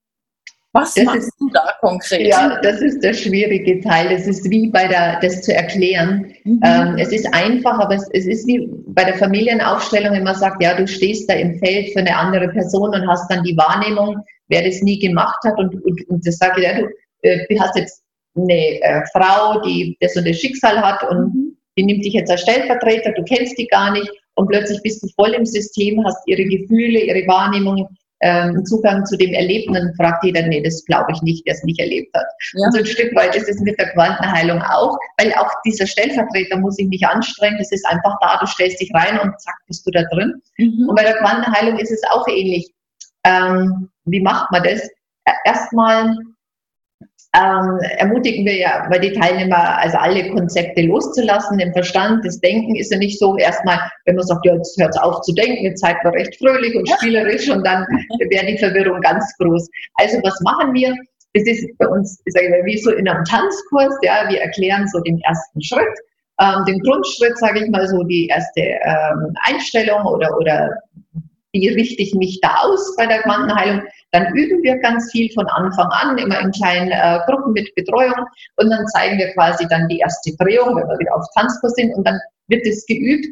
was 0.74 0.94
das 0.94 1.04
machst 1.04 1.20
ist, 1.20 1.34
du 1.40 1.50
da 1.50 1.74
konkret? 1.82 2.28
Ja, 2.28 2.60
das 2.62 2.82
ist 2.82 3.04
der 3.04 3.14
schwierige 3.14 3.82
Teil. 3.82 4.12
Es 4.12 4.26
ist 4.26 4.50
wie 4.50 4.70
bei 4.70 4.88
der, 4.88 5.20
das 5.20 5.42
zu 5.42 5.54
erklären. 5.54 6.34
Mhm. 6.46 6.62
Ähm, 6.64 6.96
es 6.98 7.12
ist 7.12 7.28
einfach, 7.34 7.78
aber 7.80 7.96
es, 7.96 8.08
es, 8.14 8.26
ist 8.26 8.48
wie 8.48 8.70
bei 8.88 9.04
der 9.04 9.16
Familienaufstellung, 9.16 10.14
wenn 10.14 10.24
man 10.24 10.36
sagt, 10.36 10.64
ja, 10.64 10.74
du 10.74 10.88
stehst 10.88 11.30
da 11.30 11.34
im 11.34 11.60
Feld 11.60 11.92
für 11.92 12.00
eine 12.00 12.16
andere 12.16 12.48
Person 12.50 12.94
und 12.94 13.08
hast 13.08 13.30
dann 13.30 13.44
die 13.44 13.58
Wahrnehmung, 13.58 14.24
wer 14.48 14.64
das 14.64 14.82
nie 14.82 15.00
gemacht 15.00 15.40
hat 15.44 15.58
und, 15.58 15.74
und, 15.84 16.10
und 16.10 16.26
das 16.26 16.38
sage 16.38 16.64
ja, 16.64 16.80
du, 16.80 16.88
äh, 17.24 17.46
du 17.50 17.60
hast 17.60 17.76
jetzt 17.76 18.01
eine 18.36 18.82
äh, 18.82 19.02
Frau, 19.14 19.62
die 19.62 19.98
das 20.00 20.16
und 20.16 20.28
das 20.28 20.38
Schicksal 20.38 20.82
hat 20.82 21.04
und 21.10 21.34
mhm. 21.34 21.58
die 21.78 21.84
nimmt 21.84 22.06
dich 22.06 22.14
jetzt 22.14 22.32
als 22.32 22.42
Stellvertreter, 22.42 23.12
du 23.14 23.24
kennst 23.24 23.58
die 23.58 23.68
gar 23.68 23.92
nicht 23.92 24.10
und 24.36 24.48
plötzlich 24.48 24.82
bist 24.82 25.04
du 25.04 25.08
voll 25.16 25.34
im 25.34 25.46
System, 25.46 26.04
hast 26.06 26.26
ihre 26.28 26.44
Gefühle, 26.46 27.00
ihre 27.00 27.28
Wahrnehmungen, 27.28 27.88
ähm, 28.22 28.64
Zugang 28.66 29.06
zu 29.06 29.18
dem 29.18 29.34
Erlebten 29.34 29.76
und 29.76 29.96
fragt 29.98 30.24
jeder, 30.24 30.44
nee, 30.44 30.62
das 30.62 30.86
glaube 30.86 31.12
ich 31.12 31.22
nicht, 31.24 31.46
der 31.48 31.56
es 31.56 31.64
nicht 31.64 31.80
erlebt 31.80 32.16
hat. 32.16 32.28
Ja. 32.54 32.66
Und 32.66 32.74
so 32.74 32.80
ein 32.80 32.86
Stück 32.86 33.16
weit 33.16 33.36
ist 33.36 33.50
es 33.50 33.60
mit 33.60 33.80
der 33.80 33.90
Quantenheilung 33.94 34.62
auch, 34.62 34.98
weil 35.18 35.34
auch 35.34 35.50
dieser 35.66 35.88
Stellvertreter 35.88 36.58
muss 36.58 36.76
sich 36.76 36.88
nicht 36.88 37.06
anstrengen, 37.06 37.58
das 37.58 37.72
ist 37.72 37.86
einfach 37.88 38.16
da, 38.22 38.38
du 38.40 38.46
stellst 38.46 38.80
dich 38.80 38.92
rein 38.94 39.20
und 39.20 39.40
zack, 39.42 39.56
bist 39.68 39.86
du 39.86 39.92
da 39.92 40.04
drin. 40.12 40.42
Mhm. 40.58 40.88
Und 40.88 40.96
bei 40.96 41.04
der 41.04 41.18
Quantenheilung 41.18 41.80
ist 41.80 41.92
es 41.92 42.02
auch 42.12 42.28
ähnlich. 42.28 42.72
Ähm, 43.26 43.90
wie 44.06 44.22
macht 44.22 44.52
man 44.52 44.64
das? 44.64 44.88
Erstmal 45.46 46.16
ähm, 47.34 47.80
ermutigen 47.98 48.46
wir 48.46 48.58
ja 48.58 48.88
bei 48.90 49.00
die 49.00 49.14
Teilnehmer, 49.14 49.78
also 49.78 49.98
alle 49.98 50.30
Konzepte 50.32 50.82
loszulassen. 50.82 51.58
Den 51.58 51.72
Verstand, 51.72 52.26
das 52.26 52.42
Denken 52.42 52.76
ist 52.76 52.92
ja 52.92 52.98
nicht 52.98 53.20
so 53.20 53.38
erstmal, 53.38 53.80
wenn 54.06 54.16
man 54.16 54.26
sagt, 54.26 54.46
ja, 54.46 54.54
jetzt 54.56 54.80
hört 54.80 55.00
auf 55.02 55.22
zu 55.22 55.34
denken, 55.34 55.64
jetzt 55.64 55.80
seid 55.80 55.96
wir 56.04 56.12
recht 56.12 56.36
fröhlich 56.38 56.76
und 56.76 56.90
spielerisch 56.90 57.50
und 57.50 57.66
dann 57.66 57.86
wäre 58.30 58.46
die 58.46 58.58
Verwirrung 58.58 59.00
ganz 59.00 59.34
groß. 59.38 59.70
Also 59.96 60.18
was 60.24 60.38
machen 60.42 60.74
wir? 60.74 60.94
Das 61.34 61.44
ist 61.44 61.66
bei 61.78 61.88
uns, 61.88 62.22
ich 62.26 62.34
mal, 62.34 62.66
wie 62.66 62.78
so 62.78 62.92
in 62.92 63.08
einem 63.08 63.24
Tanzkurs, 63.24 63.96
ja, 64.02 64.26
wir 64.28 64.42
erklären 64.42 64.86
so 64.90 65.00
den 65.00 65.22
ersten 65.22 65.62
Schritt, 65.62 65.98
ähm, 66.42 66.66
den 66.68 66.80
Grundschritt, 66.80 67.38
sage 67.38 67.64
ich 67.64 67.70
mal 67.70 67.88
so, 67.88 68.04
die 68.04 68.28
erste 68.28 68.60
ähm, 68.60 69.34
Einstellung 69.46 70.04
oder, 70.06 70.36
oder 70.38 70.70
wie 71.54 71.70
richte 71.70 72.02
ich 72.02 72.14
mich 72.16 72.40
da 72.42 72.56
aus 72.62 72.96
bei 72.98 73.06
der 73.06 73.22
Quantenheilung? 73.22 73.84
Dann 74.12 74.36
üben 74.36 74.62
wir 74.62 74.78
ganz 74.78 75.12
viel 75.12 75.32
von 75.34 75.48
Anfang 75.48 75.88
an, 75.88 76.18
immer 76.18 76.40
in 76.40 76.52
kleinen 76.52 76.92
äh, 76.92 77.20
Gruppen 77.28 77.54
mit 77.54 77.74
Betreuung 77.76 78.26
und 78.58 78.70
dann 78.70 78.86
zeigen 78.88 79.18
wir 79.18 79.34
quasi 79.34 79.66
dann 79.70 79.88
die 79.88 80.00
erste 80.00 80.36
Drehung, 80.38 80.76
wenn 80.76 80.88
wir 80.88 81.00
wieder 81.00 81.16
auf 81.16 81.26
Tanzkurs 81.36 81.74
sind 81.74 81.94
und 81.96 82.06
dann 82.06 82.20
wird 82.48 82.66
es 82.66 82.86
geübt. 82.86 83.26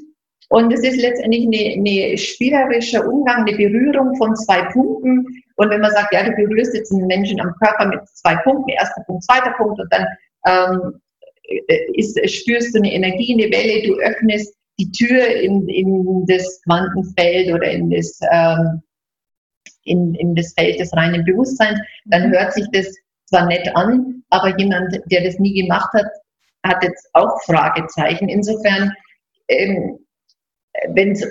Und 0.52 0.74
es 0.74 0.82
ist 0.82 1.00
letztendlich 1.00 1.46
eine, 1.46 1.76
eine 1.76 2.18
spielerische 2.18 3.04
Umgang, 3.04 3.46
eine 3.46 3.56
Berührung 3.56 4.16
von 4.16 4.36
zwei 4.36 4.64
Punkten. 4.72 5.24
Und 5.58 5.70
wenn 5.70 5.82
man 5.82 5.92
sagt, 5.92 6.12
ja, 6.12 6.24
du 6.24 6.32
berührst 6.32 6.74
jetzt 6.74 6.92
einen 6.92 7.06
Menschen 7.06 7.40
am 7.40 7.54
Körper 7.62 7.86
mit 7.86 8.00
zwei 8.16 8.36
Punkten, 8.38 8.70
erster 8.70 9.04
Punkt, 9.04 9.24
zweiter 9.26 9.54
Punkt, 9.58 9.80
und 9.80 9.94
dann 9.94 10.08
ähm, 10.48 11.02
ist, 11.94 12.18
spürst 12.30 12.74
du 12.74 12.80
eine 12.80 12.92
Energie, 12.92 13.34
eine 13.34 13.52
Welle, 13.52 13.88
du 13.88 14.00
öffnest 14.00 14.56
die 14.80 14.92
Tür 14.92 15.28
in, 15.28 15.68
in 15.68 16.26
das 16.26 16.62
Quantenfeld 16.64 17.54
oder 17.54 17.70
in 17.70 17.92
das 17.92 18.20
ähm, 18.32 18.82
in, 19.90 20.16
in 20.16 20.36
das 20.36 20.54
Feld 20.54 20.80
des 20.80 20.94
reinen 20.94 21.26
Bewusstseins, 21.26 21.80
dann 22.06 22.32
hört 22.32 22.54
sich 22.54 22.66
das 22.72 22.96
zwar 23.26 23.48
nett 23.48 23.70
an, 23.76 24.24
aber 24.30 24.58
jemand, 24.58 25.00
der 25.12 25.24
das 25.24 25.40
nie 25.40 25.62
gemacht 25.62 25.92
hat, 25.94 26.08
hat 26.66 26.84
jetzt 26.84 27.10
auch 27.14 27.42
Fragezeichen. 27.44 28.30
Insofern, 28.30 28.92
ähm, 29.48 30.00
wenn 30.90 31.12
es, 31.12 31.26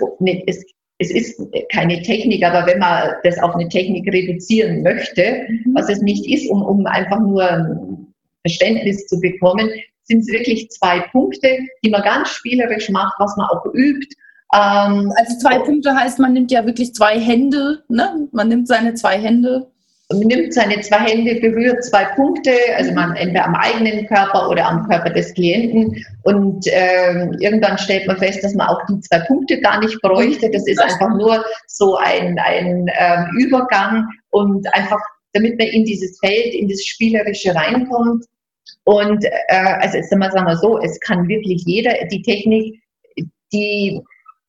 es, 0.46 0.64
es 0.98 1.10
ist 1.10 1.40
keine 1.72 2.02
Technik, 2.02 2.44
aber 2.44 2.66
wenn 2.66 2.78
man 2.78 3.14
das 3.24 3.38
auf 3.38 3.54
eine 3.54 3.68
Technik 3.68 4.12
reduzieren 4.12 4.82
möchte, 4.82 5.46
mhm. 5.48 5.74
was 5.74 5.88
es 5.88 6.00
nicht 6.00 6.28
ist, 6.28 6.50
um, 6.50 6.62
um 6.62 6.86
einfach 6.86 7.20
nur 7.20 7.98
Verständnis 8.44 9.06
zu 9.06 9.20
bekommen, 9.20 9.70
sind 10.04 10.20
es 10.20 10.28
wirklich 10.28 10.70
zwei 10.70 11.00
Punkte, 11.12 11.58
die 11.84 11.90
man 11.90 12.02
ganz 12.02 12.30
spielerisch 12.30 12.88
macht, 12.88 13.14
was 13.18 13.36
man 13.36 13.48
auch 13.50 13.64
übt 13.74 14.08
ähm, 14.54 15.12
also 15.16 15.38
zwei 15.40 15.58
Punkte 15.58 15.94
heißt, 15.94 16.18
man 16.18 16.32
nimmt 16.32 16.50
ja 16.50 16.64
wirklich 16.64 16.94
zwei 16.94 17.20
Hände, 17.20 17.82
ne? 17.88 18.28
man 18.32 18.48
nimmt 18.48 18.66
seine 18.66 18.94
zwei 18.94 19.18
Hände. 19.18 19.70
nimmt 20.10 20.54
seine 20.54 20.80
zwei 20.80 21.00
Hände, 21.00 21.34
berührt 21.40 21.84
zwei 21.84 22.06
Punkte, 22.16 22.52
also 22.76 22.92
man 22.92 23.14
entweder 23.16 23.44
am 23.44 23.54
eigenen 23.54 24.06
Körper 24.06 24.48
oder 24.48 24.66
am 24.66 24.88
Körper 24.88 25.10
des 25.10 25.34
Klienten 25.34 26.02
und 26.22 26.66
äh, 26.66 27.26
irgendwann 27.40 27.76
stellt 27.76 28.06
man 28.06 28.16
fest, 28.16 28.42
dass 28.42 28.54
man 28.54 28.68
auch 28.68 28.80
die 28.86 28.98
zwei 29.00 29.18
Punkte 29.26 29.60
gar 29.60 29.80
nicht 29.80 30.00
bräuchte. 30.00 30.50
Das 30.50 30.66
ist 30.66 30.80
einfach 30.80 31.10
nur 31.10 31.44
so 31.66 31.96
ein, 31.96 32.38
ein 32.38 32.88
äh, 32.88 33.24
Übergang 33.38 34.08
und 34.30 34.66
einfach, 34.74 35.00
damit 35.34 35.58
man 35.58 35.68
in 35.68 35.84
dieses 35.84 36.18
Feld, 36.20 36.54
in 36.54 36.68
das 36.68 36.82
Spielerische 36.86 37.54
reinkommt. 37.54 38.24
Und 38.84 39.22
äh, 39.26 39.74
also 39.80 39.98
jetzt 39.98 40.08
sagen 40.08 40.46
wir 40.46 40.56
so, 40.56 40.78
es 40.78 40.98
kann 41.00 41.28
wirklich 41.28 41.64
jeder 41.66 41.92
die 42.10 42.22
Technik, 42.22 42.80
die 43.52 44.00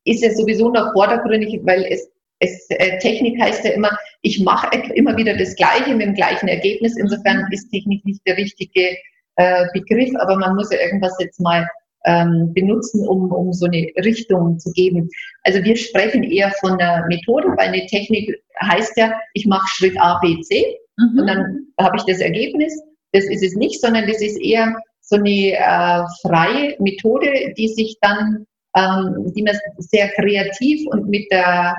ist 0.04 0.22
ja 0.22 0.30
sowieso 0.34 0.70
noch 0.70 0.92
vordergründig, 0.92 1.60
weil 1.64 1.84
es 1.84 2.10
es, 2.40 2.66
äh, 2.70 2.98
Technik 2.98 3.40
heißt 3.40 3.64
ja 3.64 3.72
immer, 3.72 3.90
ich 4.22 4.42
mache 4.42 4.68
immer 4.94 5.16
wieder 5.16 5.36
das 5.36 5.54
Gleiche 5.56 5.94
mit 5.94 6.06
dem 6.06 6.14
gleichen 6.14 6.48
Ergebnis. 6.48 6.96
Insofern 6.96 7.46
ist 7.50 7.70
Technik 7.70 8.04
nicht 8.04 8.26
der 8.26 8.36
richtige 8.36 8.96
äh, 9.36 9.66
Begriff, 9.72 10.10
aber 10.18 10.36
man 10.36 10.56
muss 10.56 10.72
ja 10.72 10.78
irgendwas 10.80 11.14
jetzt 11.20 11.40
mal 11.40 11.68
ähm, 12.06 12.52
benutzen, 12.54 13.06
um, 13.06 13.30
um 13.30 13.52
so 13.52 13.66
eine 13.66 13.88
Richtung 14.04 14.58
zu 14.58 14.72
geben. 14.72 15.08
Also 15.42 15.62
wir 15.62 15.76
sprechen 15.76 16.22
eher 16.22 16.50
von 16.60 16.80
einer 16.80 17.06
Methode, 17.08 17.48
weil 17.56 17.68
eine 17.68 17.86
Technik 17.86 18.34
heißt 18.62 18.96
ja, 18.96 19.12
ich 19.34 19.46
mache 19.46 19.68
Schritt 19.68 20.00
A, 20.00 20.18
B, 20.20 20.40
C 20.40 20.78
mhm. 20.96 21.18
und 21.18 21.26
dann 21.26 21.66
habe 21.78 21.96
ich 21.98 22.04
das 22.04 22.20
Ergebnis. 22.20 22.72
Das 23.12 23.24
ist 23.24 23.42
es 23.42 23.54
nicht, 23.54 23.80
sondern 23.80 24.06
das 24.06 24.22
ist 24.22 24.40
eher 24.40 24.74
so 25.00 25.16
eine 25.16 25.52
äh, 25.52 26.02
freie 26.22 26.76
Methode, 26.78 27.52
die 27.58 27.68
sich 27.68 27.98
dann, 28.00 28.46
ähm, 28.76 29.32
die 29.34 29.42
man 29.42 29.56
sehr 29.78 30.08
kreativ 30.10 30.86
und 30.88 31.08
mit 31.08 31.30
der 31.30 31.76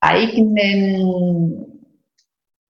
eigenen 0.00 1.80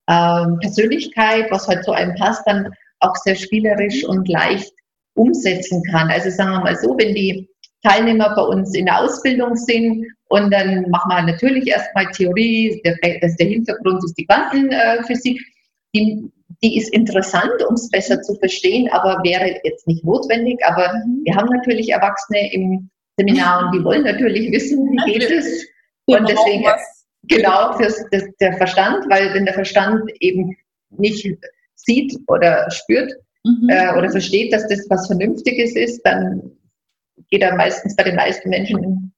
ähm, 0.09 0.59
Persönlichkeit, 0.61 1.51
was 1.51 1.69
halt 1.69 1.85
zu 1.85 1.93
einem 1.93 2.15
passt, 2.17 2.43
dann 2.47 2.69
auch 3.01 3.15
sehr 3.17 3.37
spielerisch 3.37 4.05
und 4.05 4.29
leicht 4.29 4.73
umsetzen 5.15 5.83
kann. 5.91 6.11
Also 6.11 6.31
sagen 6.31 6.53
wir 6.53 6.61
mal 6.61 6.77
so, 6.77 6.97
wenn 6.99 7.15
die 7.15 7.49
Teilnehmer 7.83 8.35
bei 8.35 8.43
uns 8.43 8.75
in 8.75 8.87
der 8.87 9.01
Ausbildung 9.01 9.57
sind 9.57 10.07
und 10.29 10.53
dann 10.53 10.89
machen 10.91 11.09
wir 11.09 11.23
natürlich 11.23 11.67
erstmal 11.67 12.07
Theorie, 12.13 12.81
der, 12.85 12.97
das, 13.21 13.37
der 13.37 13.47
Hintergrund 13.47 14.05
ist 14.05 14.15
die 14.19 14.27
Quantenphysik, 14.27 15.41
die, 15.95 16.31
die 16.63 16.77
ist 16.77 16.93
interessant, 16.93 17.65
um 17.69 17.75
es 17.75 17.89
besser 17.91 18.21
zu 18.23 18.35
verstehen, 18.37 18.89
aber 18.93 19.21
wäre 19.25 19.61
jetzt 19.65 19.87
nicht 19.87 20.05
notwendig. 20.05 20.61
Aber 20.65 20.93
mhm. 20.93 21.23
wir 21.25 21.35
haben 21.35 21.49
natürlich 21.49 21.91
Erwachsene 21.91 22.53
im 22.53 22.91
Und 23.67 23.75
die 23.75 23.85
wollen 23.85 24.05
natürlich 24.05 24.51
wissen, 24.53 24.91
wie 24.91 25.13
geht 25.13 25.31
es. 25.31 25.67
Und 26.07 26.29
deswegen 26.29 26.65
Genau, 27.25 27.77
fürs, 27.77 28.03
das, 28.11 28.25
der 28.41 28.55
Verstand, 28.57 29.05
weil 29.11 29.35
wenn 29.35 29.45
der 29.45 29.55
Verstand 29.55 30.11
eben 30.21 30.57
nicht 30.91 31.27
sieht 31.75 32.17
oder 32.29 32.71
spürt 32.71 33.13
mhm. 33.45 33.69
äh, 33.69 33.97
oder 33.97 34.11
versteht, 34.11 34.53
dass 34.53 34.67
das 34.69 34.87
was 34.89 35.07
Vernünftiges 35.07 35.77
ist, 35.77 36.01
dann 36.05 36.51
geht 37.31 37.43
er 37.43 37.55
meistens 37.57 37.95
bei 37.95 38.05
den 38.05 38.17
meisten 38.17 38.49
Menschen 38.49 39.13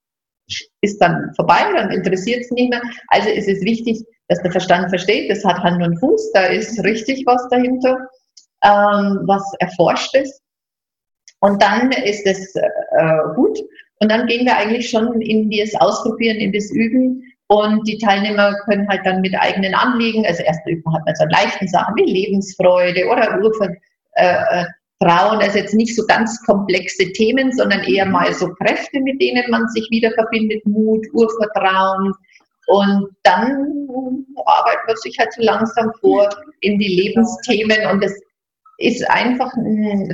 ist 0.83 0.99
dann 1.01 1.33
vorbei, 1.37 1.61
dann 1.75 1.93
interessiert 1.93 2.41
es 2.41 2.51
nicht 2.51 2.69
mehr. 2.69 2.83
Also 3.09 3.31
ist 3.31 3.49
es 3.49 3.63
wichtig, 3.63 4.05
dass 4.29 4.43
der 4.43 4.51
Verstand 4.51 4.91
versteht, 4.91 5.31
das 5.31 5.45
hat 5.45 5.59
Hand 5.59 5.83
und 5.83 5.99
Fuß, 5.99 6.33
da 6.33 6.47
ist 6.47 6.83
richtig 6.85 7.25
was 7.25 7.49
dahinter, 7.49 7.97
ähm, 8.65 9.21
was 9.27 9.45
erforscht 9.61 10.15
ist. 10.17 10.43
Und 11.41 11.63
dann 11.63 11.91
ist 11.93 12.27
es 12.27 12.55
äh, 12.55 13.19
gut. 13.35 13.59
Und 14.03 14.11
dann 14.11 14.27
gehen 14.27 14.45
wir 14.45 14.57
eigentlich 14.57 14.91
schon 14.91 15.21
in 15.21 15.49
das 15.51 15.81
Ausprobieren, 15.81 16.39
in 16.39 16.53
das 16.53 16.71
Üben, 16.73 17.23
und 17.53 17.87
die 17.87 17.99
Teilnehmer 17.99 18.55
können 18.65 18.89
halt 18.89 19.05
dann 19.05 19.21
mit 19.21 19.35
eigenen 19.39 19.75
Anliegen, 19.75 20.25
also 20.25 20.43
erst 20.43 20.67
üben 20.67 20.91
hat 20.95 21.05
man 21.05 21.15
so 21.15 21.27
leichten 21.27 21.69
Sachen 21.69 21.97
wie 21.97 22.11
Lebensfreude 22.11 23.05
oder 23.09 23.39
Urvertrauen, 23.43 23.77
äh, 24.15 24.63
äh 24.63 25.45
also 25.45 25.59
jetzt 25.59 25.75
nicht 25.75 25.95
so 25.95 26.07
ganz 26.07 26.43
komplexe 26.47 27.13
Themen, 27.13 27.53
sondern 27.53 27.83
eher 27.83 28.07
mal 28.07 28.33
so 28.33 28.49
Kräfte, 28.55 29.01
mit 29.01 29.21
denen 29.21 29.51
man 29.51 29.69
sich 29.69 29.87
wieder 29.91 30.11
verbindet, 30.13 30.65
Mut, 30.65 31.05
Urvertrauen. 31.13 32.15
Und 32.69 33.09
dann 33.23 34.25
arbeitet 34.47 34.87
man 34.87 34.97
sich 34.97 35.19
halt 35.19 35.35
so 35.35 35.43
langsam 35.43 35.93
vor 36.01 36.31
in 36.63 36.79
die 36.79 37.03
Lebensthemen. 37.03 37.87
Und 37.91 38.03
es 38.03 38.19
ist 38.79 39.07
einfach 39.11 39.53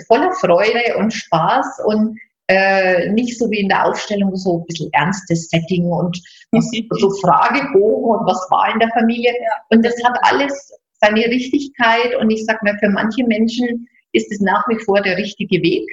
voller 0.09 0.32
Freude 0.41 0.97
und 0.99 1.12
Spaß. 1.12 1.82
Und 1.84 2.18
äh, 2.49 3.11
nicht 3.11 3.38
so 3.38 3.51
wie 3.51 3.61
in 3.61 3.68
der 3.68 3.86
Aufstellung 3.86 4.34
so 4.36 4.59
ein 4.59 4.66
bisschen 4.66 4.90
ernstes 4.92 5.49
Setting 5.49 5.84
und 5.84 6.20
so 6.90 7.11
Fragebogen 7.20 8.20
und 8.20 8.26
was 8.26 8.46
war 8.51 8.72
in 8.72 8.80
der 8.80 8.90
Familie. 8.90 9.32
Und 9.70 9.84
das 9.84 9.94
hat 10.05 10.18
alles 10.22 10.72
seine 11.01 11.24
Richtigkeit 11.26 12.16
und 12.16 12.30
ich 12.30 12.44
sage 12.44 12.59
mal, 12.62 12.76
für 12.78 12.88
manche 12.88 13.24
Menschen 13.24 13.88
ist 14.12 14.32
es 14.32 14.40
nach 14.40 14.66
wie 14.68 14.82
vor 14.84 15.01
der 15.01 15.16
richtige 15.16 15.62
Weg. 15.62 15.86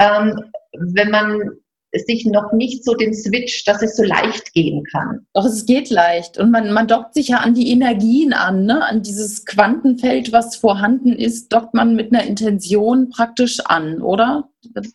Ähm, 0.00 0.40
wenn 0.72 1.10
man 1.10 1.50
sich 1.92 2.26
noch 2.26 2.52
nicht 2.52 2.84
so 2.84 2.94
den 2.94 3.14
Switch, 3.14 3.64
dass 3.64 3.82
es 3.82 3.96
so 3.96 4.02
leicht 4.02 4.52
gehen 4.52 4.84
kann. 4.92 5.26
Doch, 5.34 5.44
es 5.44 5.66
geht 5.66 5.90
leicht. 5.90 6.38
Und 6.38 6.50
man, 6.50 6.72
man 6.72 6.86
dockt 6.86 7.14
sich 7.14 7.28
ja 7.28 7.38
an 7.38 7.54
die 7.54 7.70
Energien 7.70 8.32
an, 8.32 8.66
ne? 8.66 8.84
an 8.84 9.02
dieses 9.02 9.44
Quantenfeld, 9.46 10.32
was 10.32 10.56
vorhanden 10.56 11.12
ist, 11.12 11.52
dockt 11.52 11.74
man 11.74 11.94
mit 11.94 12.12
einer 12.12 12.24
Intention 12.24 13.10
praktisch 13.10 13.60
an, 13.64 14.02
oder? 14.02 14.48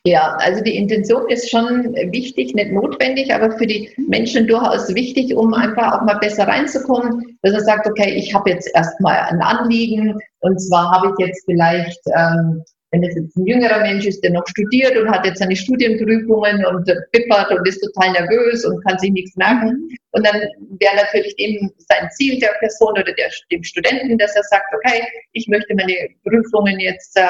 Ja, 0.06 0.36
also 0.40 0.62
die 0.64 0.76
Intention 0.76 1.30
ist 1.30 1.50
schon 1.50 1.94
wichtig, 2.12 2.54
nicht 2.54 2.72
notwendig, 2.72 3.34
aber 3.34 3.58
für 3.58 3.66
die 3.66 3.90
Menschen 3.98 4.48
durchaus 4.48 4.94
wichtig, 4.94 5.36
um 5.36 5.54
einfach 5.54 5.94
auch 5.94 6.06
mal 6.06 6.20
besser 6.20 6.48
reinzukommen, 6.48 7.38
dass 7.42 7.54
er 7.54 7.62
sagt, 7.62 7.88
okay, 7.88 8.14
ich 8.14 8.34
habe 8.34 8.50
jetzt 8.50 8.70
erstmal 8.76 9.20
ein 9.30 9.42
Anliegen 9.42 10.20
und 10.42 10.60
zwar 10.60 10.92
habe 10.92 11.14
ich 11.14 11.26
jetzt 11.26 11.44
vielleicht 11.46 12.00
ähm, 12.16 12.64
wenn 12.94 13.04
es 13.04 13.16
jetzt 13.16 13.36
ein 13.36 13.48
jüngerer 13.48 13.82
Mensch 13.82 14.06
ist, 14.06 14.24
der 14.24 14.32
noch 14.32 14.46
studiert 14.48 14.96
und 14.96 15.10
hat 15.10 15.26
jetzt 15.26 15.40
seine 15.40 15.56
Studienprüfungen 15.56 16.64
und 16.64 16.86
bippert 17.12 17.52
und 17.52 17.68
ist 17.68 17.82
total 17.82 18.12
nervös 18.12 18.64
und 18.66 18.86
kann 18.86 19.00
sich 19.00 19.12
nichts 19.12 19.36
merken. 19.36 19.90
Und 20.12 20.26
dann 20.26 20.36
wäre 20.80 20.96
natürlich 20.96 21.36
dem 21.38 21.72
sein 21.80 22.08
Ziel 22.12 22.40
der 22.40 22.54
Person 22.60 22.92
oder 22.92 23.04
der, 23.04 23.30
dem 23.52 23.64
Studenten, 23.64 24.18
dass 24.20 24.36
er 24.36 24.44
sagt, 24.44 24.72
okay, 24.76 25.02
ich 25.34 25.48
möchte 25.48 25.74
meine 25.74 25.96
Prüfungen 26.24 26.80
jetzt 26.80 27.18
äh, 27.18 27.24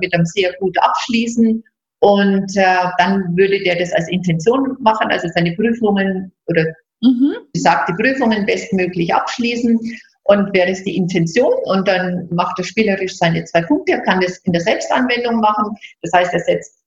mit 0.00 0.14
einem 0.14 0.24
sehr 0.24 0.54
gut 0.54 0.76
abschließen. 0.80 1.62
Und 2.00 2.56
äh, 2.56 2.84
dann 2.98 3.36
würde 3.36 3.62
der 3.62 3.76
das 3.78 3.92
als 3.92 4.08
Intention 4.08 4.76
machen, 4.80 5.10
also 5.10 5.28
seine 5.34 5.52
Prüfungen 5.52 6.32
oder 6.46 6.64
mhm. 7.02 7.36
besagte 7.52 7.92
Prüfungen 7.92 8.46
bestmöglich 8.46 9.14
abschließen 9.14 9.78
und 10.24 10.54
wäre 10.54 10.68
das 10.68 10.84
die 10.84 10.96
Intention 10.96 11.52
und 11.64 11.88
dann 11.88 12.28
macht 12.30 12.58
er 12.58 12.64
spielerisch 12.64 13.16
seine 13.16 13.44
zwei 13.44 13.62
Punkte, 13.62 13.92
er 13.92 14.02
kann 14.02 14.20
das 14.20 14.38
in 14.38 14.52
der 14.52 14.62
Selbstanwendung 14.62 15.40
machen. 15.40 15.76
Das 16.02 16.12
heißt, 16.12 16.32
er 16.32 16.40
setzt 16.40 16.78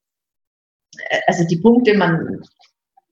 äh, 1.10 1.20
also 1.28 1.46
die 1.46 1.58
Punkte, 1.58 1.96
man 1.98 2.42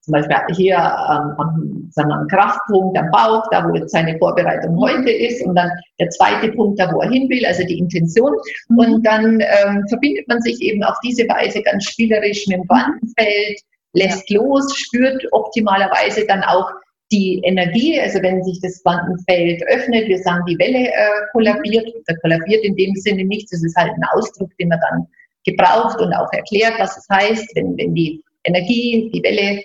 zum 0.03 0.11
Beispiel 0.11 0.35
hier 0.55 0.75
ähm, 0.75 1.33
am, 1.37 1.89
sagen 1.91 2.09
wir, 2.09 2.15
am 2.15 2.27
Kraftpunkt 2.27 2.97
am 2.97 3.09
Bauch, 3.11 3.43
da 3.51 3.67
wo 3.67 3.73
jetzt 3.73 3.91
seine 3.91 4.17
Vorbereitung 4.17 4.77
heute 4.77 5.09
ist 5.09 5.41
und 5.45 5.55
dann 5.55 5.71
der 5.97 6.09
zweite 6.09 6.51
Punkt, 6.51 6.77
da 6.79 6.91
wo 6.91 6.99
er 7.01 7.09
hin 7.09 7.29
will, 7.29 7.45
also 7.45 7.63
die 7.63 7.79
Intention. 7.79 8.33
Mhm. 8.67 8.77
Und 8.77 9.05
dann 9.05 9.39
ähm, 9.39 9.85
verbindet 9.87 10.27
man 10.27 10.41
sich 10.41 10.59
eben 10.61 10.83
auf 10.83 10.97
diese 11.05 11.23
Weise 11.29 11.61
ganz 11.63 11.85
spielerisch 11.85 12.45
mit 12.47 12.57
dem 12.57 12.67
Quantenfeld, 12.67 13.61
lässt 13.93 14.29
ja. 14.29 14.41
los, 14.41 14.75
spürt 14.75 15.25
optimalerweise 15.31 16.25
dann 16.27 16.43
auch 16.43 16.69
die 17.13 17.39
Energie, 17.43 17.99
also 17.99 18.21
wenn 18.23 18.43
sich 18.43 18.59
das 18.61 18.81
Quantenfeld 18.81 19.61
öffnet, 19.67 20.07
wir 20.07 20.17
sagen, 20.17 20.43
die 20.47 20.57
Welle 20.57 20.87
äh, 20.87 21.27
kollabiert, 21.31 21.87
da 22.07 22.15
kollabiert 22.15 22.63
in 22.65 22.75
dem 22.75 22.95
Sinne 22.95 23.23
nichts, 23.23 23.51
das 23.51 23.63
ist 23.63 23.77
halt 23.77 23.91
ein 23.91 24.03
Ausdruck, 24.13 24.49
den 24.57 24.69
man 24.69 24.79
dann 24.89 25.07
gebraucht 25.45 26.01
und 26.01 26.11
auch 26.13 26.31
erklärt, 26.33 26.73
was 26.79 26.97
es 26.97 27.07
heißt, 27.09 27.55
wenn, 27.55 27.77
wenn 27.77 27.93
die 27.93 28.23
Energie, 28.45 29.11
die 29.13 29.23
Welle 29.23 29.63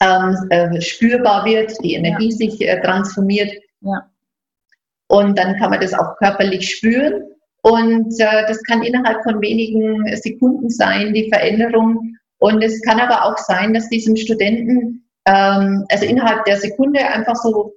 ähm, 0.00 0.36
äh, 0.50 0.80
spürbar 0.80 1.44
wird, 1.44 1.72
die 1.82 1.94
Energie 1.94 2.30
ja. 2.30 2.36
sich 2.36 2.60
äh, 2.60 2.80
transformiert. 2.80 3.52
Ja. 3.80 4.08
Und 5.08 5.36
dann 5.36 5.56
kann 5.56 5.70
man 5.70 5.80
das 5.80 5.94
auch 5.94 6.16
körperlich 6.18 6.70
spüren. 6.70 7.24
Und 7.62 8.12
äh, 8.20 8.46
das 8.46 8.62
kann 8.64 8.82
innerhalb 8.82 9.22
von 9.24 9.40
wenigen 9.40 10.04
Sekunden 10.16 10.70
sein, 10.70 11.12
die 11.12 11.28
Veränderung. 11.28 12.16
Und 12.38 12.62
es 12.62 12.80
kann 12.82 13.00
aber 13.00 13.24
auch 13.24 13.38
sein, 13.38 13.74
dass 13.74 13.88
diesem 13.88 14.16
Studenten 14.16 15.04
ähm, 15.26 15.84
also 15.90 16.04
innerhalb 16.04 16.44
der 16.44 16.56
Sekunde 16.58 17.00
einfach 17.00 17.36
so 17.36 17.74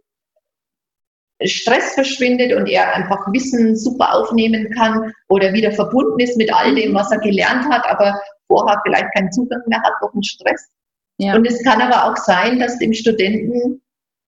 Stress 1.44 1.94
verschwindet 1.94 2.54
und 2.54 2.68
er 2.68 2.96
einfach 2.96 3.20
Wissen 3.34 3.76
super 3.76 4.14
aufnehmen 4.14 4.72
kann 4.72 5.14
oder 5.28 5.52
wieder 5.54 5.72
verbunden 5.72 6.20
ist 6.20 6.38
mit 6.38 6.54
all 6.54 6.74
dem, 6.76 6.94
was 6.94 7.12
er 7.12 7.20
gelernt 7.20 7.66
hat, 7.66 7.86
aber 7.90 8.20
vorher 8.48 8.80
vielleicht 8.84 9.14
keinen 9.14 9.32
Zugang 9.32 9.62
mehr 9.68 9.82
hat 9.82 9.94
durch 10.00 10.14
den 10.14 10.24
Stress. 10.24 10.70
Ja. 11.18 11.36
Und 11.36 11.46
es 11.46 11.62
kann 11.64 11.82
aber 11.82 12.06
auch 12.06 12.18
sein, 12.18 12.60
dass 12.60 12.80
dem 12.80 12.94
Studenten, 12.94 13.82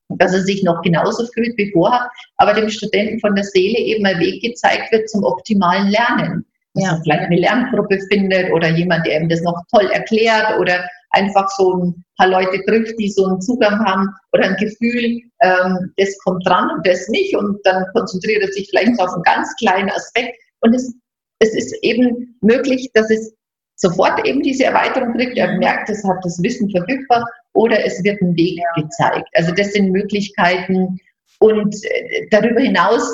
dass 0.09 0.34
er 0.34 0.41
sich 0.41 0.63
noch 0.63 0.82
genauso 0.82 1.26
fühlt 1.34 1.57
wie 1.57 1.72
vorher, 1.72 2.09
aber 2.38 2.53
dem 2.53 2.70
Studenten 2.70 3.20
von 3.20 3.36
der 3.36 3.43
Seele 3.43 3.78
eben 3.78 4.05
ein 4.05 4.20
Weg 4.20 4.41
gezeigt 4.41 4.91
wird 4.91 5.09
zum 5.09 5.24
optimalen 5.24 5.88
Lernen. 5.88 6.45
Dass 6.74 6.84
ja. 6.84 6.91
er 6.91 7.01
vielleicht 7.03 7.24
eine 7.24 7.38
Lerngruppe 7.38 7.99
findet 8.09 8.51
oder 8.51 8.70
jemand, 8.70 9.05
der 9.05 9.22
ihm 9.22 9.30
das 9.30 9.41
noch 9.41 9.61
toll 9.74 9.89
erklärt 9.91 10.59
oder 10.59 10.88
einfach 11.11 11.49
so 11.57 11.75
ein 11.75 12.05
paar 12.17 12.27
Leute 12.27 12.63
trifft, 12.65 12.99
die 12.99 13.09
so 13.09 13.25
einen 13.25 13.41
Zugang 13.41 13.79
haben 13.85 14.09
oder 14.33 14.45
ein 14.45 14.55
Gefühl, 14.57 15.21
ähm, 15.41 15.93
das 15.97 16.17
kommt 16.23 16.45
dran 16.47 16.69
und 16.71 16.85
das 16.85 17.07
nicht. 17.09 17.35
Und 17.35 17.59
dann 17.63 17.85
konzentriert 17.93 18.43
er 18.43 18.51
sich 18.51 18.67
vielleicht 18.69 18.99
auf 18.99 19.13
einen 19.13 19.23
ganz 19.23 19.55
kleinen 19.57 19.89
Aspekt. 19.89 20.37
Und 20.61 20.73
es, 20.73 20.93
es 21.39 21.55
ist 21.55 21.75
eben 21.83 22.37
möglich, 22.41 22.89
dass 22.93 23.09
es 23.09 23.33
sofort 23.75 24.25
eben 24.25 24.41
diese 24.41 24.65
Erweiterung 24.65 25.13
kriegt, 25.13 25.37
er 25.37 25.57
merkt, 25.57 25.89
es 25.89 26.03
hat 26.03 26.17
das 26.23 26.41
Wissen 26.41 26.69
verfügbar 26.69 27.23
oder 27.53 27.83
es 27.85 28.03
wird 28.03 28.21
ein 28.21 28.35
Weg 28.35 28.59
gezeigt. 28.75 29.27
Also 29.33 29.53
das 29.53 29.73
sind 29.73 29.91
Möglichkeiten. 29.91 30.99
Und 31.39 31.75
äh, 31.83 32.27
darüber 32.31 32.61
hinaus, 32.61 33.07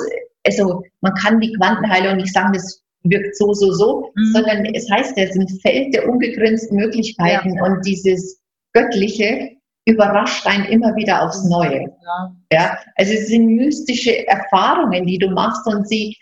also 0.46 0.82
man 1.02 1.14
kann 1.14 1.40
die 1.40 1.52
Quantenheilung 1.52 2.16
nicht 2.16 2.32
sagen, 2.32 2.54
das 2.54 2.82
wirkt 3.04 3.36
so, 3.36 3.52
so, 3.52 3.72
so, 3.72 4.10
mhm. 4.14 4.32
sondern 4.32 4.64
es 4.74 4.90
heißt, 4.90 5.16
es 5.16 5.30
ist 5.30 5.38
ein 5.38 5.60
Feld 5.60 5.94
der 5.94 6.08
unbegrenzten 6.08 6.76
Möglichkeiten 6.76 7.54
ja. 7.54 7.64
und 7.64 7.86
dieses 7.86 8.40
Göttliche 8.72 9.50
überrascht 9.86 10.46
einen 10.46 10.64
immer 10.66 10.96
wieder 10.96 11.22
aufs 11.22 11.44
Neue. 11.44 11.86
Ja. 12.02 12.36
ja. 12.52 12.78
Also 12.96 13.12
es 13.12 13.28
sind 13.28 13.46
mystische 13.46 14.26
Erfahrungen, 14.26 15.06
die 15.06 15.18
du 15.18 15.28
machst 15.28 15.66
und 15.66 15.86
sie, 15.86 16.16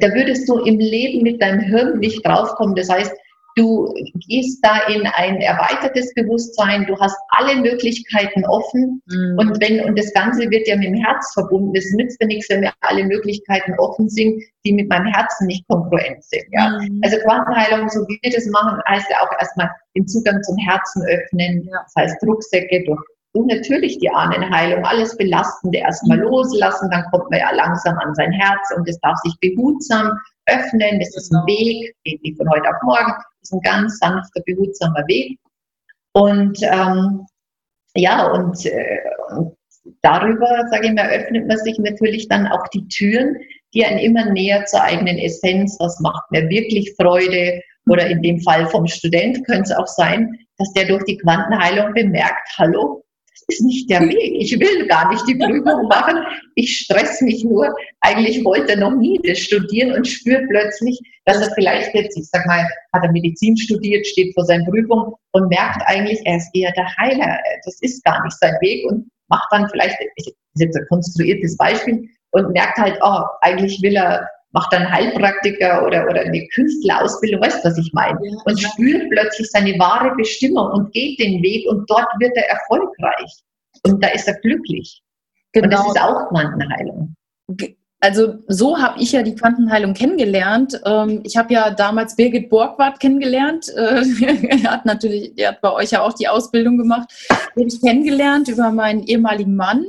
da 0.00 0.08
würdest 0.14 0.48
du 0.48 0.58
im 0.60 0.78
Leben 0.78 1.22
mit 1.22 1.40
deinem 1.42 1.60
Hirn 1.60 1.98
nicht 1.98 2.26
draufkommen. 2.26 2.74
Das 2.74 2.88
heißt, 2.88 3.12
Du 3.56 3.94
gehst 4.28 4.58
da 4.64 4.80
in 4.88 5.06
ein 5.06 5.40
erweitertes 5.40 6.12
Bewusstsein, 6.14 6.86
du 6.86 6.98
hast 6.98 7.16
alle 7.28 7.60
Möglichkeiten 7.60 8.44
offen 8.46 9.00
mhm. 9.06 9.38
und 9.38 9.60
wenn, 9.60 9.84
und 9.84 9.96
das 9.96 10.12
Ganze 10.12 10.50
wird 10.50 10.66
ja 10.66 10.76
mit 10.76 10.88
dem 10.88 10.94
Herz 10.94 11.32
verbunden. 11.34 11.72
Es 11.76 11.92
nützt 11.92 12.20
mir 12.20 12.26
nichts, 12.26 12.50
wenn 12.50 12.60
mir 12.60 12.72
alle 12.80 13.04
Möglichkeiten 13.04 13.74
offen 13.78 14.08
sind, 14.08 14.42
die 14.66 14.72
mit 14.72 14.88
meinem 14.88 15.06
Herzen 15.06 15.46
nicht 15.46 15.66
kongruent 15.68 16.24
sind. 16.24 16.44
Ja? 16.50 16.80
Mhm. 16.80 17.00
Also 17.04 17.16
Quantenheilung, 17.18 17.88
so 17.88 18.00
wie 18.08 18.18
wir 18.22 18.32
das 18.32 18.46
machen, 18.46 18.80
heißt 18.88 19.08
ja 19.08 19.18
auch 19.22 19.30
erstmal 19.38 19.70
den 19.96 20.06
Zugang 20.08 20.42
zum 20.42 20.56
Herzen 20.56 21.02
öffnen, 21.06 21.68
ja. 21.70 21.78
das 21.84 21.92
heißt 21.96 22.22
Rucksäcke 22.24 22.82
durch 22.84 23.00
und 23.34 23.48
natürlich 23.48 23.98
die 23.98 24.10
Ahnenheilung, 24.10 24.84
alles 24.84 25.16
Belastende 25.16 25.78
erstmal 25.78 26.18
mhm. 26.18 26.24
loslassen, 26.24 26.88
dann 26.90 27.04
kommt 27.10 27.30
man 27.30 27.40
ja 27.40 27.50
langsam 27.52 27.98
an 27.98 28.14
sein 28.14 28.30
Herz 28.30 28.72
und 28.76 28.88
es 28.88 28.98
darf 29.00 29.18
sich 29.18 29.34
behutsam 29.40 30.12
öffnen. 30.46 31.00
Das 31.00 31.16
ist 31.16 31.32
ein 31.32 31.44
genau. 31.44 31.58
Weg, 31.58 31.96
geht 32.04 32.22
nicht 32.22 32.36
von 32.36 32.48
heute 32.48 32.68
auf 32.68 32.80
morgen, 32.84 33.12
das 33.12 33.50
ist 33.50 33.52
ein 33.52 33.60
ganz 33.60 33.98
sanfter, 33.98 34.40
behutsamer 34.46 35.04
Weg. 35.08 35.38
Und 36.12 36.62
ähm, 36.62 37.26
ja, 37.96 38.24
und, 38.30 38.64
äh, 38.66 39.00
und 39.30 39.56
darüber, 40.02 40.68
sage 40.70 40.86
ich 40.86 40.92
mal, 40.92 41.10
öffnet 41.10 41.48
man 41.48 41.58
sich 41.58 41.76
natürlich 41.78 42.28
dann 42.28 42.46
auch 42.46 42.68
die 42.68 42.86
Türen, 42.86 43.36
die 43.74 43.84
einen 43.84 43.98
immer 43.98 44.30
näher 44.30 44.64
zur 44.66 44.82
eigenen 44.82 45.18
Essenz, 45.18 45.76
was 45.80 45.98
macht 45.98 46.30
mir 46.30 46.48
wirklich 46.48 46.94
Freude, 46.96 47.60
oder 47.86 48.06
in 48.06 48.22
dem 48.22 48.40
Fall 48.40 48.66
vom 48.68 48.86
Student 48.86 49.44
könnte 49.44 49.64
es 49.64 49.72
auch 49.72 49.86
sein, 49.86 50.38
dass 50.56 50.72
der 50.72 50.86
durch 50.86 51.04
die 51.04 51.18
Quantenheilung 51.18 51.92
bemerkt, 51.92 52.48
hallo, 52.56 53.03
ist 53.48 53.62
nicht 53.62 53.90
der 53.90 54.00
Weg. 54.02 54.34
Ich 54.38 54.58
will 54.58 54.86
gar 54.86 55.10
nicht 55.10 55.26
die 55.28 55.36
Prüfung 55.36 55.88
machen. 55.88 56.18
Ich 56.54 56.78
stress 56.78 57.20
mich 57.20 57.44
nur. 57.44 57.74
Eigentlich 58.00 58.44
wollte 58.44 58.72
er 58.72 58.78
noch 58.78 58.96
nie 58.96 59.20
das 59.24 59.38
studieren 59.38 59.92
und 59.92 60.06
spürt 60.06 60.48
plötzlich, 60.48 60.98
dass 61.24 61.40
er 61.40 61.54
vielleicht 61.54 61.94
jetzt, 61.94 62.16
ich 62.18 62.28
sag 62.28 62.46
mal, 62.46 62.66
hat 62.92 63.04
er 63.04 63.12
Medizin 63.12 63.56
studiert, 63.56 64.06
steht 64.06 64.34
vor 64.34 64.44
seiner 64.44 64.64
Prüfung 64.64 65.14
und 65.32 65.48
merkt 65.48 65.82
eigentlich, 65.86 66.20
er 66.24 66.36
ist 66.36 66.50
eher 66.54 66.72
der 66.72 66.88
Heiler. 66.96 67.38
Das 67.64 67.78
ist 67.80 68.04
gar 68.04 68.22
nicht 68.24 68.36
sein 68.38 68.54
Weg 68.60 68.84
und 68.90 69.08
macht 69.28 69.46
dann 69.50 69.68
vielleicht, 69.70 69.96
das 70.16 70.26
ist 70.26 70.36
jetzt 70.56 70.76
ein 70.76 70.86
konstruiertes 70.88 71.56
Beispiel, 71.56 72.08
und 72.34 72.52
merkt 72.52 72.76
halt, 72.78 72.98
oh, 73.00 73.22
eigentlich 73.42 73.80
will 73.80 73.94
er 73.94 74.28
macht 74.54 74.72
dann 74.72 74.90
Heilpraktiker 74.90 75.84
oder, 75.84 76.08
oder 76.08 76.22
eine 76.22 76.46
Künstlerausbildung, 76.54 77.42
weißt 77.42 77.64
du, 77.64 77.68
was 77.68 77.78
ich 77.78 77.92
meine? 77.92 78.18
Ja, 78.22 78.36
und 78.44 78.60
ja. 78.60 78.68
spürt 78.68 79.10
plötzlich 79.10 79.50
seine 79.50 79.76
wahre 79.78 80.14
Bestimmung 80.16 80.70
und 80.70 80.92
geht 80.92 81.18
den 81.18 81.42
Weg 81.42 81.68
und 81.68 81.90
dort 81.90 82.06
wird 82.20 82.36
er 82.36 82.48
erfolgreich. 82.48 83.32
Und 83.82 84.02
da 84.02 84.08
ist 84.08 84.28
er 84.28 84.34
glücklich. 84.40 85.02
Genau. 85.52 85.64
Und 85.64 85.72
das 85.72 85.80
genau. 85.80 85.92
ist 85.92 86.00
auch 86.00 86.28
Quantenheilung. 86.28 87.14
Also 88.00 88.34
so 88.48 88.78
habe 88.78 89.00
ich 89.00 89.12
ja 89.12 89.22
die 89.22 89.34
Quantenheilung 89.34 89.94
kennengelernt. 89.94 90.80
Ähm, 90.84 91.22
ich 91.24 91.36
habe 91.36 91.52
ja 91.52 91.70
damals 91.70 92.14
Birgit 92.14 92.48
Borgwart 92.48 93.00
kennengelernt. 93.00 93.68
er 93.74 94.04
hat 94.70 94.84
natürlich, 94.86 95.32
er 95.36 95.48
hat 95.48 95.62
bei 95.62 95.72
euch 95.72 95.90
ja 95.90 96.02
auch 96.02 96.12
die 96.12 96.28
Ausbildung 96.28 96.78
gemacht. 96.78 97.08
Die 97.56 97.62
habe 97.62 97.68
ich 97.68 97.80
kennengelernt 97.80 98.48
über 98.48 98.70
meinen 98.70 99.02
ehemaligen 99.02 99.56
Mann. 99.56 99.86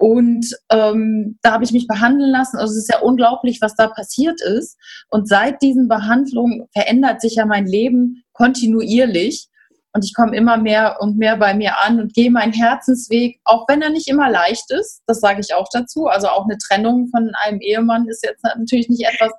Und 0.00 0.56
ähm, 0.70 1.38
da 1.42 1.52
habe 1.52 1.62
ich 1.62 1.72
mich 1.72 1.86
behandeln 1.86 2.30
lassen. 2.30 2.56
Also 2.56 2.72
es 2.72 2.84
ist 2.84 2.90
ja 2.90 3.00
unglaublich, 3.00 3.60
was 3.60 3.74
da 3.74 3.86
passiert 3.86 4.40
ist. 4.40 4.78
Und 5.10 5.28
seit 5.28 5.60
diesen 5.60 5.88
Behandlungen 5.88 6.66
verändert 6.72 7.20
sich 7.20 7.34
ja 7.34 7.44
mein 7.44 7.66
Leben 7.66 8.24
kontinuierlich. 8.32 9.50
Und 9.92 10.02
ich 10.02 10.14
komme 10.14 10.34
immer 10.34 10.56
mehr 10.56 10.96
und 11.00 11.18
mehr 11.18 11.36
bei 11.36 11.52
mir 11.52 11.82
an 11.82 12.00
und 12.00 12.14
gehe 12.14 12.30
meinen 12.30 12.54
Herzensweg, 12.54 13.42
auch 13.44 13.68
wenn 13.68 13.82
er 13.82 13.90
nicht 13.90 14.08
immer 14.08 14.30
leicht 14.30 14.70
ist. 14.70 15.02
Das 15.06 15.20
sage 15.20 15.42
ich 15.42 15.52
auch 15.52 15.66
dazu. 15.70 16.06
Also 16.06 16.28
auch 16.28 16.44
eine 16.44 16.56
Trennung 16.56 17.08
von 17.08 17.32
einem 17.34 17.60
Ehemann 17.60 18.08
ist 18.08 18.24
jetzt 18.24 18.42
natürlich 18.42 18.88
nicht 18.88 19.06
etwas, 19.06 19.32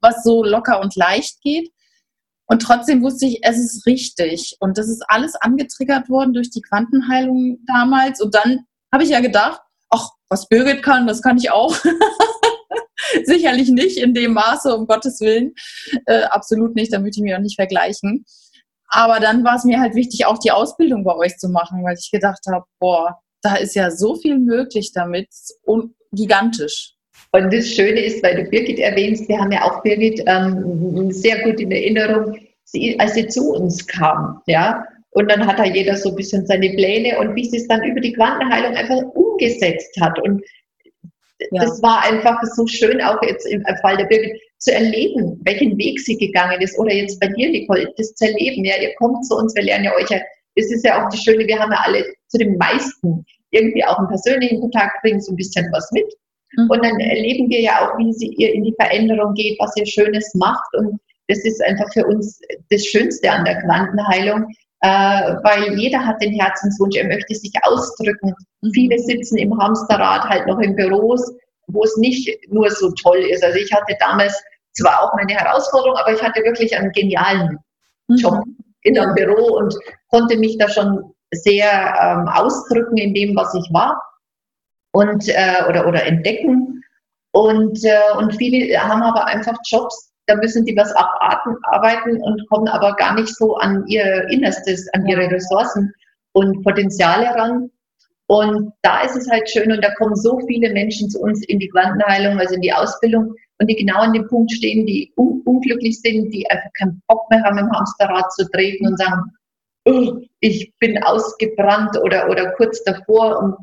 was 0.00 0.22
so 0.22 0.44
locker 0.44 0.80
und 0.80 0.94
leicht 0.94 1.40
geht. 1.40 1.72
Und 2.46 2.62
trotzdem 2.62 3.02
wusste 3.02 3.26
ich, 3.26 3.40
es 3.42 3.58
ist 3.58 3.84
richtig. 3.84 4.54
Und 4.60 4.78
das 4.78 4.88
ist 4.88 5.02
alles 5.08 5.34
angetriggert 5.34 6.08
worden 6.08 6.34
durch 6.34 6.50
die 6.50 6.62
Quantenheilung 6.62 7.58
damals. 7.66 8.20
Und 8.20 8.32
dann 8.36 8.60
habe 8.92 9.02
ich 9.02 9.10
ja 9.10 9.18
gedacht, 9.18 9.60
ach, 9.90 10.08
was 10.28 10.48
Birgit 10.48 10.82
kann, 10.82 11.06
das 11.06 11.22
kann 11.22 11.38
ich 11.38 11.50
auch. 11.50 11.74
Sicherlich 13.24 13.68
nicht 13.68 13.98
in 13.98 14.14
dem 14.14 14.32
Maße, 14.32 14.74
um 14.74 14.86
Gottes 14.86 15.20
Willen. 15.20 15.54
Äh, 16.06 16.22
absolut 16.24 16.74
nicht, 16.74 16.92
da 16.92 16.98
möchte 16.98 17.20
ich 17.20 17.24
mich 17.24 17.34
auch 17.34 17.40
nicht 17.40 17.56
vergleichen. 17.56 18.24
Aber 18.88 19.20
dann 19.20 19.44
war 19.44 19.56
es 19.56 19.64
mir 19.64 19.80
halt 19.80 19.94
wichtig, 19.94 20.26
auch 20.26 20.38
die 20.38 20.52
Ausbildung 20.52 21.04
bei 21.04 21.14
euch 21.14 21.36
zu 21.36 21.48
machen, 21.48 21.82
weil 21.84 21.96
ich 21.98 22.10
gedacht 22.10 22.40
habe, 22.50 22.64
boah, 22.78 23.18
da 23.42 23.56
ist 23.56 23.74
ja 23.74 23.90
so 23.90 24.14
viel 24.14 24.38
möglich 24.38 24.92
damit 24.94 25.28
und 25.62 25.94
gigantisch. 26.12 26.94
Und 27.32 27.52
das 27.52 27.68
Schöne 27.68 28.00
ist, 28.00 28.22
weil 28.22 28.36
du 28.36 28.50
Birgit 28.50 28.78
erwähnst, 28.78 29.28
wir 29.28 29.38
haben 29.38 29.52
ja 29.52 29.62
auch 29.64 29.82
Birgit 29.82 30.22
ähm, 30.26 31.10
sehr 31.10 31.42
gut 31.42 31.60
in 31.60 31.72
Erinnerung, 31.72 32.38
sie, 32.64 32.98
als 32.98 33.14
sie 33.14 33.26
zu 33.26 33.50
uns 33.50 33.86
kam, 33.86 34.40
ja, 34.46 34.84
und 35.14 35.30
dann 35.30 35.46
hat 35.46 35.60
da 35.60 35.64
jeder 35.64 35.96
so 35.96 36.10
ein 36.10 36.16
bisschen 36.16 36.44
seine 36.44 36.70
Pläne 36.70 37.18
und 37.18 37.36
wie 37.36 37.44
sie 37.44 37.58
es 37.58 37.68
dann 37.68 37.84
über 37.84 38.00
die 38.00 38.12
Quantenheilung 38.12 38.74
einfach 38.74 39.00
umgesetzt 39.34 40.00
hat. 40.00 40.18
Und 40.20 40.42
ja. 41.50 41.64
das 41.64 41.82
war 41.82 42.04
einfach 42.04 42.40
so 42.54 42.66
schön, 42.66 43.00
auch 43.00 43.20
jetzt 43.22 43.46
im 43.46 43.62
Fall 43.82 43.96
der 43.96 44.06
Birgit, 44.06 44.40
zu 44.64 44.72
erleben, 44.72 45.38
welchen 45.44 45.76
Weg 45.76 46.00
sie 46.00 46.16
gegangen 46.16 46.60
ist. 46.62 46.78
Oder 46.78 46.94
jetzt 46.94 47.20
bei 47.20 47.28
dir, 47.28 47.50
Nicole, 47.50 47.92
das 47.98 48.14
zu 48.14 48.24
erleben. 48.24 48.64
Ja, 48.64 48.80
ihr 48.80 48.94
kommt 48.96 49.24
zu 49.26 49.36
uns, 49.36 49.54
wir 49.54 49.62
lernen 49.62 49.84
ja 49.84 49.94
euch 49.94 50.08
ja. 50.08 50.18
Das 50.56 50.70
ist 50.70 50.84
ja 50.84 51.04
auch 51.04 51.10
das 51.10 51.22
Schöne, 51.22 51.46
wir 51.46 51.58
haben 51.58 51.72
ja 51.72 51.80
alle 51.84 52.04
zu 52.28 52.38
den 52.38 52.56
meisten 52.56 53.24
irgendwie 53.50 53.84
auch 53.84 53.98
einen 53.98 54.08
persönlichen 54.08 54.60
Kontakt, 54.60 55.02
bringen 55.02 55.20
so 55.20 55.32
ein 55.32 55.36
bisschen 55.36 55.68
was 55.72 55.90
mit. 55.92 56.06
Mhm. 56.56 56.70
Und 56.70 56.84
dann 56.84 56.98
erleben 56.98 57.50
wir 57.50 57.60
ja 57.60 57.80
auch, 57.80 57.98
wie 57.98 58.12
sie 58.12 58.28
ihr 58.38 58.54
in 58.54 58.64
die 58.64 58.74
Veränderung 58.80 59.34
geht, 59.34 59.58
was 59.58 59.76
ihr 59.76 59.86
Schönes 59.86 60.32
macht. 60.34 60.74
Und 60.74 60.98
das 61.28 61.38
ist 61.44 61.62
einfach 61.62 61.92
für 61.92 62.06
uns 62.06 62.40
das 62.70 62.84
Schönste 62.86 63.30
an 63.30 63.44
der 63.44 63.60
Quantenheilung, 63.62 64.46
äh, 64.84 65.36
weil 65.42 65.78
jeder 65.78 66.04
hat 66.04 66.20
den 66.20 66.34
Herzenswunsch, 66.34 66.96
er 66.96 67.06
möchte 67.06 67.34
sich 67.34 67.52
ausdrücken. 67.62 68.34
Mhm. 68.60 68.70
Viele 68.74 68.98
sitzen 68.98 69.38
im 69.38 69.58
Hamsterrad 69.58 70.24
halt 70.24 70.46
noch 70.46 70.58
in 70.58 70.76
Büros, 70.76 71.32
wo 71.68 71.84
es 71.84 71.96
nicht 71.96 72.28
nur 72.52 72.70
so 72.70 72.90
toll 73.02 73.16
ist. 73.16 73.42
Also 73.42 73.58
ich 73.58 73.72
hatte 73.72 73.96
damals 73.98 74.38
zwar 74.72 75.02
auch 75.02 75.14
meine 75.16 75.32
Herausforderung, 75.32 75.96
aber 75.96 76.12
ich 76.12 76.22
hatte 76.22 76.44
wirklich 76.44 76.76
einen 76.76 76.92
genialen 76.92 77.58
mhm. 78.08 78.16
Job 78.16 78.44
in 78.82 78.98
einem 78.98 79.14
Büro 79.14 79.56
und 79.56 79.74
konnte 80.10 80.36
mich 80.36 80.58
da 80.58 80.68
schon 80.68 81.14
sehr 81.30 81.70
ähm, 82.02 82.28
ausdrücken 82.28 82.98
in 82.98 83.14
dem, 83.14 83.34
was 83.34 83.54
ich 83.54 83.66
war 83.72 83.98
und 84.92 85.26
äh, 85.28 85.64
oder 85.66 85.88
oder 85.88 86.04
entdecken. 86.04 86.84
Und, 87.32 87.82
äh, 87.84 88.18
und 88.18 88.36
viele 88.36 88.78
haben 88.78 89.02
aber 89.02 89.24
einfach 89.24 89.56
Jobs, 89.64 90.12
da 90.26 90.36
müssen 90.36 90.64
die 90.64 90.76
was 90.76 90.92
abarbeiten 90.94 92.20
und 92.22 92.48
kommen 92.48 92.68
aber 92.68 92.94
gar 92.94 93.14
nicht 93.14 93.34
so 93.34 93.56
an 93.56 93.86
ihr 93.86 94.28
Innerstes, 94.30 94.88
an 94.94 95.06
ihre 95.06 95.30
Ressourcen 95.30 95.92
und 96.32 96.62
Potenziale 96.62 97.26
ran. 97.34 97.70
Und 98.26 98.72
da 98.82 99.02
ist 99.02 99.16
es 99.16 99.30
halt 99.30 99.48
schön 99.50 99.70
und 99.70 99.84
da 99.84 99.94
kommen 99.94 100.16
so 100.16 100.40
viele 100.46 100.72
Menschen 100.72 101.10
zu 101.10 101.20
uns 101.20 101.46
in 101.46 101.58
die 101.58 101.68
Quantenheilung, 101.68 102.38
also 102.38 102.54
in 102.54 102.62
die 102.62 102.72
Ausbildung 102.72 103.34
und 103.58 103.68
die 103.68 103.76
genau 103.76 104.00
an 104.00 104.14
dem 104.14 104.26
Punkt 104.28 104.50
stehen, 104.52 104.86
die 104.86 105.12
un 105.16 105.42
unglücklich 105.44 106.00
sind, 106.00 106.32
die 106.32 106.48
einfach 106.50 106.70
keinen 106.78 107.02
Bock 107.06 107.30
mehr 107.30 107.42
haben, 107.42 107.58
im 107.58 107.70
Hamsterrad 107.70 108.32
zu 108.32 108.48
treten 108.50 108.86
und 108.86 108.98
sagen, 108.98 109.22
oh, 109.84 110.20
ich 110.40 110.72
bin 110.78 111.02
ausgebrannt 111.02 111.98
oder, 112.02 112.30
oder 112.30 112.50
kurz 112.52 112.82
davor 112.84 113.38
und 113.38 113.56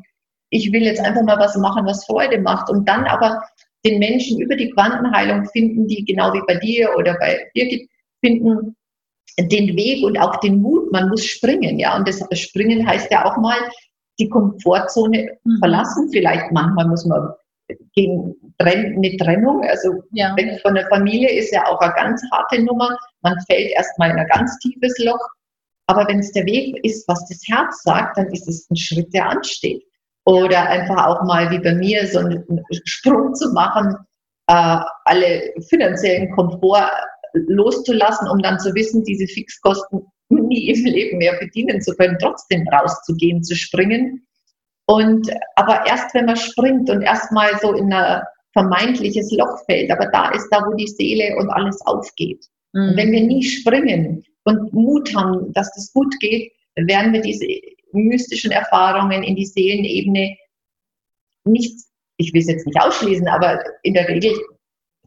ich 0.50 0.72
will 0.72 0.82
jetzt 0.82 1.00
einfach 1.00 1.22
mal 1.22 1.38
was 1.38 1.56
machen, 1.56 1.86
was 1.86 2.04
Freude 2.06 2.38
macht. 2.38 2.70
Und 2.70 2.88
dann 2.88 3.04
aber 3.06 3.42
den 3.84 3.98
Menschen 3.98 4.40
über 4.40 4.56
die 4.56 4.70
Quantenheilung 4.70 5.46
finden, 5.46 5.86
die 5.88 6.04
genau 6.04 6.32
wie 6.32 6.42
bei 6.46 6.54
dir 6.56 6.90
oder 6.96 7.16
bei 7.18 7.50
Birgit 7.54 7.88
finden 8.24 8.76
den 9.38 9.76
Weg 9.76 10.04
und 10.04 10.18
auch 10.18 10.36
den 10.40 10.60
Mut. 10.60 10.92
Man 10.92 11.08
muss 11.08 11.24
springen, 11.24 11.78
ja. 11.78 11.96
Und 11.96 12.06
das 12.06 12.22
Springen 12.38 12.86
heißt 12.86 13.10
ja 13.10 13.24
auch 13.24 13.36
mal 13.38 13.58
die 14.18 14.28
Komfortzone 14.28 15.38
mhm. 15.44 15.58
verlassen. 15.58 16.08
Vielleicht 16.12 16.50
manchmal 16.52 16.86
muss 16.88 17.04
man 17.06 17.30
gegen 17.94 18.34
eine 18.58 19.16
Trennung, 19.16 19.64
also 19.64 20.02
ja. 20.12 20.36
weg 20.36 20.60
von 20.60 20.74
der 20.74 20.86
Familie 20.88 21.30
ist 21.30 21.52
ja 21.52 21.66
auch 21.66 21.80
eine 21.80 21.94
ganz 21.94 22.22
harte 22.30 22.62
Nummer. 22.62 22.96
Man 23.22 23.34
fällt 23.48 23.70
erstmal 23.70 24.10
in 24.10 24.18
ein 24.18 24.28
ganz 24.28 24.58
tiefes 24.58 24.96
Loch. 24.98 25.26
Aber 25.86 26.06
wenn 26.08 26.20
es 26.20 26.32
der 26.32 26.44
Weg 26.46 26.78
ist, 26.84 27.08
was 27.08 27.26
das 27.28 27.40
Herz 27.46 27.82
sagt, 27.82 28.16
dann 28.16 28.28
ist 28.28 28.46
es 28.48 28.68
ein 28.70 28.76
Schritt, 28.76 29.12
der 29.12 29.28
ansteht. 29.28 29.82
Oder 30.24 30.68
einfach 30.68 31.06
auch 31.06 31.24
mal 31.24 31.50
wie 31.50 31.58
bei 31.58 31.74
mir 31.74 32.06
so 32.06 32.20
einen 32.20 32.44
Sprung 32.84 33.34
zu 33.34 33.52
machen, 33.52 33.96
äh, 34.46 34.78
alle 35.04 35.52
finanziellen 35.68 36.30
Komfort 36.32 36.90
loszulassen, 37.34 38.28
um 38.28 38.38
dann 38.40 38.58
zu 38.58 38.74
wissen, 38.74 39.04
diese 39.04 39.26
Fixkosten 39.26 40.02
nie 40.28 40.70
im 40.70 40.84
Leben 40.84 41.18
mehr 41.18 41.38
bedienen 41.38 41.80
zu 41.80 41.94
können, 41.96 42.18
trotzdem 42.20 42.66
rauszugehen, 42.68 43.42
zu 43.42 43.54
springen. 43.54 44.26
Und 44.86 45.30
aber 45.56 45.86
erst 45.86 46.14
wenn 46.14 46.26
man 46.26 46.36
springt 46.36 46.90
und 46.90 47.02
erstmal 47.02 47.58
so 47.60 47.72
in 47.74 47.92
ein 47.92 48.22
vermeintliches 48.52 49.30
Loch 49.32 49.64
fällt, 49.66 49.90
aber 49.90 50.06
da 50.06 50.30
ist 50.30 50.48
da, 50.50 50.64
wo 50.66 50.74
die 50.74 50.86
Seele 50.86 51.36
und 51.36 51.50
alles 51.50 51.80
aufgeht. 51.86 52.44
Mhm. 52.72 52.90
Und 52.90 52.96
wenn 52.96 53.12
wir 53.12 53.22
nie 53.22 53.42
springen 53.42 54.24
und 54.44 54.72
Mut 54.72 55.14
haben, 55.14 55.52
dass 55.52 55.72
das 55.74 55.92
gut 55.92 56.14
geht, 56.20 56.52
werden 56.76 57.12
wir 57.12 57.20
diese 57.20 57.46
mystischen 57.92 58.50
Erfahrungen 58.50 59.22
in 59.22 59.36
die 59.36 59.46
Seelenebene 59.46 60.36
nicht, 61.44 61.74
ich 62.18 62.32
will 62.32 62.40
es 62.40 62.48
jetzt 62.48 62.66
nicht 62.66 62.80
ausschließen, 62.80 63.28
aber 63.28 63.62
in 63.82 63.94
der 63.94 64.08
Regel 64.08 64.32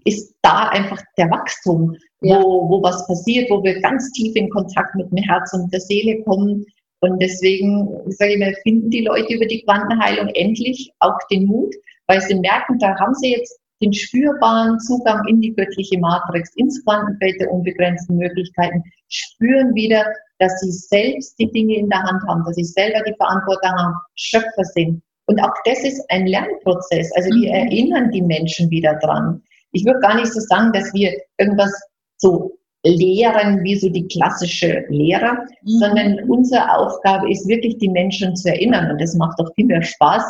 ist 0.06 0.36
da 0.42 0.70
einfach 0.70 1.02
der 1.18 1.30
Wachstum, 1.32 1.96
ja. 2.22 2.42
wo, 2.42 2.70
wo 2.70 2.84
was 2.84 3.08
passiert, 3.08 3.50
wo 3.50 3.64
wir 3.64 3.80
ganz 3.82 4.12
tief 4.12 4.36
in 4.36 4.50
Kontakt 4.50 4.96
mit 4.96 5.10
dem 5.12 5.18
Herz 5.18 5.54
und 5.54 5.72
der 5.74 5.80
Seele 5.80 6.22
kommen. 6.24 6.66
Und 7.00 7.22
deswegen, 7.22 7.88
sage 8.12 8.34
ich 8.34 8.40
mal, 8.40 8.56
finden 8.64 8.90
die 8.90 9.02
Leute 9.02 9.34
über 9.34 9.46
die 9.46 9.64
Quantenheilung 9.64 10.30
endlich 10.30 10.92
auch 11.00 11.18
den 11.32 11.46
Mut, 11.46 11.74
weil 12.08 12.22
sie 12.22 12.36
merken, 12.36 12.78
da 12.80 12.98
haben 13.00 13.16
sie 13.16 13.32
jetzt 13.32 13.60
den 13.82 13.94
spürbaren 13.94 14.80
Zugang 14.80 15.26
in 15.28 15.42
die 15.42 15.54
göttliche 15.54 16.00
Matrix, 16.00 16.52
ins 16.56 16.84
Quantenfeld 16.84 17.40
der 17.40 17.52
unbegrenzten 17.52 18.18
Möglichkeiten, 18.18 18.84
spüren 19.10 19.74
wieder, 19.76 20.06
dass 20.40 20.60
sie 20.62 20.72
selbst 20.72 21.38
die 21.40 21.52
Dinge 21.52 21.78
in 21.78 21.90
der 21.90 22.04
Hand 22.04 22.22
haben, 22.28 22.44
dass 22.46 22.56
sie 22.56 22.64
selber 22.64 23.02
die 23.08 23.16
Verantwortung 23.16 23.72
haben, 23.72 23.96
Schöpfer 24.16 24.64
sind. 24.64 25.02
Und 25.28 25.40
auch 25.42 25.54
das 25.66 25.84
ist 25.84 26.04
ein 26.10 26.28
Lernprozess. 26.28 27.12
Also 27.16 27.30
wir 27.30 27.50
mhm. 27.50 27.68
erinnern 27.68 28.12
die 28.12 28.22
Menschen 28.22 28.70
wieder 28.70 28.96
dran. 29.02 29.42
Ich 29.72 29.86
würde 29.86 30.00
gar 30.00 30.16
nicht 30.16 30.32
so 30.32 30.40
sagen, 30.40 30.72
dass 30.72 30.94
wir 30.94 31.14
irgendwas 31.38 31.74
so 32.18 32.58
lehren 32.84 33.64
wie 33.64 33.76
so 33.76 33.90
die 33.90 34.08
klassische 34.08 34.86
Lehrer, 34.90 35.34
mhm. 35.34 35.80
sondern 35.80 36.30
unsere 36.30 36.72
Aufgabe 36.72 37.32
ist 37.32 37.48
wirklich, 37.48 37.78
die 37.80 37.90
Menschen 37.90 38.36
zu 38.36 38.50
erinnern. 38.50 38.92
Und 38.92 39.02
das 39.02 39.16
macht 39.16 39.40
doch 39.40 39.54
viel 39.56 39.66
mehr 39.66 39.82
Spaß, 39.82 40.24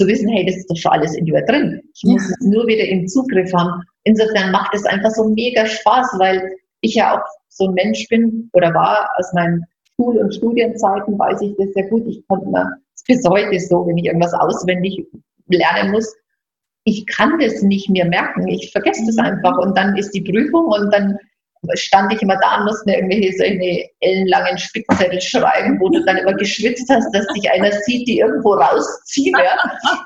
zu 0.00 0.06
wissen, 0.06 0.30
hey, 0.30 0.46
das 0.46 0.56
ist 0.56 0.70
doch 0.70 0.76
schon 0.76 0.92
alles 0.92 1.14
in 1.14 1.26
dir 1.26 1.42
drin. 1.42 1.82
Ich 1.94 2.04
muss 2.04 2.22
ja. 2.22 2.34
es 2.40 2.46
nur 2.46 2.66
wieder 2.66 2.84
im 2.84 3.06
Zugriff 3.06 3.52
haben. 3.52 3.82
Insofern 4.04 4.50
macht 4.50 4.74
es 4.74 4.86
einfach 4.86 5.10
so 5.10 5.28
mega 5.28 5.66
Spaß, 5.66 6.14
weil 6.18 6.56
ich 6.80 6.94
ja 6.94 7.18
auch 7.18 7.26
so 7.48 7.66
ein 7.66 7.74
Mensch 7.74 8.08
bin 8.08 8.48
oder 8.54 8.72
war 8.72 9.10
aus 9.18 9.30
meinen 9.34 9.62
Schul- 9.96 10.16
und 10.16 10.34
Studienzeiten, 10.34 11.18
weiß 11.18 11.42
ich 11.42 11.54
das 11.58 11.74
sehr 11.74 11.88
gut. 11.88 12.06
Ich 12.06 12.26
konnte 12.28 12.48
mir 12.48 12.78
bis 13.06 13.28
heute 13.28 13.60
so, 13.60 13.86
wenn 13.86 13.98
ich 13.98 14.06
irgendwas 14.06 14.32
auswendig 14.32 15.06
lernen 15.48 15.92
muss, 15.92 16.16
ich 16.84 17.06
kann 17.06 17.38
das 17.38 17.60
nicht 17.60 17.90
mehr 17.90 18.06
merken. 18.06 18.48
Ich 18.48 18.72
vergesse 18.72 19.04
das 19.04 19.16
mhm. 19.16 19.24
einfach 19.24 19.58
und 19.58 19.76
dann 19.76 19.96
ist 19.96 20.12
die 20.12 20.22
Prüfung 20.22 20.66
und 20.66 20.90
dann 20.94 21.18
stand 21.74 22.12
ich 22.12 22.22
immer 22.22 22.36
da 22.38 22.58
und 22.58 22.64
musste 22.64 22.84
mir 22.86 22.96
irgendwelche 22.96 23.36
solche 23.36 23.88
ellenlangen 24.00 24.58
Spickzettel 24.58 25.20
schreiben, 25.20 25.78
wo 25.80 25.88
du 25.88 26.04
dann 26.04 26.16
immer 26.16 26.34
geschwitzt 26.34 26.88
hast, 26.90 27.14
dass 27.14 27.26
dich 27.28 27.50
einer 27.50 27.72
sieht, 27.82 28.08
die 28.08 28.18
irgendwo 28.18 28.54
rauszieht. 28.54 29.36
Ja. 29.36 29.56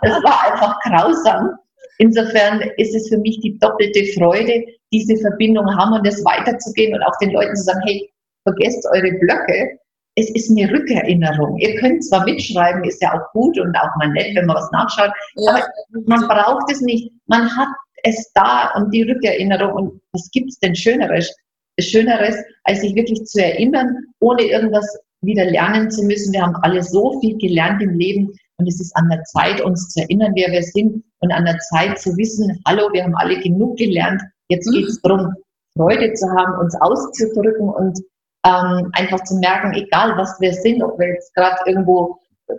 Das 0.03 0.23
war 0.23 0.53
einfach 0.53 0.81
grausam. 0.81 1.57
Insofern 1.99 2.61
ist 2.77 2.95
es 2.95 3.09
für 3.09 3.19
mich 3.19 3.39
die 3.41 3.59
doppelte 3.59 4.05
Freude, 4.19 4.65
diese 4.93 5.17
Verbindung 5.19 5.67
haben 5.77 5.93
und 5.93 6.07
das 6.07 6.25
weiterzugehen 6.25 6.95
und 6.95 7.03
auch 7.03 7.17
den 7.21 7.31
Leuten 7.31 7.55
zu 7.55 7.63
sagen, 7.63 7.81
hey, 7.87 8.11
vergesst 8.43 8.85
eure 8.93 9.13
Blöcke. 9.13 9.79
Es 10.17 10.31
ist 10.31 10.51
eine 10.51 10.71
Rückerinnerung. 10.71 11.59
Ihr 11.59 11.75
könnt 11.81 12.05
zwar 12.05 12.25
mitschreiben, 12.25 12.85
ist 12.85 13.03
ja 13.03 13.13
auch 13.15 13.33
gut 13.33 13.59
und 13.59 13.77
auch 13.77 13.97
mal 13.97 14.09
nett, 14.11 14.37
wenn 14.37 14.47
man 14.47 14.57
was 14.57 14.71
nachschaut, 14.71 15.11
ja. 15.37 15.51
aber 15.51 15.67
man 16.07 16.29
braucht 16.29 16.71
es 16.71 16.81
nicht. 16.81 17.11
Man 17.27 17.49
hat 17.57 17.69
es 18.05 18.31
da 18.35 18.71
und 18.77 18.93
die 18.93 19.03
Rückerinnerung. 19.03 19.73
Und 19.73 20.01
was 20.13 20.31
gibt 20.31 20.51
es 20.51 20.59
denn 20.61 20.75
Schöneres? 20.75 21.35
Schöneres, 21.79 22.37
als 22.65 22.81
sich 22.81 22.95
wirklich 22.95 23.25
zu 23.25 23.43
erinnern, 23.43 23.97
ohne 24.21 24.43
irgendwas 24.43 24.87
wieder 25.23 25.45
lernen 25.45 25.91
zu 25.91 26.03
müssen. 26.05 26.33
Wir 26.33 26.43
haben 26.43 26.57
alle 26.57 26.83
so 26.83 27.21
viel 27.21 27.37
gelernt 27.39 27.83
im 27.83 27.99
Leben 27.99 28.33
und 28.59 28.69
es 28.69 28.81
ist 28.81 28.95
an 28.97 29.09
der 29.11 29.23
Zeit, 29.25 29.61
uns 29.61 29.89
zu 29.89 30.03
erinnern, 30.03 30.33
wer 30.35 30.53
wir 30.53 30.63
sind 30.63 31.03
und 31.21 31.33
an 31.33 31.45
der 31.45 31.59
Zeit 31.59 31.99
zu 31.99 32.17
wissen, 32.17 32.61
hallo, 32.67 32.89
wir 32.93 33.05
haben 33.05 33.17
alle 33.17 33.41
genug 33.41 33.77
gelernt. 33.77 34.23
Jetzt 34.49 34.71
geht 34.71 34.87
es 34.87 35.01
darum, 35.03 35.33
Freude 35.77 36.13
zu 36.13 36.29
haben, 36.31 36.59
uns 36.61 36.77
auszudrücken 36.81 37.69
und 37.69 37.99
ähm, 38.47 38.91
einfach 38.93 39.23
zu 39.25 39.37
merken, 39.37 39.73
egal 39.75 40.17
was 40.17 40.39
wir 40.41 40.53
sind, 40.53 40.83
ob 40.83 40.99
wir 40.99 41.09
jetzt 41.09 41.35
gerade 41.35 41.59
irgendwo 41.67 42.19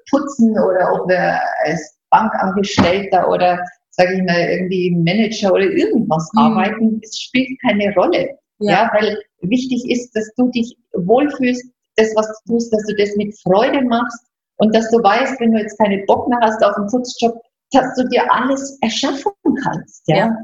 putzen 0.09 0.51
oder 0.51 0.91
ob 0.93 1.07
wir 1.07 1.39
als 1.65 1.97
Bankangestellter 2.09 3.29
oder 3.29 3.59
sage 3.91 4.15
ich 4.15 4.23
mal 4.23 4.49
irgendwie 4.49 4.91
Manager 4.91 5.53
oder 5.53 5.65
irgendwas 5.65 6.29
mhm. 6.33 6.39
arbeiten, 6.39 7.01
es 7.03 7.19
spielt 7.19 7.49
keine 7.61 7.93
Rolle. 7.93 8.37
Ja. 8.59 8.71
ja, 8.71 8.91
weil 8.93 9.17
wichtig 9.41 9.89
ist, 9.89 10.15
dass 10.15 10.31
du 10.35 10.49
dich 10.51 10.77
wohlfühlst, 10.93 11.65
das, 11.97 12.13
was 12.15 12.27
du 12.27 12.53
tust, 12.53 12.73
dass 12.73 12.83
du 12.85 12.95
das 12.95 13.15
mit 13.15 13.37
Freude 13.41 13.81
machst 13.81 14.25
und 14.57 14.75
dass 14.75 14.89
du 14.91 14.97
weißt, 14.97 15.39
wenn 15.39 15.51
du 15.51 15.59
jetzt 15.59 15.77
keine 15.77 16.03
Bock 16.05 16.27
mehr 16.27 16.39
hast 16.41 16.63
auf 16.63 16.75
einen 16.75 16.87
Putzjob, 16.87 17.39
dass 17.71 17.95
du 17.95 18.07
dir 18.09 18.31
alles 18.31 18.77
erschaffen 18.81 19.31
kannst. 19.63 20.03
Ja? 20.07 20.17
ja. 20.17 20.37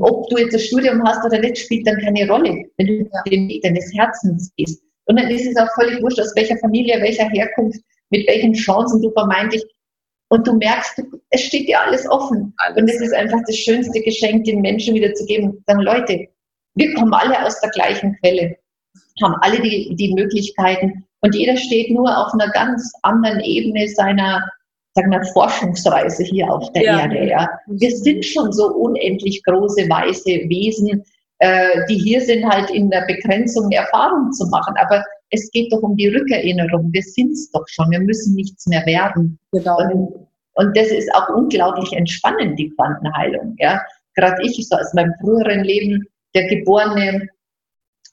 Ob 0.00 0.28
du 0.28 0.38
jetzt 0.38 0.54
ein 0.54 0.60
Studium 0.60 1.02
hast 1.04 1.24
oder 1.24 1.38
nicht, 1.38 1.58
spielt 1.58 1.86
dann 1.86 1.98
keine 2.00 2.28
Rolle, 2.28 2.64
wenn 2.76 2.86
du 2.86 3.08
den 3.30 3.48
Weg 3.48 3.62
deines 3.62 3.92
Herzens 3.94 4.50
gehst. 4.56 4.82
Und 5.06 5.18
dann 5.18 5.30
ist 5.30 5.46
es 5.46 5.56
auch 5.56 5.72
völlig 5.74 6.02
wurscht, 6.02 6.20
aus 6.20 6.34
welcher 6.34 6.58
Familie, 6.58 7.00
welcher 7.00 7.28
Herkunft, 7.28 7.80
mit 8.10 8.26
welchen 8.28 8.52
Chancen 8.54 9.00
du 9.00 9.10
vermeintlich 9.12 9.64
und 10.28 10.46
du 10.46 10.54
merkst, 10.54 11.02
es 11.30 11.40
steht 11.42 11.68
dir 11.68 11.80
alles 11.80 12.08
offen. 12.08 12.52
Alles. 12.58 12.82
Und 12.82 12.90
es 12.90 13.00
ist 13.00 13.14
einfach 13.14 13.40
das 13.46 13.56
schönste 13.56 14.00
Geschenk, 14.00 14.44
den 14.44 14.60
Menschen 14.60 14.94
wieder 14.94 15.12
zu 15.14 15.24
geben. 15.26 15.62
Sagen, 15.66 15.82
Leute, 15.82 16.26
wir 16.76 16.94
kommen 16.94 17.12
alle 17.12 17.44
aus 17.44 17.60
der 17.60 17.70
gleichen 17.70 18.16
Quelle, 18.20 18.56
haben 19.22 19.34
alle 19.40 19.60
die, 19.60 19.94
die 19.96 20.14
Möglichkeiten 20.14 21.04
und 21.20 21.34
jeder 21.34 21.56
steht 21.56 21.90
nur 21.90 22.16
auf 22.16 22.32
einer 22.32 22.50
ganz 22.50 22.92
anderen 23.02 23.40
Ebene 23.40 23.88
seiner 23.88 24.48
sagen 24.96 25.10
wir, 25.10 25.22
Forschungsreise 25.32 26.24
hier 26.24 26.50
auf 26.50 26.72
der 26.72 26.82
ja. 26.82 27.00
Erde. 27.00 27.28
Ja. 27.28 27.48
Wir 27.66 27.90
sind 27.90 28.24
schon 28.24 28.52
so 28.52 28.72
unendlich 28.72 29.42
große, 29.44 29.88
weiße 29.88 30.48
Wesen, 30.48 31.04
äh, 31.38 31.84
die 31.88 31.98
hier 31.98 32.20
sind, 32.22 32.48
halt 32.48 32.70
in 32.70 32.88
der 32.88 33.04
Begrenzung 33.06 33.66
eine 33.66 33.76
Erfahrung 33.76 34.32
zu 34.32 34.46
machen. 34.46 34.74
Aber 34.80 35.04
es 35.30 35.50
geht 35.50 35.72
doch 35.72 35.82
um 35.82 35.96
die 35.96 36.08
Rückerinnerung. 36.08 36.88
Wir 36.92 37.02
sind 37.02 37.32
es 37.32 37.50
doch 37.50 37.64
schon. 37.68 37.90
Wir 37.90 38.00
müssen 38.00 38.34
nichts 38.34 38.66
mehr 38.66 38.84
werden. 38.86 39.38
Genau. 39.52 39.76
Und, 39.76 40.14
und 40.54 40.76
das 40.76 40.88
ist 40.88 41.14
auch 41.14 41.28
unglaublich 41.28 41.92
entspannend, 41.92 42.58
die 42.58 42.70
Quantenheilung. 42.70 43.54
Ja. 43.58 43.80
Gerade 44.14 44.42
ich, 44.42 44.66
so 44.66 44.76
aus 44.76 44.94
meinem 44.94 45.12
früheren 45.20 45.62
Leben, 45.62 46.06
der 46.36 46.46
geborene 46.48 47.28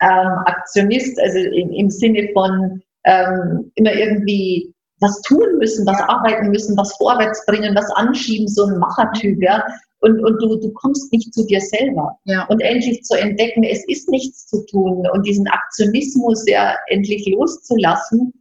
ähm, 0.01 0.31
Aktionist, 0.45 1.19
also 1.19 1.37
im, 1.37 1.71
im 1.71 1.89
Sinne 1.89 2.29
von 2.33 2.81
ähm, 3.05 3.71
immer 3.75 3.93
irgendwie 3.93 4.73
was 4.99 5.21
tun 5.23 5.57
müssen, 5.59 5.85
was 5.85 5.99
arbeiten 6.01 6.49
müssen, 6.49 6.77
was 6.77 6.95
vorwärts 6.95 7.45
bringen, 7.45 7.75
was 7.75 7.89
anschieben, 7.91 8.47
so 8.47 8.65
ein 8.65 8.79
Machertyp, 8.79 9.41
ja. 9.41 9.63
Und, 9.99 10.23
und 10.23 10.41
du, 10.41 10.57
du 10.57 10.71
kommst 10.73 11.11
nicht 11.13 11.33
zu 11.33 11.45
dir 11.45 11.61
selber. 11.61 12.17
Ja. 12.25 12.45
Und 12.47 12.61
endlich 12.61 13.03
zu 13.03 13.17
entdecken, 13.17 13.63
es 13.63 13.85
ist 13.87 14.09
nichts 14.09 14.47
zu 14.47 14.65
tun 14.65 15.05
und 15.13 15.25
diesen 15.25 15.47
Aktionismus 15.47 16.43
ja 16.47 16.75
endlich 16.87 17.25
loszulassen, 17.27 18.33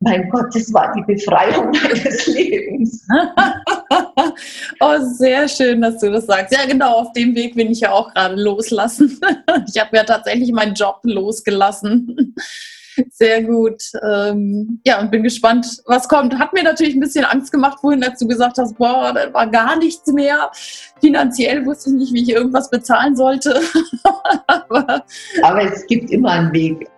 mein 0.00 0.30
Gott, 0.30 0.46
das 0.54 0.72
war 0.72 0.92
die 0.94 1.02
Befreiung 1.02 1.70
meines 1.82 2.26
Lebens. 2.26 3.06
oh, 4.80 4.96
sehr 5.00 5.46
schön, 5.46 5.82
dass 5.82 5.98
du 5.98 6.10
das 6.10 6.26
sagst. 6.26 6.54
Ja, 6.54 6.66
genau, 6.66 6.94
auf 6.94 7.12
dem 7.12 7.34
Weg 7.34 7.54
bin 7.54 7.70
ich 7.70 7.80
ja 7.80 7.92
auch 7.92 8.12
gerade 8.14 8.40
loslassen. 8.40 9.20
ich 9.68 9.80
habe 9.80 9.96
ja 9.96 10.04
tatsächlich 10.04 10.52
meinen 10.52 10.74
Job 10.74 11.00
losgelassen. 11.02 12.34
Sehr 13.10 13.42
gut. 13.42 13.82
Ähm, 14.02 14.80
ja, 14.84 15.00
und 15.00 15.10
bin 15.10 15.22
gespannt, 15.22 15.66
was 15.86 16.08
kommt. 16.08 16.38
Hat 16.38 16.52
mir 16.54 16.62
natürlich 16.62 16.94
ein 16.94 17.00
bisschen 17.00 17.24
Angst 17.24 17.52
gemacht, 17.52 17.78
als 18.02 18.18
du 18.18 18.26
gesagt 18.26 18.58
hast, 18.58 18.76
boah, 18.78 19.12
da 19.14 19.32
war 19.32 19.46
gar 19.46 19.76
nichts 19.76 20.10
mehr. 20.12 20.50
Finanziell 21.00 21.64
wusste 21.66 21.90
ich 21.90 21.96
nicht, 21.96 22.14
wie 22.14 22.22
ich 22.22 22.30
irgendwas 22.30 22.70
bezahlen 22.70 23.16
sollte. 23.16 23.60
Aber, 24.46 25.04
Aber 25.42 25.62
es 25.62 25.86
gibt 25.86 26.10
immer 26.10 26.30
einen 26.30 26.52
Weg. 26.52 26.88